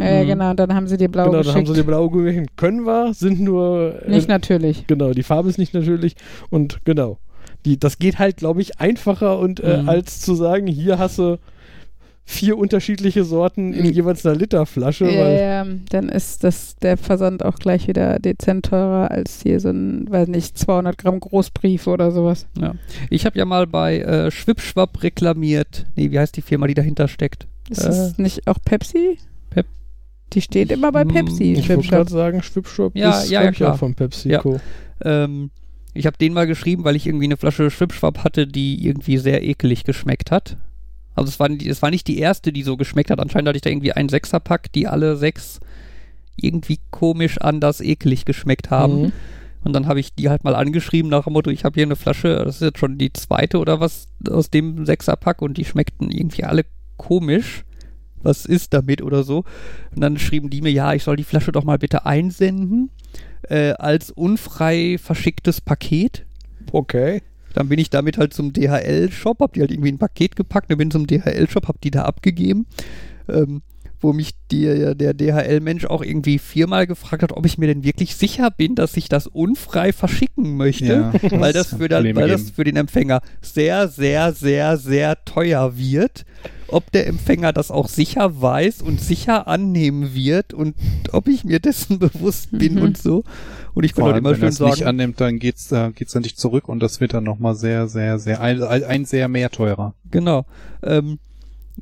[0.00, 0.26] Ja, Mhm.
[0.28, 2.46] genau, dann haben sie dir blau genau, dann haben sie die blauen Gummibärchen.
[2.56, 4.02] Können wir, sind nur.
[4.04, 4.86] äh, Nicht natürlich.
[4.86, 6.14] Genau, die Farbe ist nicht natürlich.
[6.50, 7.18] Und genau.
[7.64, 9.88] Die, das geht halt, glaube ich, einfacher und äh, Mhm.
[9.88, 11.38] als zu sagen, hier hast du
[12.30, 15.06] vier unterschiedliche Sorten in jeweils einer Literflasche.
[15.10, 19.58] Ja, weil, ja, dann ist das der Versand auch gleich wieder dezent teurer als hier
[19.60, 22.46] so ein, weiß nicht, 200 Gramm Großbrief oder sowas.
[23.08, 25.86] Ich habe ja mal bei äh, Schwipschwapp reklamiert.
[25.96, 27.46] Nee, wie heißt die Firma, die dahinter steckt?
[27.70, 29.16] Ist Äh, das nicht auch Pepsi?
[29.48, 29.64] Pep-
[30.34, 31.44] Die steht immer bei Mm, Pepsi.
[31.52, 31.90] Ich wollte Schwipschwapp.
[31.98, 33.72] gerade sagen, Schwipschwap Ja, ist ja, ja, klar.
[33.72, 34.60] auch von PepsiCo.
[35.02, 35.48] Ähm,
[35.94, 39.42] ich habe den mal geschrieben, weil ich irgendwie eine Flasche Schwipschwapp hatte, die irgendwie sehr
[39.42, 40.58] ekelig geschmeckt hat.
[41.18, 43.20] Also es war, es war nicht die erste, die so geschmeckt hat.
[43.20, 45.60] Anscheinend hatte ich da irgendwie einen Sechserpack, die alle sechs
[46.36, 49.02] irgendwie komisch anders ekelig geschmeckt haben.
[49.02, 49.12] Mhm.
[49.64, 51.96] Und dann habe ich die halt mal angeschrieben nach dem Motto, ich habe hier eine
[51.96, 56.10] Flasche, das ist jetzt schon die zweite oder was aus dem Sechserpack und die schmeckten
[56.10, 56.64] irgendwie alle
[56.96, 57.64] komisch.
[58.20, 59.44] Was ist damit oder so?
[59.94, 62.90] Und dann schrieben die mir, ja, ich soll die Flasche doch mal bitte einsenden
[63.42, 66.26] äh, als unfrei verschicktes Paket.
[66.72, 67.22] Okay.
[67.54, 70.70] Dann bin ich damit halt zum DHL-Shop, hab die halt irgendwie in ein Paket gepackt,
[70.70, 72.66] dann bin zum DHL-Shop, hab die da abgegeben.
[73.28, 73.62] Ähm,
[74.00, 78.14] wo mich die, der DHL-Mensch auch irgendwie viermal gefragt hat, ob ich mir denn wirklich
[78.14, 82.28] sicher bin, dass ich das unfrei verschicken möchte, Ja, weil das, für, dann, Probleme weil
[82.28, 86.24] das für den Empfänger sehr, sehr, sehr, sehr teuer wird.
[86.68, 90.76] Ob der Empfänger das auch sicher weiß und sicher annehmen wird und
[91.10, 92.82] ob ich mir dessen bewusst bin Mhm.
[92.82, 93.24] und so.
[93.74, 95.70] Und ich Vor auch allem, immer wenn er schön es nicht sagen, annimmt, dann geht's,
[95.72, 99.04] äh, geht's dann nicht zurück und das wird dann nochmal sehr, sehr, sehr, ein, ein
[99.04, 99.94] sehr mehr teurer.
[100.10, 100.46] Genau.
[100.82, 101.18] Ähm,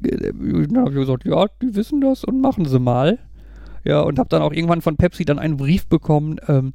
[0.02, 3.18] äh, dann habe ich gesagt, ja, die wissen das und machen sie mal.
[3.84, 6.72] Ja, und habe dann auch irgendwann von Pepsi dann einen Brief bekommen, ähm,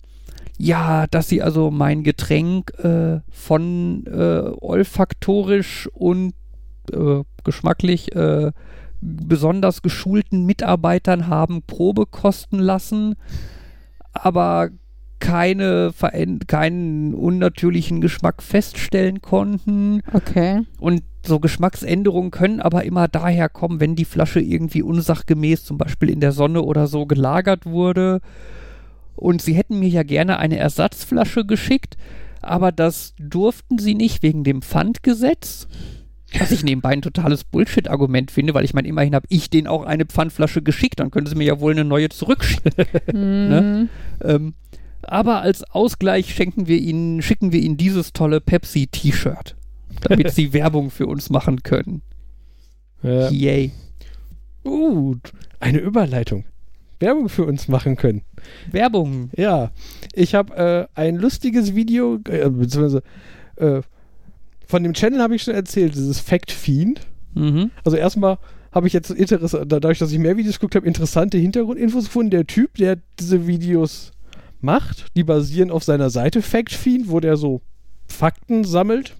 [0.58, 6.34] ja, dass sie also mein Getränk äh, von äh, olfaktorisch und
[6.94, 8.52] äh, geschmacklich äh,
[9.02, 13.16] besonders geschulten Mitarbeitern haben Probe kosten lassen,
[14.14, 14.70] aber
[15.22, 15.94] keine
[16.48, 20.02] keinen unnatürlichen Geschmack feststellen konnten.
[20.12, 20.64] Okay.
[20.80, 26.10] Und so Geschmacksänderungen können aber immer daher kommen, wenn die Flasche irgendwie unsachgemäß zum Beispiel
[26.10, 28.20] in der Sonne oder so gelagert wurde.
[29.16, 31.96] Und sie hätten mir ja gerne eine Ersatzflasche geschickt,
[32.42, 35.68] aber das durften sie nicht wegen dem Pfandgesetz.
[36.40, 39.84] Was ich nebenbei ein totales Bullshit-Argument finde, weil ich meine, immerhin habe ich denen auch
[39.84, 42.72] eine Pfandflasche geschickt, dann können sie mir ja wohl eine neue zurückschicken.
[43.14, 43.90] Mhm.
[44.24, 44.54] ähm,
[45.04, 49.56] aber als Ausgleich schenken wir ihnen, schicken wir ihnen dieses tolle Pepsi-T-Shirt,
[50.02, 52.02] damit sie Werbung für uns machen können.
[53.04, 53.30] Ja.
[53.30, 53.72] Yay.
[54.64, 55.16] Uh,
[55.60, 56.46] eine Überleitung.
[57.00, 58.22] Werbung für uns machen können.
[58.72, 59.32] Werbung.
[59.36, 59.72] Ja,
[60.14, 63.02] ich habe äh, ein lustiges Video, äh, beziehungsweise
[63.56, 63.82] äh,
[64.68, 67.02] von dem Channel habe ich schon erzählt, dieses Fact Fiend.
[67.34, 67.72] Mhm.
[67.84, 68.38] Also erstmal
[68.72, 72.32] habe ich jetzt Interesse, dadurch, dass ich mehr Videos geguckt habe, interessante Hintergrundinfos gefunden.
[72.32, 74.12] Der Typ, der diese Videos
[74.64, 77.62] macht, die basieren auf seiner Seite Fact Fiend, wo der so
[78.08, 79.16] Fakten sammelt.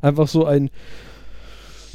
[0.00, 0.70] Einfach so ein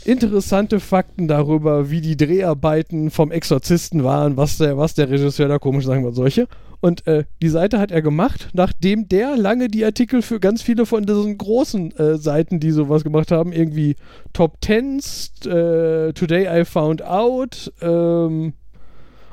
[0.06, 5.60] interessante Fakten darüber, wie die Dreharbeiten vom Exorzisten waren, was der, was der Regisseur da
[5.60, 6.48] komisch sagen wir solche.
[6.82, 10.86] Und äh, die Seite hat er gemacht, nachdem der lange die Artikel für ganz viele
[10.86, 13.96] von diesen großen äh, Seiten, die sowas gemacht haben, irgendwie
[14.32, 18.54] Top Tens, äh, Today I Found Out, ähm,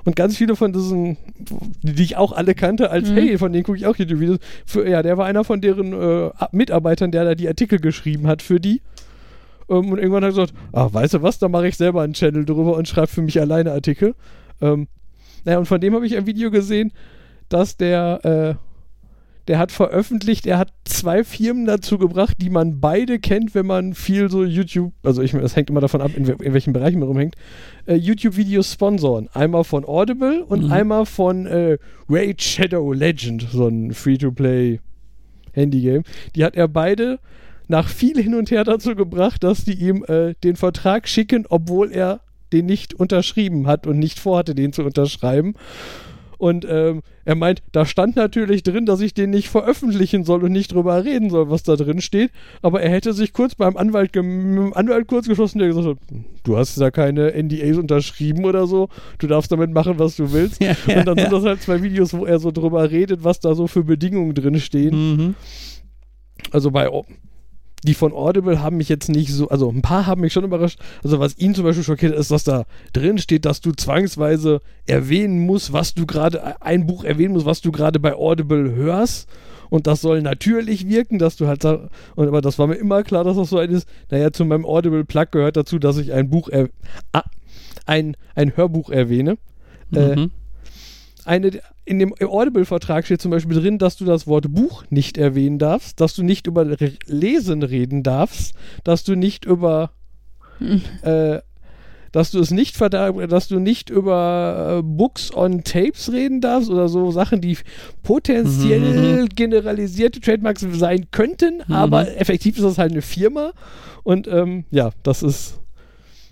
[0.06, 1.18] und ganz viele von diesen,
[1.82, 3.14] die, ich auch alle kannte, als Mhm.
[3.14, 4.38] hey, von denen gucke ich auch YouTube-Videos.
[4.86, 8.60] Ja, der war einer von deren äh, Mitarbeitern, der da die Artikel geschrieben hat für
[8.60, 8.80] die.
[9.68, 12.14] Ähm, und irgendwann hat er gesagt, ah, weißt du was, da mache ich selber einen
[12.14, 14.14] Channel drüber und schreibe für mich alleine Artikel.
[14.62, 14.86] Ähm,
[15.44, 16.92] naja, und von dem habe ich ein Video gesehen,
[17.48, 18.65] dass der, äh,
[19.48, 23.94] der hat veröffentlicht, er hat zwei Firmen dazu gebracht, die man beide kennt, wenn man
[23.94, 27.08] viel so YouTube, also ich, das hängt immer davon ab, in, in welchen Bereichen man
[27.08, 27.36] rumhängt,
[27.86, 29.28] äh, YouTube-Videos sponsoren.
[29.32, 30.72] Einmal von Audible und Mhm.
[30.72, 31.78] einmal von äh,
[32.08, 34.80] Raid Shadow Legend, so ein Free-to-Play
[35.52, 36.02] Handy-Game.
[36.34, 37.18] Die hat er beide
[37.68, 41.92] nach viel hin und her dazu gebracht, dass die ihm äh, den Vertrag schicken, obwohl
[41.92, 42.20] er
[42.52, 45.54] den nicht unterschrieben hat und nicht vorhatte, den zu unterschreiben.
[46.38, 50.52] Und ähm, er meint, da stand natürlich drin, dass ich den nicht veröffentlichen soll und
[50.52, 52.30] nicht drüber reden soll, was da drin steht.
[52.62, 55.96] Aber er hätte sich kurz beim Anwalt, gem- Anwalt kurz geschlossen, der gesagt hat,
[56.44, 58.88] du hast da keine NDAs unterschrieben oder so,
[59.18, 60.60] du darfst damit machen, was du willst.
[60.62, 63.54] Ja, und dann sind das halt zwei Videos, wo er so drüber redet, was da
[63.54, 65.16] so für Bedingungen drin stehen.
[65.16, 65.34] Mhm.
[66.52, 66.88] Also bei
[67.84, 70.80] die von Audible haben mich jetzt nicht so, also ein paar haben mich schon überrascht.
[71.04, 75.40] Also was ihn zum Beispiel schockiert, ist, dass da drin steht, dass du zwangsweise erwähnen
[75.40, 79.28] musst, was du gerade, ein Buch erwähnen musst, was du gerade bei Audible hörst.
[79.68, 83.02] Und das soll natürlich wirken, dass du halt sag, und aber das war mir immer
[83.02, 83.88] klar, dass das so ein ist.
[84.10, 86.68] Naja, zu meinem Audible Plug gehört dazu, dass ich ein Buch, er,
[87.12, 87.24] ah,
[87.84, 89.38] ein, ein Hörbuch erwähne.
[89.92, 90.30] Äh, Mhm.
[91.26, 91.50] Eine,
[91.84, 96.00] in dem Audible-Vertrag steht zum Beispiel drin, dass du das Wort Buch nicht erwähnen darfst,
[96.00, 98.54] dass du nicht über Re Lesen reden darfst,
[98.84, 99.90] dass du nicht über
[101.02, 101.40] äh,
[102.12, 106.88] dass du es nicht dass du nicht über äh, Books on Tapes reden darfst oder
[106.88, 107.58] so Sachen, die
[108.02, 109.28] potenziell Mhm.
[109.34, 113.52] generalisierte Trademarks sein könnten, aber effektiv ist das halt eine Firma
[114.02, 115.60] und ähm, ja, das ist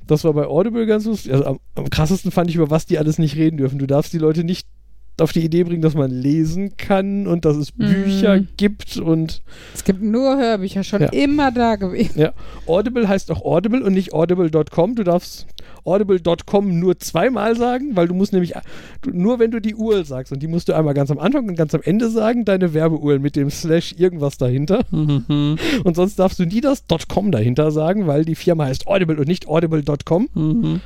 [0.06, 1.32] das war bei Audible ganz lustig.
[1.32, 3.78] Also am, am krassesten fand ich, über was die alles nicht reden dürfen.
[3.78, 4.66] Du darfst die Leute nicht
[5.20, 7.86] auf die Idee bringen, dass man lesen kann und dass es Mhm.
[7.86, 9.43] Bücher gibt und
[9.74, 11.09] Es gibt nur Hörbücher, schon Ja.
[11.09, 12.19] immer da gewesen.
[12.20, 12.32] ja,
[12.66, 14.95] Audible heißt auch Audible und nicht audible.com.
[14.97, 15.47] Du darfst
[15.85, 18.55] audible.com nur zweimal sagen, weil du musst nämlich
[19.11, 21.55] nur wenn du die URL sagst und die musst du einmal ganz am Anfang und
[21.57, 25.57] ganz am Ende sagen, deine Werbe-URL mit dem Slash irgendwas dahinter Mhm.
[25.85, 29.28] und sonst darfst du nie das .com dahinter sagen, weil die Firma heißt Audible und
[29.28, 30.28] nicht audible.com.
[30.35, 30.81] Mhm.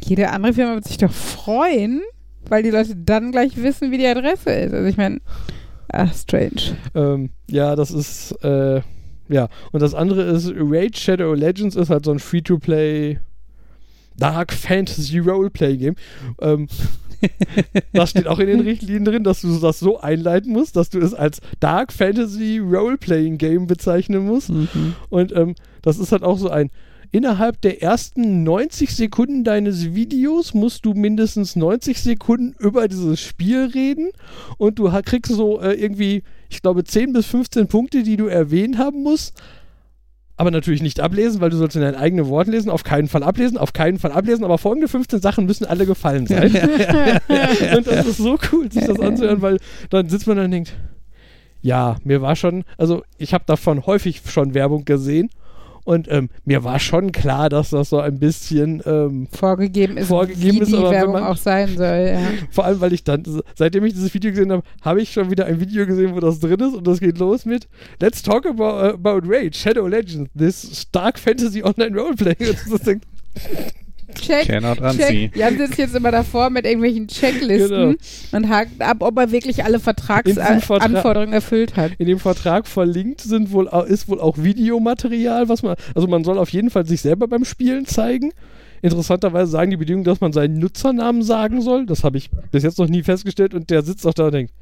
[0.00, 2.02] Jede andere Firma wird sich doch freuen,
[2.48, 4.74] weil die Leute dann gleich wissen, wie die Adresse ist.
[4.74, 5.20] Also ich meine,
[5.88, 6.76] ach, strange.
[6.94, 8.80] Ähm, ja, das ist, äh,
[9.28, 9.48] ja.
[9.72, 13.18] Und das andere ist, Raid Shadow Legends ist halt so ein Free-to-Play
[14.16, 15.96] Dark Fantasy Roleplay Game.
[16.40, 16.68] Ähm,
[17.92, 20.98] das steht auch in den Richtlinien drin, dass du das so einleiten musst, dass du
[20.98, 24.50] es als Dark Fantasy Roleplaying Game bezeichnen musst.
[24.50, 24.94] Mhm.
[25.08, 26.70] Und ähm, das ist halt auch so ein.
[27.14, 33.70] Innerhalb der ersten 90 Sekunden deines Videos musst du mindestens 90 Sekunden über dieses Spiel
[33.72, 34.10] reden
[34.58, 38.78] und du kriegst so äh, irgendwie, ich glaube, 10 bis 15 Punkte, die du erwähnt
[38.78, 39.40] haben musst.
[40.36, 42.68] Aber natürlich nicht ablesen, weil du sollst in deinen eigenen Worten lesen.
[42.68, 44.44] Auf keinen Fall ablesen, auf keinen Fall ablesen.
[44.44, 46.46] Aber folgende 15 Sachen müssen alle gefallen sein.
[47.76, 49.58] und das ist so cool, sich das anzuhören, weil
[49.88, 50.74] dann sitzt man da und denkt,
[51.62, 55.30] ja, mir war schon, also ich habe davon häufig schon Werbung gesehen
[55.84, 60.56] und ähm, mir war schon klar, dass das so ein bisschen, ähm, Vorgegeben ist, Vorgegeben
[60.58, 62.10] wie ist, die aber Werbung man- auch sein soll.
[62.14, 62.20] Ja.
[62.50, 63.22] vor allem, weil ich dann,
[63.54, 66.40] seitdem ich dieses Video gesehen habe, habe ich schon wieder ein Video gesehen, wo das
[66.40, 67.68] drin ist und das geht los mit
[68.00, 72.34] Let's talk about, about Raid, Shadow Legends, this Dark Fantasy Online Roleplay.
[72.48, 73.06] Und das denkt,
[74.14, 75.36] Check, Cannot check.
[75.36, 77.94] Jan sitzt jetzt immer davor mit irgendwelchen Checklisten Genau.
[78.32, 81.92] und hakt ab, ob er wirklich alle Vertragsanforderungen erfüllt hat.
[81.98, 86.38] in dem Vertrag verlinkt sind wohl, ist wohl auch Videomaterial, was man, also man soll
[86.38, 88.32] auf jeden Fall sich selber beim Spielen zeigen.
[88.82, 91.86] Interessanterweise sagen die Bedingungen, dass man seinen Nutzernamen sagen soll.
[91.86, 94.52] Das habe ich bis jetzt noch nie festgestellt und der sitzt auch da und denkt,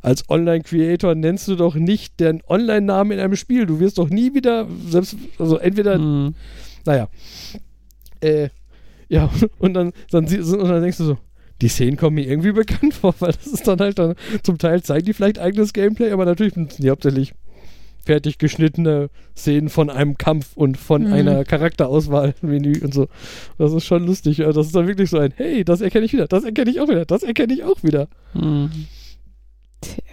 [0.00, 3.66] als Online-Creator nennst du doch nicht den Online-Namen in einem Spiel.
[3.66, 6.34] Du wirst doch nie wieder, selbst, also entweder Mhm.
[6.86, 7.08] naja.
[8.20, 8.48] Äh,
[9.08, 11.18] ja, und dann, dann, sie- und dann denkst du so,
[11.60, 14.82] die Szenen kommen mir irgendwie bekannt vor, weil das ist dann halt dann, zum Teil
[14.82, 17.34] zeigen die vielleicht eigenes Gameplay, aber natürlich sind die hauptsächlich
[18.04, 21.12] fertig geschnittene Szenen von einem Kampf und von Mhm.
[21.12, 23.08] einer Charakterauswahl-Menü und so.
[23.58, 24.38] Das ist schon lustig.
[24.38, 26.80] Ja, das ist dann wirklich so ein, hey, das erkenne ich wieder, das erkenne ich
[26.80, 28.08] auch wieder, das erkenne ich auch wieder.
[28.34, 28.70] Mhm.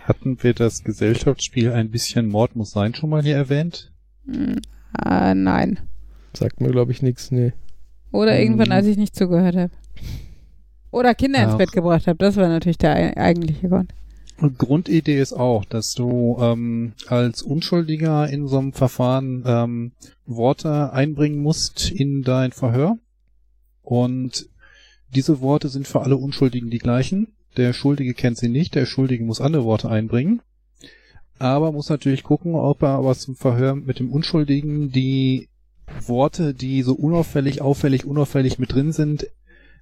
[0.04, 3.92] Hatten wir das Gesellschaftsspiel ein bisschen Mord muss sein schon mal hier erwähnt?
[4.28, 4.60] Hm,
[4.94, 5.80] ah, nein.
[6.34, 7.54] Sagt mir, glaube ich, nichts, nee.
[8.16, 9.72] Oder irgendwann, als ich nicht zugehört habe.
[10.92, 11.58] Oder Kinder ins Ach.
[11.58, 12.18] Bett gebracht habe.
[12.18, 13.94] Das war natürlich der ei- eigentliche Grund.
[14.38, 19.92] Und Grundidee ist auch, dass du ähm, als Unschuldiger in so einem Verfahren ähm,
[20.26, 22.98] Worte einbringen musst in dein Verhör.
[23.82, 24.48] Und
[25.14, 27.28] diese Worte sind für alle Unschuldigen die gleichen.
[27.56, 30.42] Der Schuldige kennt sie nicht, der Schuldige muss andere Worte einbringen.
[31.40, 35.48] Aber muss natürlich gucken, ob er aber zum Verhör mit dem Unschuldigen die
[36.08, 39.28] Worte, die so unauffällig, auffällig, unauffällig mit drin sind,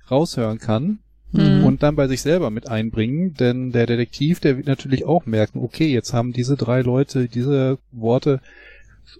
[0.09, 0.99] raushören kann
[1.31, 1.63] Mhm.
[1.63, 5.59] und dann bei sich selber mit einbringen, denn der Detektiv, der wird natürlich auch merken,
[5.63, 8.39] okay, jetzt haben diese drei Leute diese Worte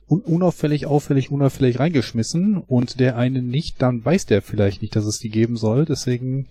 [0.08, 5.06] un unauffällig, auffällig, unauffällig reingeschmissen und der eine nicht, dann weiß der vielleicht nicht, dass
[5.06, 6.48] es die geben soll, deswegen,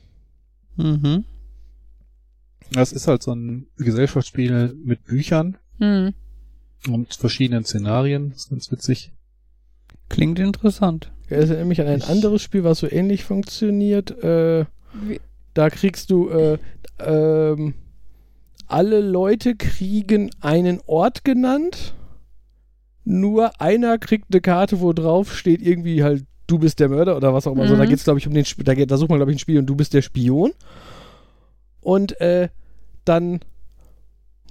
[0.76, 1.24] Mhm.
[2.72, 6.12] das ist halt so ein Gesellschaftsspiel mit Büchern Hm.
[6.88, 9.12] und verschiedenen Szenarien, das ist ganz witzig.
[10.08, 11.10] Klingt interessant.
[11.28, 14.10] Er erinnert mich an ein Ich- anderes Spiel, was so ähnlich funktioniert.
[14.22, 14.66] Äh,
[15.54, 16.58] Da kriegst du, äh,
[16.98, 17.74] ähm,
[18.68, 21.92] alle Leute kriegen einen Ort genannt.
[23.04, 27.34] Nur einer kriegt eine Karte, wo drauf steht irgendwie halt, du bist der Mörder oder
[27.34, 27.66] was auch immer.
[27.68, 27.88] So, da Mhm.
[27.88, 29.40] geht es, glaube ich, um den, Sp- da, geht, da sucht man, glaube ich, ein
[29.40, 30.52] Spiel und du bist der Spion.
[31.82, 32.48] Und äh,
[33.04, 33.40] dann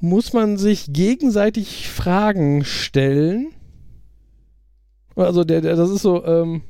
[0.01, 3.47] muss man sich gegenseitig Fragen stellen.
[5.15, 6.61] Also der, der das ist so, ähm,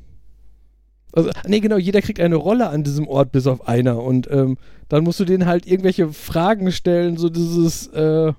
[1.13, 4.01] also, nee, genau, jeder kriegt eine Rolle an diesem Ort, bis auf einer.
[4.01, 4.57] Und ähm,
[4.89, 8.31] dann musst du denen halt irgendwelche Fragen stellen, so dieses, äh,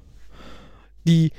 [1.07, 1.33] die,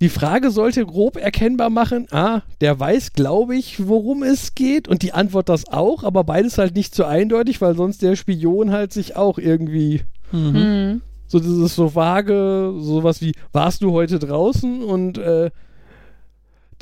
[0.00, 5.02] die Frage sollte grob erkennbar machen, ah, der weiß, glaube ich, worum es geht und
[5.02, 8.92] die Antwort das auch, aber beides halt nicht so eindeutig, weil sonst der Spion halt
[8.92, 10.02] sich auch irgendwie
[10.32, 10.52] Mhm.
[10.52, 11.02] Mhm.
[11.26, 14.82] so dieses so vage, sowas wie, warst du heute draußen?
[14.82, 15.50] Und äh,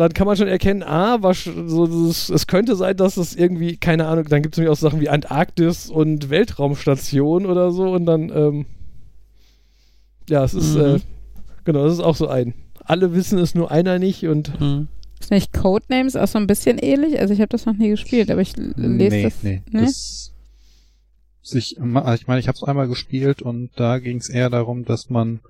[0.00, 3.76] dann kann man schon erkennen, ah, was, so dieses, es könnte sein, dass es irgendwie,
[3.76, 8.06] keine Ahnung, dann gibt es nämlich auch Sachen wie Antarktis und Weltraumstation oder so und
[8.06, 8.66] dann, ähm,
[10.28, 10.80] ja, es ist, Mhm.
[10.80, 11.00] äh,
[11.64, 12.54] genau, das ist auch so ein.
[12.82, 14.88] Alle wissen es, nur einer nicht und Mhm.
[15.20, 17.20] Ist nicht Codenames auch so ein bisschen ähnlich?
[17.20, 19.42] Also ich habe das noch nie gespielt, aber ich lese nee, das.
[19.42, 19.82] nee, ne?
[19.82, 20.32] das
[21.42, 21.82] sich, ich
[22.26, 25.40] meine, ich habe es einmal gespielt und da ging es eher darum, dass man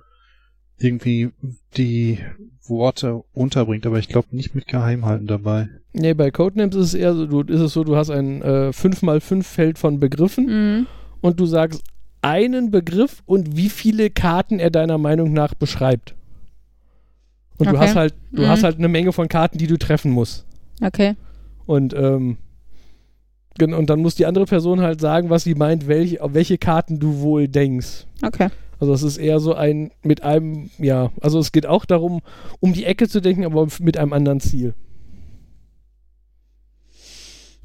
[0.81, 1.31] irgendwie
[1.77, 2.19] die
[2.67, 5.69] Worte unterbringt, aber ich glaube nicht mit Geheimhalten dabei.
[5.93, 8.71] nee, bei Codenames ist es eher so, du, ist es so, du hast ein äh,
[8.73, 10.87] 5x5 Feld von Begriffen Mhm.
[11.21, 11.83] und du sagst
[12.23, 16.15] einen Begriff und wie viele Karten er deiner Meinung nach beschreibt.
[17.59, 17.81] Und du Okay.
[17.89, 18.47] hast halt, du Mhm.
[18.49, 20.45] hast halt eine Menge von Karten, die du treffen musst.
[20.83, 21.15] Okay.
[21.67, 22.37] Und, ähm,
[23.61, 26.99] und dann muss die andere Person halt sagen, was sie meint, welche, auf welche Karten
[26.99, 28.07] du wohl denkst.
[28.23, 28.49] Okay.
[28.81, 32.21] Also es ist eher so ein mit einem, ja, also es geht auch darum,
[32.61, 34.75] um die Ecke zu denken, aber mit einem anderen Ziel.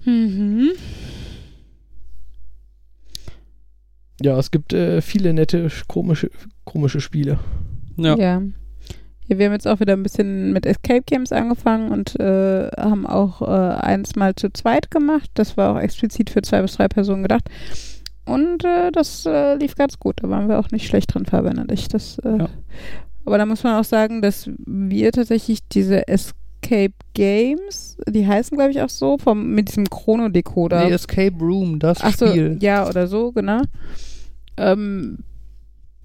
[0.03, 0.71] Mhm.
[4.21, 6.29] Ja, es gibt äh, viele nette, sch- komische,
[6.63, 7.39] komische Spiele.
[7.97, 8.15] Ja.
[8.17, 8.41] Ja.
[9.27, 9.37] ja.
[9.37, 13.41] Wir haben jetzt auch wieder ein bisschen mit Escape Games angefangen und äh, haben auch
[13.41, 13.45] äh,
[13.79, 15.31] eins mal zu zweit gemacht.
[15.33, 17.49] Das war auch explizit für zwei bis drei Personen gedacht.
[18.25, 20.15] Und äh, das äh, lief ganz gut.
[20.21, 21.25] Da waren wir auch nicht schlecht drin,
[21.71, 21.87] ich.
[21.87, 22.49] Das, äh, Ja.
[23.25, 28.71] Aber da muss man auch sagen, dass wir tatsächlich diese Escape Games, die heißen glaube
[28.71, 30.85] ich auch so, vom, mit diesem Chrono-Decoder.
[30.85, 32.57] Nee, Escape Room, das Ach so, Spiel.
[32.61, 33.61] ja, oder so, genau.
[34.57, 35.19] Ähm,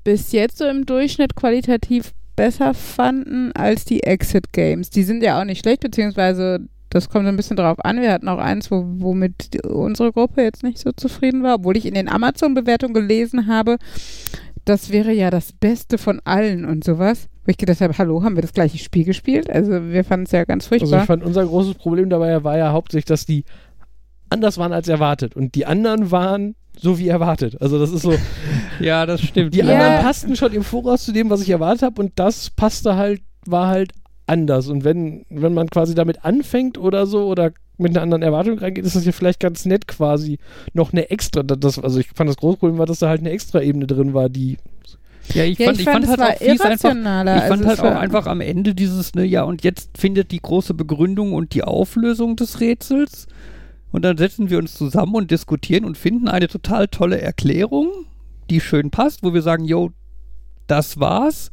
[0.03, 4.89] bis jetzt so im Durchschnitt qualitativ besser fanden als die Exit Games.
[4.89, 6.61] Die sind ja auch nicht schlecht, beziehungsweise
[6.91, 8.01] das kommt ein bisschen drauf an.
[8.01, 11.77] Wir hatten auch eins, wo, womit die- unsere Gruppe jetzt nicht so zufrieden war, obwohl
[11.77, 13.77] ich in den Amazon-Bewertungen gelesen habe,
[14.65, 17.29] das wäre ja das Beste von allen und sowas.
[17.45, 19.49] Wo ich gedacht habe, hallo, haben wir das gleiche Spiel gespielt?
[19.49, 21.01] Also wir fanden es ja ganz Also furchtbar.
[21.01, 23.45] ich fand, unser großes Problem dabei war ja hauptsächlich, dass die
[24.29, 25.35] anders waren als erwartet.
[25.35, 27.61] Und die anderen waren so wie erwartet.
[27.61, 28.15] Also das ist so,
[28.81, 29.55] Ja, das stimmt.
[29.55, 29.65] die Ja.
[29.65, 32.01] anderen passten schon im Voraus zu dem, was ich erwartet habe.
[32.03, 33.93] Und das passte halt, war halt
[34.31, 34.69] anders.
[34.69, 38.85] Und wenn, wenn man quasi damit anfängt oder so oder mit einer anderen Erwartung reingeht,
[38.85, 40.39] ist das ja vielleicht ganz nett quasi
[40.75, 43.31] noch eine extra, das, also ich fand das große Problem war, dass da halt eine
[43.31, 44.59] extra Ebene drin war, die
[45.35, 46.91] Ja, ich ja, fand, ich fand, es halt war auch fies einfach.
[46.91, 49.97] Ich fand also halt es war- auch einfach am Ende dieses, ne, ja, und jetzt
[49.97, 53.27] findet die große Begründung und die Auflösung des Rätsels.
[53.93, 57.89] Und dann setzen wir uns zusammen und diskutieren und finden eine total tolle Erklärung,
[58.49, 59.91] die schön passt, wo wir sagen, yo,
[60.67, 61.51] das war's.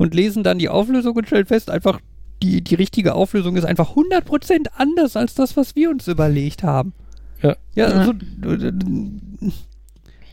[0.00, 2.00] Und lesen dann die Auflösung und stellen fest, einfach,
[2.42, 6.94] die, die richtige Auflösung ist einfach 100% anders als das, was wir uns überlegt haben.
[7.42, 7.54] Ja.
[7.74, 8.14] Ja, also,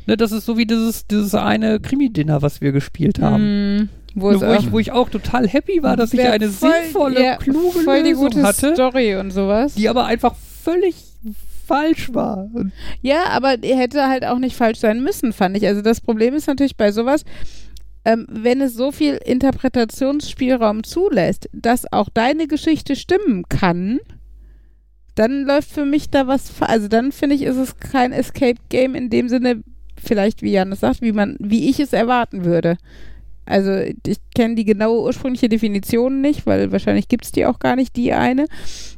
[0.07, 3.75] ne, das ist so wie dieses, dieses eine Krimi-Dinner, was wir gespielt haben.
[3.79, 6.71] Mm, wo, es wo, ich, wo ich auch total happy war, dass ich eine voll-
[6.83, 9.75] sinnvolle, ja, kluge voll die Lösung gute hatte, Story und sowas.
[9.75, 10.33] die aber einfach
[10.63, 10.95] völlig
[11.65, 12.49] falsch war.
[13.01, 15.67] Ja, aber die hätte halt auch nicht falsch sein müssen, fand ich.
[15.67, 17.25] Also das Problem ist natürlich bei sowas,
[18.07, 23.99] ähm, wenn es so viel Interpretationsspielraum zulässt, dass auch deine Geschichte stimmen kann,
[25.15, 28.95] dann läuft für mich da was, also dann finde ich, ist es kein Escape Game
[28.95, 29.61] in dem Sinne,
[30.01, 32.77] vielleicht wie Jan es sagt, wie man, wie ich es erwarten würde.
[33.45, 37.75] Also ich kenne die genaue ursprüngliche Definition nicht, weil wahrscheinlich gibt es die auch gar
[37.75, 38.45] nicht, die eine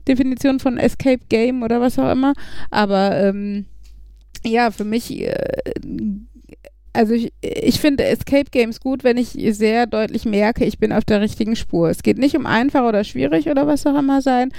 [0.07, 2.34] Definition von Escape Game oder was auch immer.
[2.69, 3.65] Aber ähm,
[4.45, 5.61] ja, für mich, äh,
[6.94, 11.06] also ich, ich finde Escape Games gut, wenn ich sehr deutlich merke, ich bin auf
[11.06, 11.90] der richtigen Spur.
[11.90, 14.52] Es geht nicht um einfach oder schwierig oder was auch immer sein,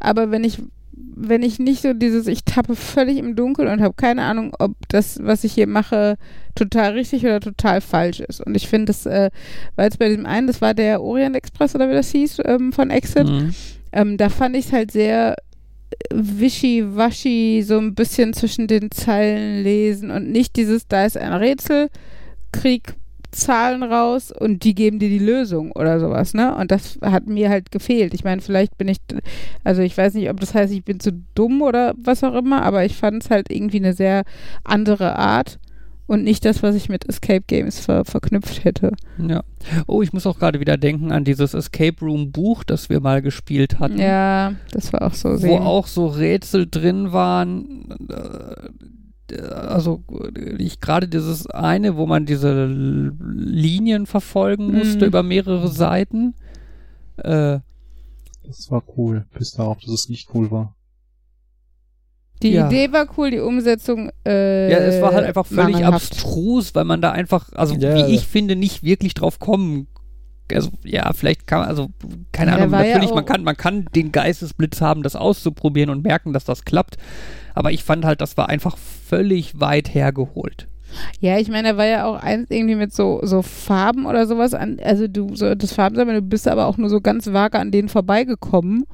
[0.00, 0.58] aber wenn ich
[1.18, 4.72] wenn ich nicht so dieses, ich tappe völlig im Dunkeln und habe keine Ahnung, ob
[4.88, 6.16] das, was ich hier mache,
[6.54, 8.40] total richtig oder total falsch ist.
[8.40, 9.30] Und ich finde, das äh,
[9.76, 12.72] war jetzt bei dem einen, das war der Orient Express oder wie das hieß, ähm,
[12.72, 13.54] von Exit, Mhm.
[13.92, 15.36] ähm, da fand ich es halt sehr
[16.12, 21.88] wischiwaschi so ein bisschen zwischen den Zeilen lesen und nicht dieses, da ist ein Rätsel,
[22.52, 22.94] krieg
[23.32, 26.56] Zahlen raus und die geben dir die Lösung oder sowas, ne?
[26.56, 28.14] Und das hat mir halt gefehlt.
[28.14, 28.98] Ich meine, vielleicht bin ich,
[29.62, 32.62] also ich weiß nicht, ob das heißt, ich bin zu dumm oder was auch immer,
[32.62, 34.22] aber ich fand es halt irgendwie eine sehr
[34.64, 35.58] andere Art
[36.06, 38.92] und nicht das, was ich mit Escape Games ver verknüpft hätte.
[39.18, 39.42] Ja.
[39.86, 43.22] Oh, ich muss auch gerade wieder denken an dieses Escape Room Buch, das wir mal
[43.22, 43.98] gespielt hatten.
[43.98, 45.60] Ja, das war auch so Wo sehr.
[45.62, 47.88] auch so Rätsel drin waren.
[48.08, 50.04] äh, Also
[50.58, 55.04] ich gerade dieses eine, wo man diese Linien verfolgen musste Mhm.
[55.08, 56.34] über mehrere Seiten.
[57.16, 57.58] Äh,
[58.46, 60.75] Das war cool, bis darauf, dass es nicht cool war.
[62.42, 62.66] Die Ja.
[62.66, 64.10] Idee war cool, die Umsetzung.
[64.26, 66.12] Äh, ja, es war halt einfach völlig mangelhaft.
[66.12, 67.94] abstrus, weil man da einfach, also Ja.
[67.94, 69.86] wie ich finde, nicht wirklich drauf kommen.
[70.52, 71.88] Also ja, vielleicht kann man, also
[72.30, 75.90] keine Ja, Ahnung, ja natürlich, auch- man kann, man kann den Geistesblitz haben, das auszuprobieren
[75.90, 76.96] und merken, dass das klappt.
[77.54, 80.68] Aber ich fand halt, das war einfach völlig weit hergeholt.
[81.18, 84.54] Ja, ich meine, da war ja auch eins irgendwie mit so, so Farben oder sowas
[84.54, 87.72] an, also du so das Farbensammeln, du bist aber auch nur so ganz vage an
[87.72, 88.84] denen vorbeigekommen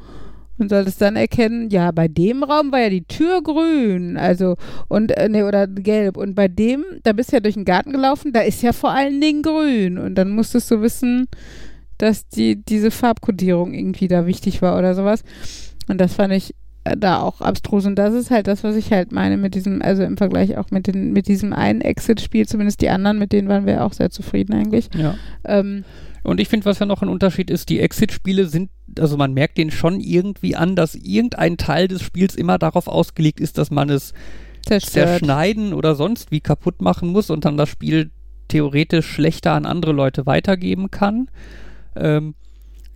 [0.58, 4.56] und solltest dann erkennen, ja, bei dem Raum war ja die Tür grün, also
[4.88, 7.92] und äh, nee, oder gelb und bei dem, da bist du ja durch den Garten
[7.92, 11.26] gelaufen, da ist ja vor allen Dingen grün und dann musstest du wissen,
[11.98, 15.22] dass die diese Farbkodierung irgendwie da wichtig war oder sowas
[15.88, 16.54] und das fand ich
[16.84, 19.82] äh, da auch abstrus und das ist halt das, was ich halt meine mit diesem,
[19.82, 23.48] also im Vergleich auch mit den mit diesem einen Exit-Spiel, zumindest die anderen, mit denen
[23.48, 24.90] waren wir auch sehr zufrieden eigentlich.
[24.94, 25.14] Ja.
[25.44, 25.84] Ähm,
[26.22, 29.58] Und ich finde, was ja noch ein Unterschied ist, die Exit-Spiele sind, also man merkt
[29.58, 33.90] denen schon irgendwie an, dass irgendein Teil des Spiels immer darauf ausgelegt ist, dass man
[33.90, 34.12] es
[34.64, 35.18] zerstört.
[35.18, 38.10] zerschneiden oder sonst wie kaputt machen muss und dann das Spiel
[38.48, 41.28] theoretisch schlechter an andere Leute weitergeben kann.
[41.96, 42.34] Ähm,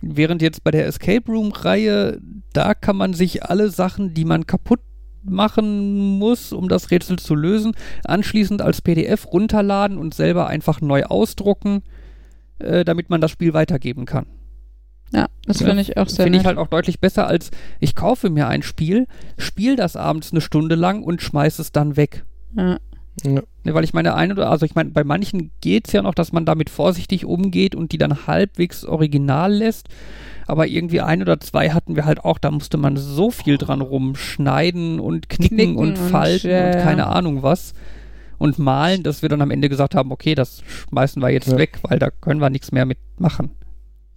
[0.01, 2.21] während jetzt bei der Escape Room-Reihe,
[2.53, 4.79] da kann man sich alle Sachen, die man kaputt
[5.23, 7.73] machen muss, um das Rätsel zu lösen,
[8.05, 11.83] anschließend als PDF runterladen und selber einfach neu ausdrucken,
[12.59, 14.25] äh, damit man das Spiel weitergeben kann.
[15.13, 18.29] Ja, das finde ich auch sehr Finde ich halt auch deutlich besser, als ich kaufe
[18.29, 19.07] mir ein Spiel,
[19.37, 22.25] spiele das abends eine Stunde lang und schmeiße es dann weg.
[22.55, 22.77] ja.
[23.23, 23.41] Ja.
[23.63, 26.13] Ne, weil ich meine, eine oder also ich meine, bei manchen geht es ja noch,
[26.13, 29.87] dass man damit vorsichtig umgeht und die dann halbwegs original lässt.
[30.45, 33.81] Aber irgendwie ein oder zwei hatten wir halt auch, da musste man so viel dran
[33.81, 36.81] rumschneiden und knicken, Knicken und und, falten ja, und ja.
[36.81, 37.73] keine Ahnung was.
[38.37, 41.57] Und malen, dass wir dann am Ende gesagt haben, okay, das schmeißen wir jetzt Ja.
[41.57, 43.51] weg, weil da können wir nichts mehr mitmachen.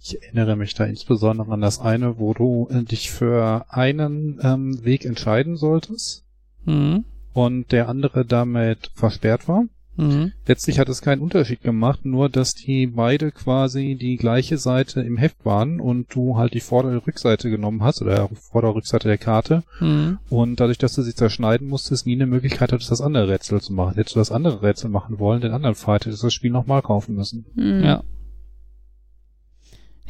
[0.03, 5.05] Ich erinnere mich da insbesondere an das eine, wo du dich für einen ähm, Weg
[5.05, 6.23] entscheiden solltest
[6.65, 7.05] Mhm.
[7.33, 9.65] und der andere damit versperrt war.
[10.01, 10.31] Mhm.
[10.47, 15.15] Letztlich hat es keinen Unterschied gemacht, nur dass die beide quasi die gleiche Seite im
[15.17, 19.07] Heft waren und du halt die Vorder- und Rückseite genommen hast oder Vorder- und Rückseite
[19.07, 20.17] der Karte Mhm.
[20.29, 23.73] und dadurch, dass du sie zerschneiden musstest, nie eine Möglichkeit hattest, das andere Rätsel zu
[23.73, 23.95] machen.
[23.95, 26.81] Hättest du das andere Rätsel machen wollen, den anderen Fight, hättest du das Spiel nochmal
[26.81, 27.45] kaufen müssen.
[27.55, 27.83] Hm.
[27.83, 28.03] Ja.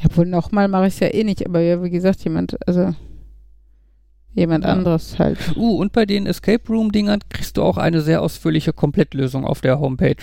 [0.04, 2.96] Ja, wohl nochmal mache ich es ja eh nicht, aber ja, wie gesagt, jemand, also
[4.34, 4.72] jemand Ja.
[4.72, 5.38] anderes halt.
[5.56, 9.80] Uh, und bei den Escape Room-Dingern kriegst du auch eine sehr ausführliche Komplettlösung auf der
[9.80, 10.16] Homepage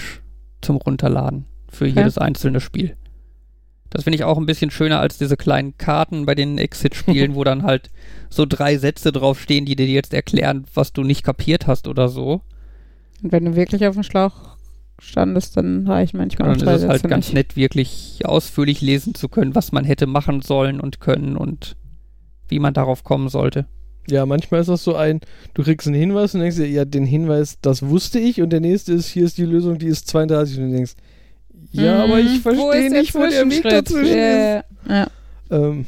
[0.60, 1.94] zum Runterladen für Okay.
[1.98, 2.96] jedes einzelne Spiel.
[3.90, 7.44] Das finde ich auch ein bisschen schöner als diese kleinen Karten bei den Exit-Spielen, wo
[7.44, 7.88] dann halt
[8.28, 12.42] so drei Sätze draufstehen, die dir jetzt erklären, was du nicht kapiert hast oder so.
[13.22, 14.56] Und wenn du wirklich auf dem Schlauch
[14.98, 17.34] standest, dann reichen manchmal Dann auch ist drei es halt ganz nicht.
[17.34, 21.76] nett, wirklich ausführlich lesen zu können, was man hätte machen sollen und können und
[22.48, 23.66] wie man darauf kommen sollte.
[24.10, 25.20] Ja, manchmal ist das so ein,
[25.54, 28.60] du kriegst einen Hinweis und denkst dir, ja, den Hinweis, das wusste ich und der
[28.60, 30.94] nächste ist, hier ist die Lösung, die ist 32 und du denkst,
[31.72, 34.64] ja, aber ich verstehe nicht, wo der Weg dazwischen ist.
[34.88, 35.06] Ja.
[35.50, 35.84] Ähm,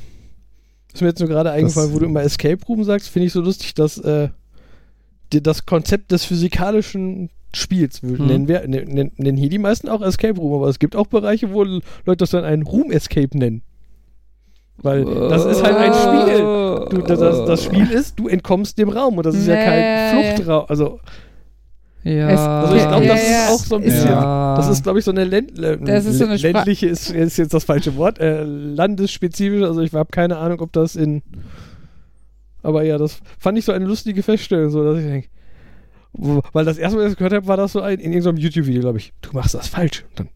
[0.93, 3.41] ist mir jetzt nur gerade eingefallen, wo du immer Escape Room sagst, finde ich so
[3.41, 4.29] lustig, dass äh,
[5.33, 8.27] dir das Konzept des physikalischen Spiels, wir Hm.
[8.27, 11.53] nennen, wir, nennen, nennen hier die meisten auch Escape Room, aber es gibt auch Bereiche,
[11.53, 11.83] wo Leute
[12.19, 13.63] das dann einen Room Escape nennen.
[14.83, 16.89] Weil das ist halt ein Spiel.
[16.91, 19.65] Du, das, das- Spiel ist, du entkommst dem Raum und das ist ja Nee.
[19.65, 20.65] kein Fluchtraum.
[20.69, 21.01] Also,
[22.03, 22.27] Ja.
[22.29, 24.09] also ich glaube, Ja, das ja, ist auch so ein bisschen.
[24.09, 24.57] ja.
[24.57, 25.53] Das ist, glaube ich, so eine Länd
[25.87, 29.63] Das ist so eine ländliche ist, ist jetzt das falsche Wort, äh, landesspezifisch.
[29.63, 31.23] Also ich habe keine Ahnung, ob das in.
[32.63, 35.29] Aber ja, das fand ich so eine lustige Feststellung, so dass ich denke,
[36.13, 38.39] weil das erste Mal, als ich das gehört habe, war das so ein in irgendeinem
[38.39, 39.13] YouTube-Video, glaube ich.
[39.23, 40.05] Du machst das falsch.
[40.11, 40.29] Und dann,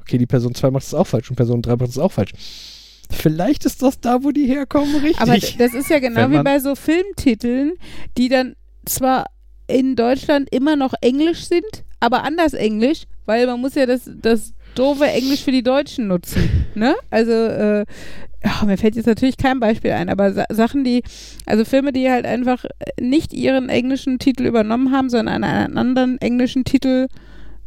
[0.00, 2.32] okay, die Person 2 macht es auch falsch und Person 3 macht es auch falsch.
[3.10, 5.20] Vielleicht ist das da, wo die herkommen, richtig.
[5.20, 7.72] Aber das ist ja genau wie bei so Filmtiteln,
[8.16, 8.54] die dann
[8.84, 9.26] zwar
[9.66, 14.54] in Deutschland immer noch Englisch sind, aber anders Englisch, weil man muss ja das, das
[14.74, 16.66] doofe Englisch für die Deutschen nutzen.
[16.74, 16.94] Ne?
[17.10, 17.84] Also, äh,
[18.44, 21.02] ja, mir fällt jetzt natürlich kein Beispiel ein, aber Sa Sachen, die,
[21.44, 22.64] also Filme, die halt einfach
[23.00, 27.08] nicht ihren englischen Titel übernommen haben, sondern einen anderen englischen Titel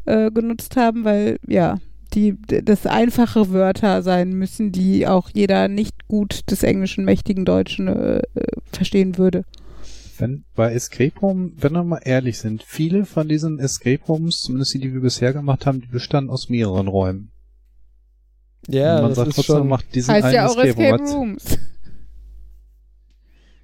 [0.05, 1.77] äh, genutzt haben, weil, ja,
[2.13, 7.87] die das einfache Wörter sein müssen, die auch jeder nicht gut des englischen mächtigen Deutschen
[7.87, 8.21] äh,
[8.71, 9.43] verstehen würde.
[10.17, 14.73] Wenn bei Escape Room, wenn wir mal ehrlich sind, viele von diesen Escape Rooms, zumindest
[14.75, 17.31] die, die wir bisher gemacht haben, die bestanden aus mehreren Räumen.
[18.67, 19.67] Ja, Und man das sagt ist trotzdem, schon.
[19.69, 21.17] macht diesen Heißt einen ja auch Escape, Escape Room.
[21.17, 21.57] Rooms.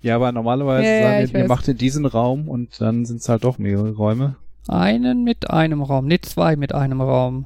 [0.02, 3.30] Ja, aber normalerweise Ja, sagen wir, ihr macht in diesen Raum und dann sind es
[3.30, 4.38] halt doch mehrere Räume.
[4.68, 7.46] Einen mit einem Raum, nicht zwei mit einem Raum.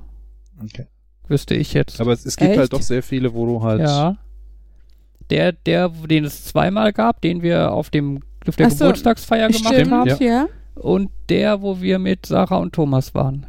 [0.64, 0.88] Okay.
[1.28, 2.02] Wüsste ich jetzt.
[2.02, 2.60] Aber es, es gibt Echt?
[2.60, 3.82] halt doch sehr viele, wo du halt.
[3.82, 4.18] ja.
[5.30, 9.48] Der, der, den es zweimal gab, den wir auf dem auf der Ach so, Geburtstagsfeier
[9.48, 10.10] gemacht Stimmt, haben.
[10.10, 10.18] ja.
[10.20, 10.48] ja.
[10.76, 13.46] Und der, wo wir mit Sarah und Thomas waren.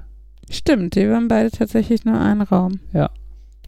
[0.51, 2.81] Stimmt, die waren beide tatsächlich nur ein Raum.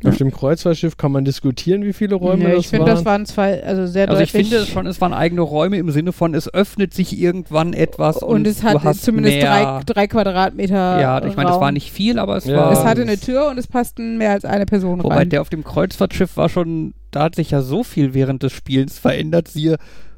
[0.06, 2.94] Auf dem Kreuzfahrtschiff kann man diskutieren, wie viele Räume Nee, das ich finde, waren.
[2.96, 4.48] das waren zwei, also sehr Also ich deutlich.
[4.50, 8.18] finde es schon, es waren eigene Räume im Sinne von, es öffnet sich irgendwann etwas
[8.18, 11.00] und, und es du hat hast zumindest mehr, drei, drei Quadratmeter.
[11.00, 11.60] Ja, ich meine, Raum.
[11.60, 12.72] war nicht viel, aber es Ja, war.
[12.72, 15.28] Es hatte eine Tür und es passten mehr als eine Person Wobei rein.
[15.30, 18.98] der auf dem Kreuzfahrtschiff war schon, da hat sich ja so viel während des Spielens
[18.98, 19.48] verändert.
[19.48, 19.76] Siehe,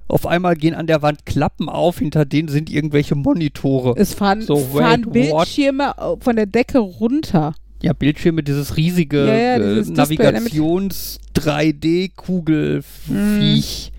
[0.09, 3.95] auf einmal gehen an der Wand Klappen auf, hinter denen sind irgendwelche Monitore.
[3.97, 5.47] es fahren, So, fahren wait, what?
[5.47, 7.55] Bildschirme von der Decke runter.
[7.83, 13.93] Ja, Bildschirme, dieses riesige Ja, ja, dieses äh, Display Navigations 3D-Kugelfiech.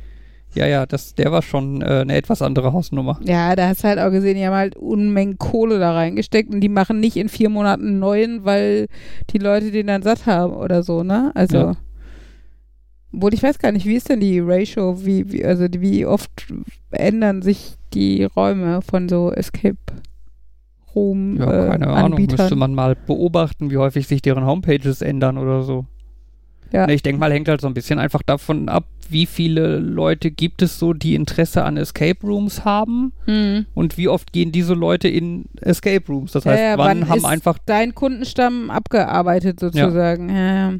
[0.55, 3.19] Ja, ja, das, der war schon äh, eine etwas andere Hausnummer.
[3.23, 6.61] Ja, da hast du halt auch gesehen, die haben halt Unmengen Kohle da reingesteckt und
[6.61, 8.87] die machen nicht in vier Monaten einen neuen, weil
[9.29, 11.31] die Leute den dann satt haben oder so, ne?
[11.35, 11.57] Also.
[11.57, 11.77] Ja.
[13.13, 16.29] Obwohl ich weiß gar nicht, wie ist denn die Ratio, wie, wie, also wie oft
[16.91, 19.77] ändern sich die Räume von so Escape
[20.97, 22.37] Room Ja, äh, keine Ahnung, Anbietern?
[22.37, 25.85] müsste man mal beobachten, wie häufig sich deren Homepages ändern oder so.
[26.71, 26.85] Ja.
[26.85, 30.31] Ne, ich denke mal, hängt halt so ein bisschen einfach davon ab, wie viele Leute
[30.31, 33.65] gibt es so, die Interesse an Escape Rooms haben Hm.
[33.73, 36.33] und wie oft gehen diese Leute in Escape Rooms.
[36.33, 40.27] Das heißt, ja, wann wann haben einfach, Dein Kundenstamm abgearbeitet sozusagen.
[40.29, 40.73] Ja.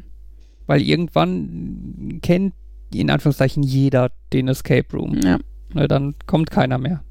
[0.66, 2.52] Weil irgendwann kennt
[2.92, 5.18] in Anführungszeichen jeder den Escape Room.
[5.22, 5.38] ja.
[5.74, 7.02] Ne, dann kommt keiner mehr.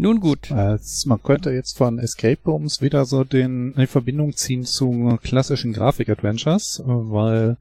[0.00, 0.50] Nun gut.
[0.50, 5.74] Als man könnte jetzt von Escape Rooms wieder so den, eine Verbindung ziehen zu klassischen
[5.74, 7.58] Grafik-Adventures, weil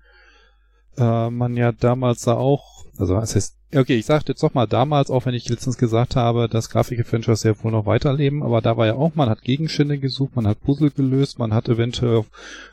[0.98, 4.68] äh, man ja damals da auch, also es heißt, okay, ich sagte jetzt doch mal
[4.68, 8.78] damals, auch wenn ich letztens gesagt habe, dass Grafik-Adventures ja wohl noch weiterleben, aber da
[8.78, 12.28] war ja auch, man hat Gegenstände gesucht, man hat Puzzle gelöst, man hat eventuell auf,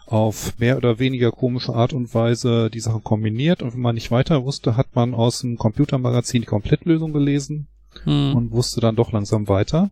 [0.06, 4.12] auf mehr oder weniger komische Art und Weise die Sachen kombiniert und wenn man nicht
[4.12, 7.66] weiter wusste, hat man aus dem Computermagazin die Komplettlösung gelesen
[8.04, 8.34] Hm.
[8.34, 9.90] und wusste dann doch langsam weiter.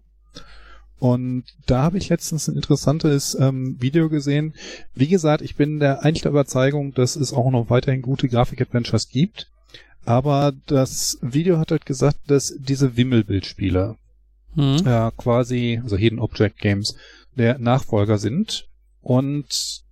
[0.99, 4.55] Und da habe ich letztens ein interessantes ähm, Video gesehen.
[4.95, 9.09] Wie gesagt, ich bin der eigentlich der Überzeugung, dass es auch noch weiterhin gute Grafik-Adventures
[9.09, 9.49] gibt.
[10.07, 13.97] Aber das Video hat halt gesagt, dass diese Wimmelbildspiele
[14.55, 14.77] Hm.
[14.85, 16.97] ja quasi, also Hidden Object Games,
[17.37, 18.69] der Nachfolger sind.
[19.03, 19.84] Und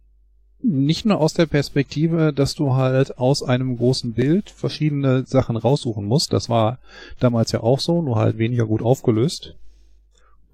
[0.63, 6.05] nicht nur aus der Perspektive, dass du halt aus einem großen Bild verschiedene Sachen raussuchen
[6.05, 6.33] musst.
[6.33, 6.79] Das war
[7.19, 9.57] damals ja auch so, nur halt weniger gut aufgelöst.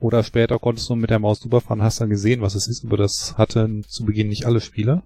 [0.01, 2.85] Oder später konntest du mit der Maus drüber fahren, hast dann gesehen, was es ist,
[2.85, 5.03] aber das hatten zu Beginn nicht alle Spieler.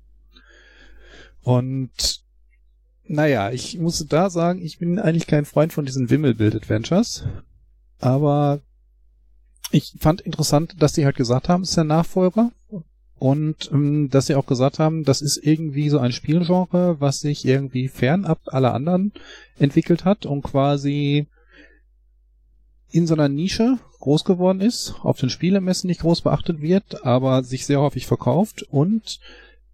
[1.42, 2.22] Und
[3.04, 7.24] naja, ich muss da sagen, ich bin eigentlich kein Freund von diesen Wimmelbild-Adventures.
[7.98, 8.60] Aber
[9.70, 12.52] ich fand interessant, dass die halt gesagt haben, es ist der Nachfolger.
[13.22, 17.44] Und ähm, dass sie auch gesagt haben, das ist irgendwie so ein Spielgenre, was sich
[17.44, 19.12] irgendwie fernab aller anderen
[19.56, 21.28] entwickelt hat und quasi
[22.90, 27.44] in so einer Nische groß geworden ist, auf den Spielemessen nicht groß beachtet wird, aber
[27.44, 28.64] sich sehr häufig verkauft.
[28.64, 29.20] Und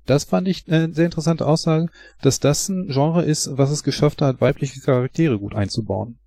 [0.04, 1.86] das fand ich eine sehr interessante Aussage,
[2.20, 6.18] dass das ein Genre ist, was es geschafft hat, weibliche Charaktere gut einzubauen.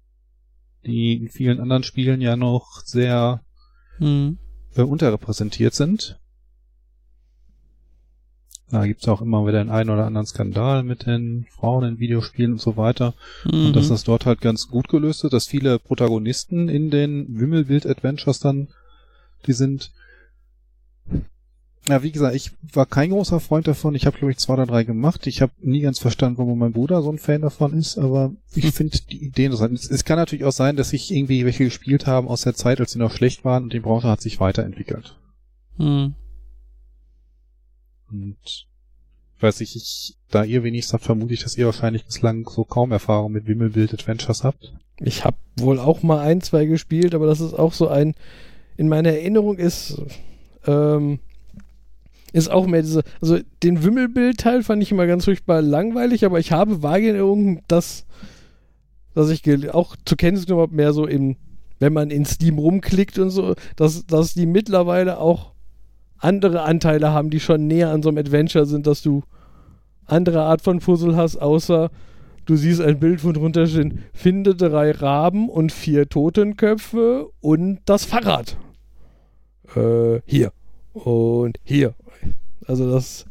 [0.88, 3.44] Die in vielen anderen Spielen ja noch sehr
[4.00, 4.40] Hm.
[4.76, 6.18] äh, unterrepräsentiert sind.
[8.72, 12.54] Da gibt's auch immer wieder den einen oder anderen Skandal mit den Frauen in Videospielen
[12.54, 13.14] und so weiter.
[13.44, 13.68] Mhm.
[13.68, 18.40] Und dass das dort halt ganz gut gelöst ist, dass viele Protagonisten in den Wimmelbild-Adventures
[18.40, 18.70] dann,
[19.46, 19.92] die sind.
[21.88, 23.96] Ja, wie gesagt, ich war kein großer Freund davon.
[23.96, 25.26] Ich habe, glaube ich, zwei oder drei gemacht.
[25.26, 28.66] Ich habe nie ganz verstanden, warum mein Bruder so ein Fan davon ist, aber ich
[28.66, 28.72] Hm.
[28.72, 29.74] finde die Idee interessant.
[29.74, 32.80] Es, es kann natürlich auch sein, dass sich irgendwie welche gespielt haben aus der Zeit,
[32.80, 35.16] als sie noch schlecht waren und die Branche hat sich weiterentwickelt.
[35.78, 36.14] Hm.
[38.12, 42.48] Und ich weiß nicht, ich, da ihr wenigstens habt, vermute ich, dass ihr wahrscheinlich bislang
[42.48, 44.74] so kaum Erfahrung mit Wimmelbild-Adventures habt.
[45.00, 48.14] Ich habe wohl auch mal ein, zwei gespielt, aber das ist auch so ein.
[48.78, 50.00] In meiner Erinnerung ist,
[50.66, 51.20] ähm,
[52.34, 56.52] ist auch mehr diese, also den Wimmelbild-Teil fand ich immer ganz furchtbar langweilig, aber ich
[56.52, 57.14] habe vage
[57.68, 58.06] dass,
[59.14, 61.36] dass ich auch zur Kenntnis genommen habe, mehr so im,
[61.80, 65.51] wenn man in Steam rumklickt und so, dass, dass die mittlerweile auch
[66.22, 69.24] andere Anteile haben, die schon näher an so einem Adventure sind, dass du
[70.06, 71.90] andere Art von Puzzle hast, außer
[72.46, 78.06] du siehst ein Bild, wo drunter stehen, finde drei Raben und vier Totenköpfe und das
[78.06, 78.58] Fahrrad.
[79.76, 80.52] Äh, hier.
[80.94, 81.96] Und hier.
[82.68, 83.26] Also das,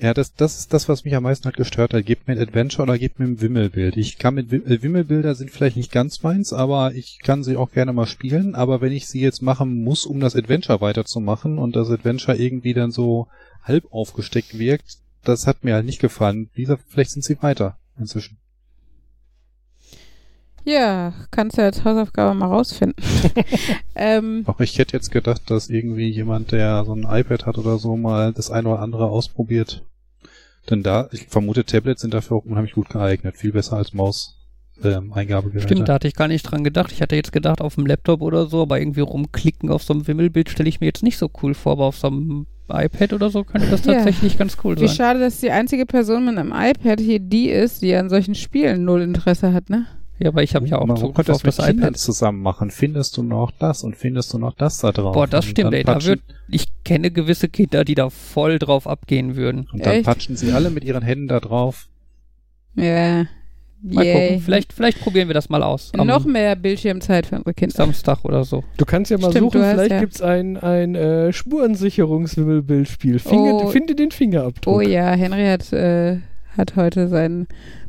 [0.00, 2.06] Ja, das, das ist das, was mich am meisten halt gestört hat.
[2.06, 3.96] Gebt mir ein Adventure oder gebt mir ein Wimmelbild.
[3.96, 7.72] Ich kann mit äh, Wimmelbilder sind vielleicht nicht ganz meins, aber ich kann sie auch
[7.72, 8.54] gerne mal spielen.
[8.54, 12.74] Aber wenn ich sie jetzt machen muss, um das Adventure weiterzumachen und das Adventure irgendwie
[12.74, 13.26] dann so
[13.64, 16.48] halb aufgesteckt wirkt, das hat mir halt nicht gefallen.
[16.54, 18.38] Gesagt, vielleicht sind sie weiter inzwischen.
[20.68, 23.02] Ja, kannst du als Hausaufgabe mal rausfinden.
[23.94, 27.78] ähm, Auch ich hätte jetzt gedacht, dass irgendwie jemand, der so ein iPad hat oder
[27.78, 29.82] so, mal das eine oder andere ausprobiert.
[30.68, 33.36] Denn da, ich vermute, Tablets sind dafür auch unheimlich gut geeignet.
[33.38, 34.34] Viel besser als Maus.
[34.84, 35.66] Ähm, Eingabegeräte.
[35.66, 36.92] Stimmt, da hatte ich gar nicht dran gedacht.
[36.92, 40.06] Ich hatte jetzt gedacht, auf dem Laptop oder so, aber irgendwie rumklicken auf so einem
[40.06, 43.30] Wimmelbild stelle ich mir jetzt nicht so cool vor, aber auf so einem iPad oder
[43.30, 43.94] so könnte das Ja.
[43.94, 44.96] tatsächlich ganz cool wie sein.
[44.96, 48.84] schade, dass die einzige Person mit einem iPad hier die ist, die an solchen Spielen
[48.84, 49.86] null Interesse hat, ne?
[50.20, 51.98] Ja, aber ich habe ja auch Man Zugriff auf das mit das Kindern iPad.
[51.98, 52.70] zusammen machen.
[52.70, 55.14] Findest du noch das und findest du noch das da drauf?
[55.14, 55.84] Boah, das Und stimmt, ey.
[55.84, 59.68] Da würd, ich kenne gewisse Kinder, die da voll drauf abgehen würden.
[59.72, 60.04] Und dann Echt?
[60.06, 61.86] patschen sie alle mit ihren Händen da drauf.
[62.74, 63.26] Ja.
[63.80, 64.12] Mal Yay.
[64.26, 65.92] gucken, vielleicht, vielleicht probieren wir das mal aus.
[65.96, 67.76] Am Noch mehr Bildschirmzeit für unsere Kinder.
[67.76, 68.64] Samstag oder so.
[68.76, 73.20] du kannst ja mal Stimmt, suchen, vielleicht ja- gibt's ein, ein äh, Spurensicherungswimmelbildspiel.
[73.20, 73.66] Finger, Oh.
[73.68, 74.74] Finde den Fingerabdruck.
[74.74, 76.18] Oh ja, Henry hat, äh,
[76.56, 77.46] hat heute seinen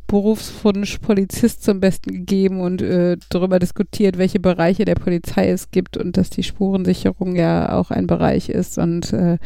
[0.09, 5.95] Berufswunsch Polizist zum Besten gegeben und äh, darüber diskutiert, welche Bereiche der Polizei es gibt
[5.97, 9.37] und dass die Spurensicherung ja auch ein Bereich ist und äh,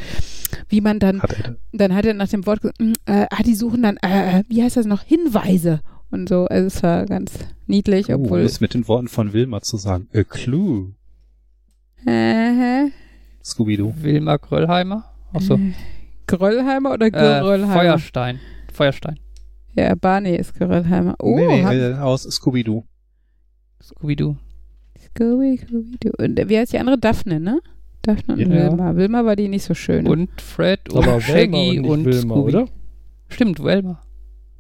[0.70, 1.56] wie man dann, Hat er.
[1.74, 4.64] dann hat er nach dem Wort gesagt, "Mm, äh, ah, die suchen dann, äh, wie
[4.64, 5.82] heißt das noch, Hinweise
[6.12, 6.46] und so.
[6.46, 7.34] Also es war ganz
[7.68, 8.40] niedlich, Oh, obwohl.
[8.42, 10.08] ist mit den Worten von Wilma zu sagen.
[10.16, 10.94] A clue.
[12.06, 12.90] Äh,
[13.44, 13.94] Scooby-Doo.
[14.02, 15.06] Wilma Gröllheimer?
[15.34, 15.60] Achso.
[16.28, 17.74] Gröllheimer oder Äh, Geröllheimer?
[17.74, 18.40] Feuerstein.
[18.72, 19.20] Feuerstein.
[19.76, 21.16] Ja, Barney ist Geröllheimer.
[21.20, 22.84] Oh, nee, nee, hab- äh, aus Scooby-Doo.
[23.82, 24.36] Scooby-Doo.
[25.00, 26.12] Scooby, Scooby-Doo.
[26.24, 26.98] Und äh, wie heißt die andere?
[26.98, 27.60] Daphne, ne?
[28.02, 28.50] Daphne und Ja.
[28.50, 28.96] Wilma.
[28.96, 30.08] Wilma war die nicht so schön.
[30.08, 32.56] Und Fred und Aber Shaggy und und Wilma, Scooby.
[32.56, 32.66] oder?
[33.30, 34.02] Stimmt, Velma.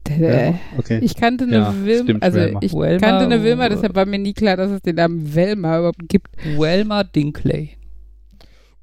[0.10, 1.00] äh, Okay.
[1.02, 2.60] ich kannte eine Ja, Wilma, stimmt, also Velma.
[2.62, 5.78] ich Velma, kannte eine Wilma, deshalb war mir nie klar, dass es den Namen Velma
[5.80, 6.28] überhaupt gibt.
[6.58, 7.72] Velma Dinkley.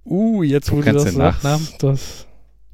[0.05, 1.67] Uh, jetzt wo du das den Nachnamen?
[1.81, 2.27] das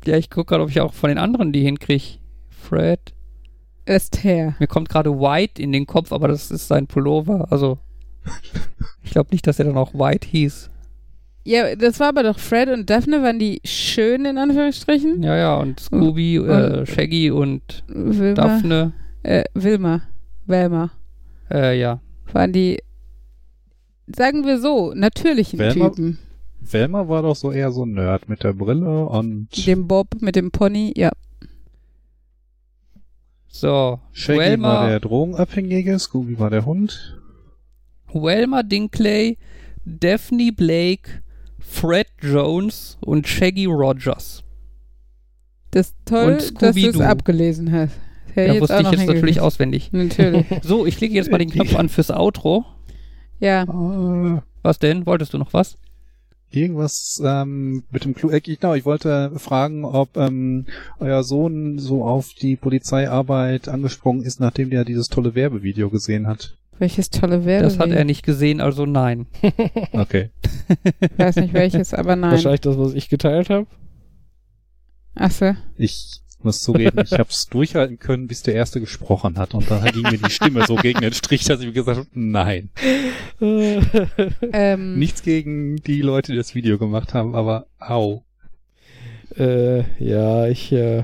[0.07, 2.05] Ja, ich gucke gerade, ob ich auch von den anderen die hinkriege.
[2.51, 3.01] Fred.
[3.87, 4.55] Esther.
[4.59, 7.49] Mir kommt gerade White in den Kopf, aber das ist sein Pullover.
[7.51, 7.79] Also,
[9.03, 10.71] ich glaube nicht, dass er dann auch White hieß.
[11.45, 15.23] Ja, das war aber doch Fred und Daphne, waren die schön in Anführungsstrichen?
[15.23, 16.41] Ja, ja, und Scooby, äh,
[16.81, 18.35] Und- Shaggy und Wilma.
[18.35, 18.93] Daphne.
[19.23, 20.03] Äh, Wilma.
[20.47, 20.91] Velma.
[21.49, 22.01] Äh, ja.
[22.33, 22.79] Waren die,
[24.15, 25.91] sagen wir so, natürlichen Velma?
[25.91, 26.19] Typen.
[26.61, 30.35] Velma war doch so eher so ein Nerd mit der Brille und Dem Bob mit
[30.35, 31.11] dem Pony, ja.
[33.61, 37.19] So, Shaggy war der Drogenabhängige, Scooby war der Hund.
[38.13, 39.39] Velma Dinkley,
[39.87, 41.23] Daphne Blake,
[41.59, 44.45] Fred Jones und Shaggy Rogers.
[45.71, 47.95] Das ist toll, dass du es abgelesen hast.
[48.35, 49.91] Ja, jetzt wusste ich jetzt natürlich auswendig.
[49.91, 50.45] Natürlich.
[50.63, 52.67] So, ich klicke jetzt mal den Knopf an fürs Outro.
[53.41, 53.65] Ja.
[54.63, 55.07] Was denn?
[55.07, 55.79] Wolltest du noch was?
[56.51, 58.31] Irgendwas ähm, mit dem Clou.
[58.31, 60.67] Äh, genau, ich wollte fragen, ob ähm,
[60.99, 66.57] euer Sohn so auf die Polizeiarbeit angesprungen ist, nachdem der dieses tolle Werbevideo gesehen hat.
[66.79, 67.65] Welches tolle Werbe.
[67.65, 69.27] Das hat er nicht gesehen, also nein.
[69.93, 70.31] Okay.
[71.01, 72.33] Ich weiß nicht welches, aber nein.
[72.33, 73.67] wahrscheinlich das, was ich geteilt habe.
[75.15, 75.55] Achso.
[75.77, 79.53] Ich muss zugeben, ich habe es durchhalten können, bis der Erste gesprochen hat.
[79.55, 82.09] Und dann ging mir die Stimme so gegen den Strich, dass ich mir gesagt habe,
[82.15, 82.71] nein.
[83.41, 88.23] Ähm, Nichts gegen die Leute, die das Video gemacht haben, aber au.
[89.37, 91.03] äh, ja, ich, äh,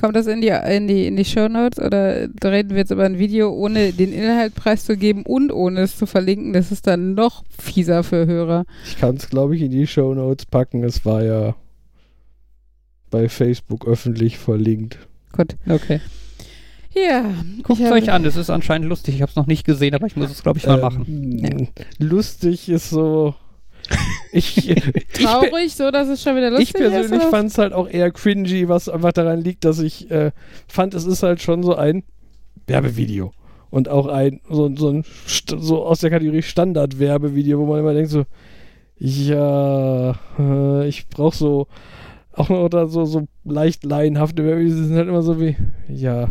[0.00, 3.18] Kommt das in die, in die, in die Shownotes oder reden wir jetzt über ein
[3.18, 6.52] Video, ohne den Inhalt preiszugeben und ohne es zu verlinken?
[6.52, 8.64] Das ist dann noch fieser für Hörer.
[8.86, 10.82] ich kann es, glaube ich, in die Shownotes packen.
[10.82, 11.54] Es war ja
[13.12, 14.98] bei Facebook öffentlich verlinkt.
[15.30, 15.54] Gut.
[15.68, 16.00] Okay.
[16.94, 17.32] Ja.
[17.62, 19.14] Guckt ich es euch an, es ist anscheinend lustig.
[19.14, 21.04] Ich habe es noch nicht gesehen, aber ich muss es, glaube ich, mal machen.
[21.44, 21.68] Ähm,
[21.98, 23.34] Lustig ist so.
[24.34, 24.82] Ich, ich,
[25.12, 27.28] Traurig, so dass es schon wieder lustig ich persönlich ist.
[27.30, 30.30] fand es halt auch eher cringy, was einfach daran liegt, dass ich äh,
[30.68, 32.02] fand, es ist halt schon so ein
[32.66, 33.32] Werbevideo.
[33.68, 38.10] Und auch ein, so, so ein, so aus der Kategorie Standard-Werbevideo, wo man immer denkt
[38.10, 38.24] so,
[38.96, 41.66] ja, äh, ich brauche so,
[42.34, 45.56] auch noch da so, so leicht laienhafte Wörter, die sind halt immer so wie,
[45.88, 46.28] ja,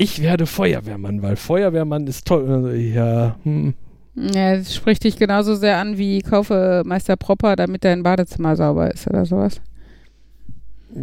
[0.00, 2.48] ich werde Feuerwehrmann, weil Feuerwehrmann ist toll.
[2.48, 3.74] Also, ja, hm.
[4.14, 8.92] Ja, das spricht dich genauso sehr an wie kaufe Meister Propper, damit dein Badezimmer sauber
[8.92, 9.60] ist oder sowas.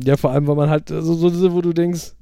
[0.04, 2.14] Ja, vor allem, weil man halt so, so diese, wo du denkst,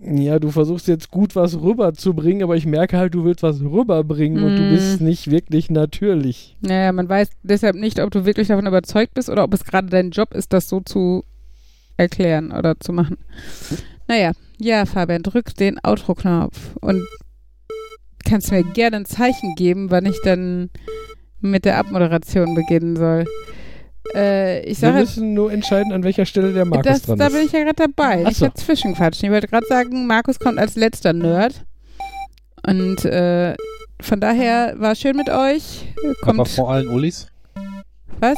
[0.00, 4.42] ja, du versuchst jetzt gut was rüberzubringen, aber ich merke halt, du willst was rüberbringen
[4.44, 4.68] und du Mm.
[4.68, 6.56] bist nicht wirklich natürlich.
[6.60, 9.88] Naja, man weiß deshalb nicht, ob du wirklich davon überzeugt bist oder ob es gerade
[9.88, 11.24] dein Job ist, das so zu
[11.96, 13.16] erklären oder zu machen.
[14.06, 17.02] Naja, ja, Fabian, drück den Outro-Knopf und
[18.24, 20.70] kannst mir gerne ein Zeichen geben, wann ich dann
[21.40, 23.24] mit der Abmoderation beginnen soll.
[24.14, 27.26] Äh, ich Wir sage müssen nur entscheiden, an welcher Stelle der Markus das, dran da
[27.26, 27.32] ist.
[27.34, 28.22] bin ich ja gerade dabei.
[28.26, 28.42] Ach Ich so.
[28.46, 29.26] werde zwischenquatschen.
[29.26, 31.64] Ich wollte gerade sagen, Markus kommt als letzter Nerd.
[32.66, 33.54] Und äh,
[34.00, 35.86] von daher war schön mit euch.
[36.22, 37.26] Kommt, aber vor allen Ullis.
[38.20, 38.36] was?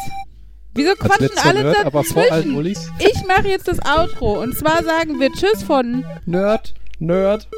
[0.74, 2.54] Wieso quatschen alle Nerd, aber vor allen?
[2.54, 2.88] Ullis.
[3.00, 4.40] Ich mache jetzt das Outro.
[4.40, 6.74] Und zwar sagen wir Tschüss von Nerd.
[6.98, 7.48] Nerd.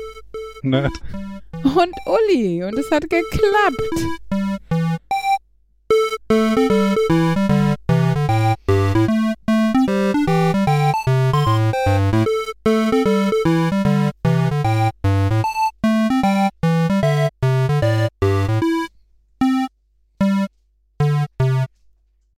[0.63, 0.93] Nerd.
[1.63, 2.65] und Uli.
[2.65, 4.42] Und es hat geklappt.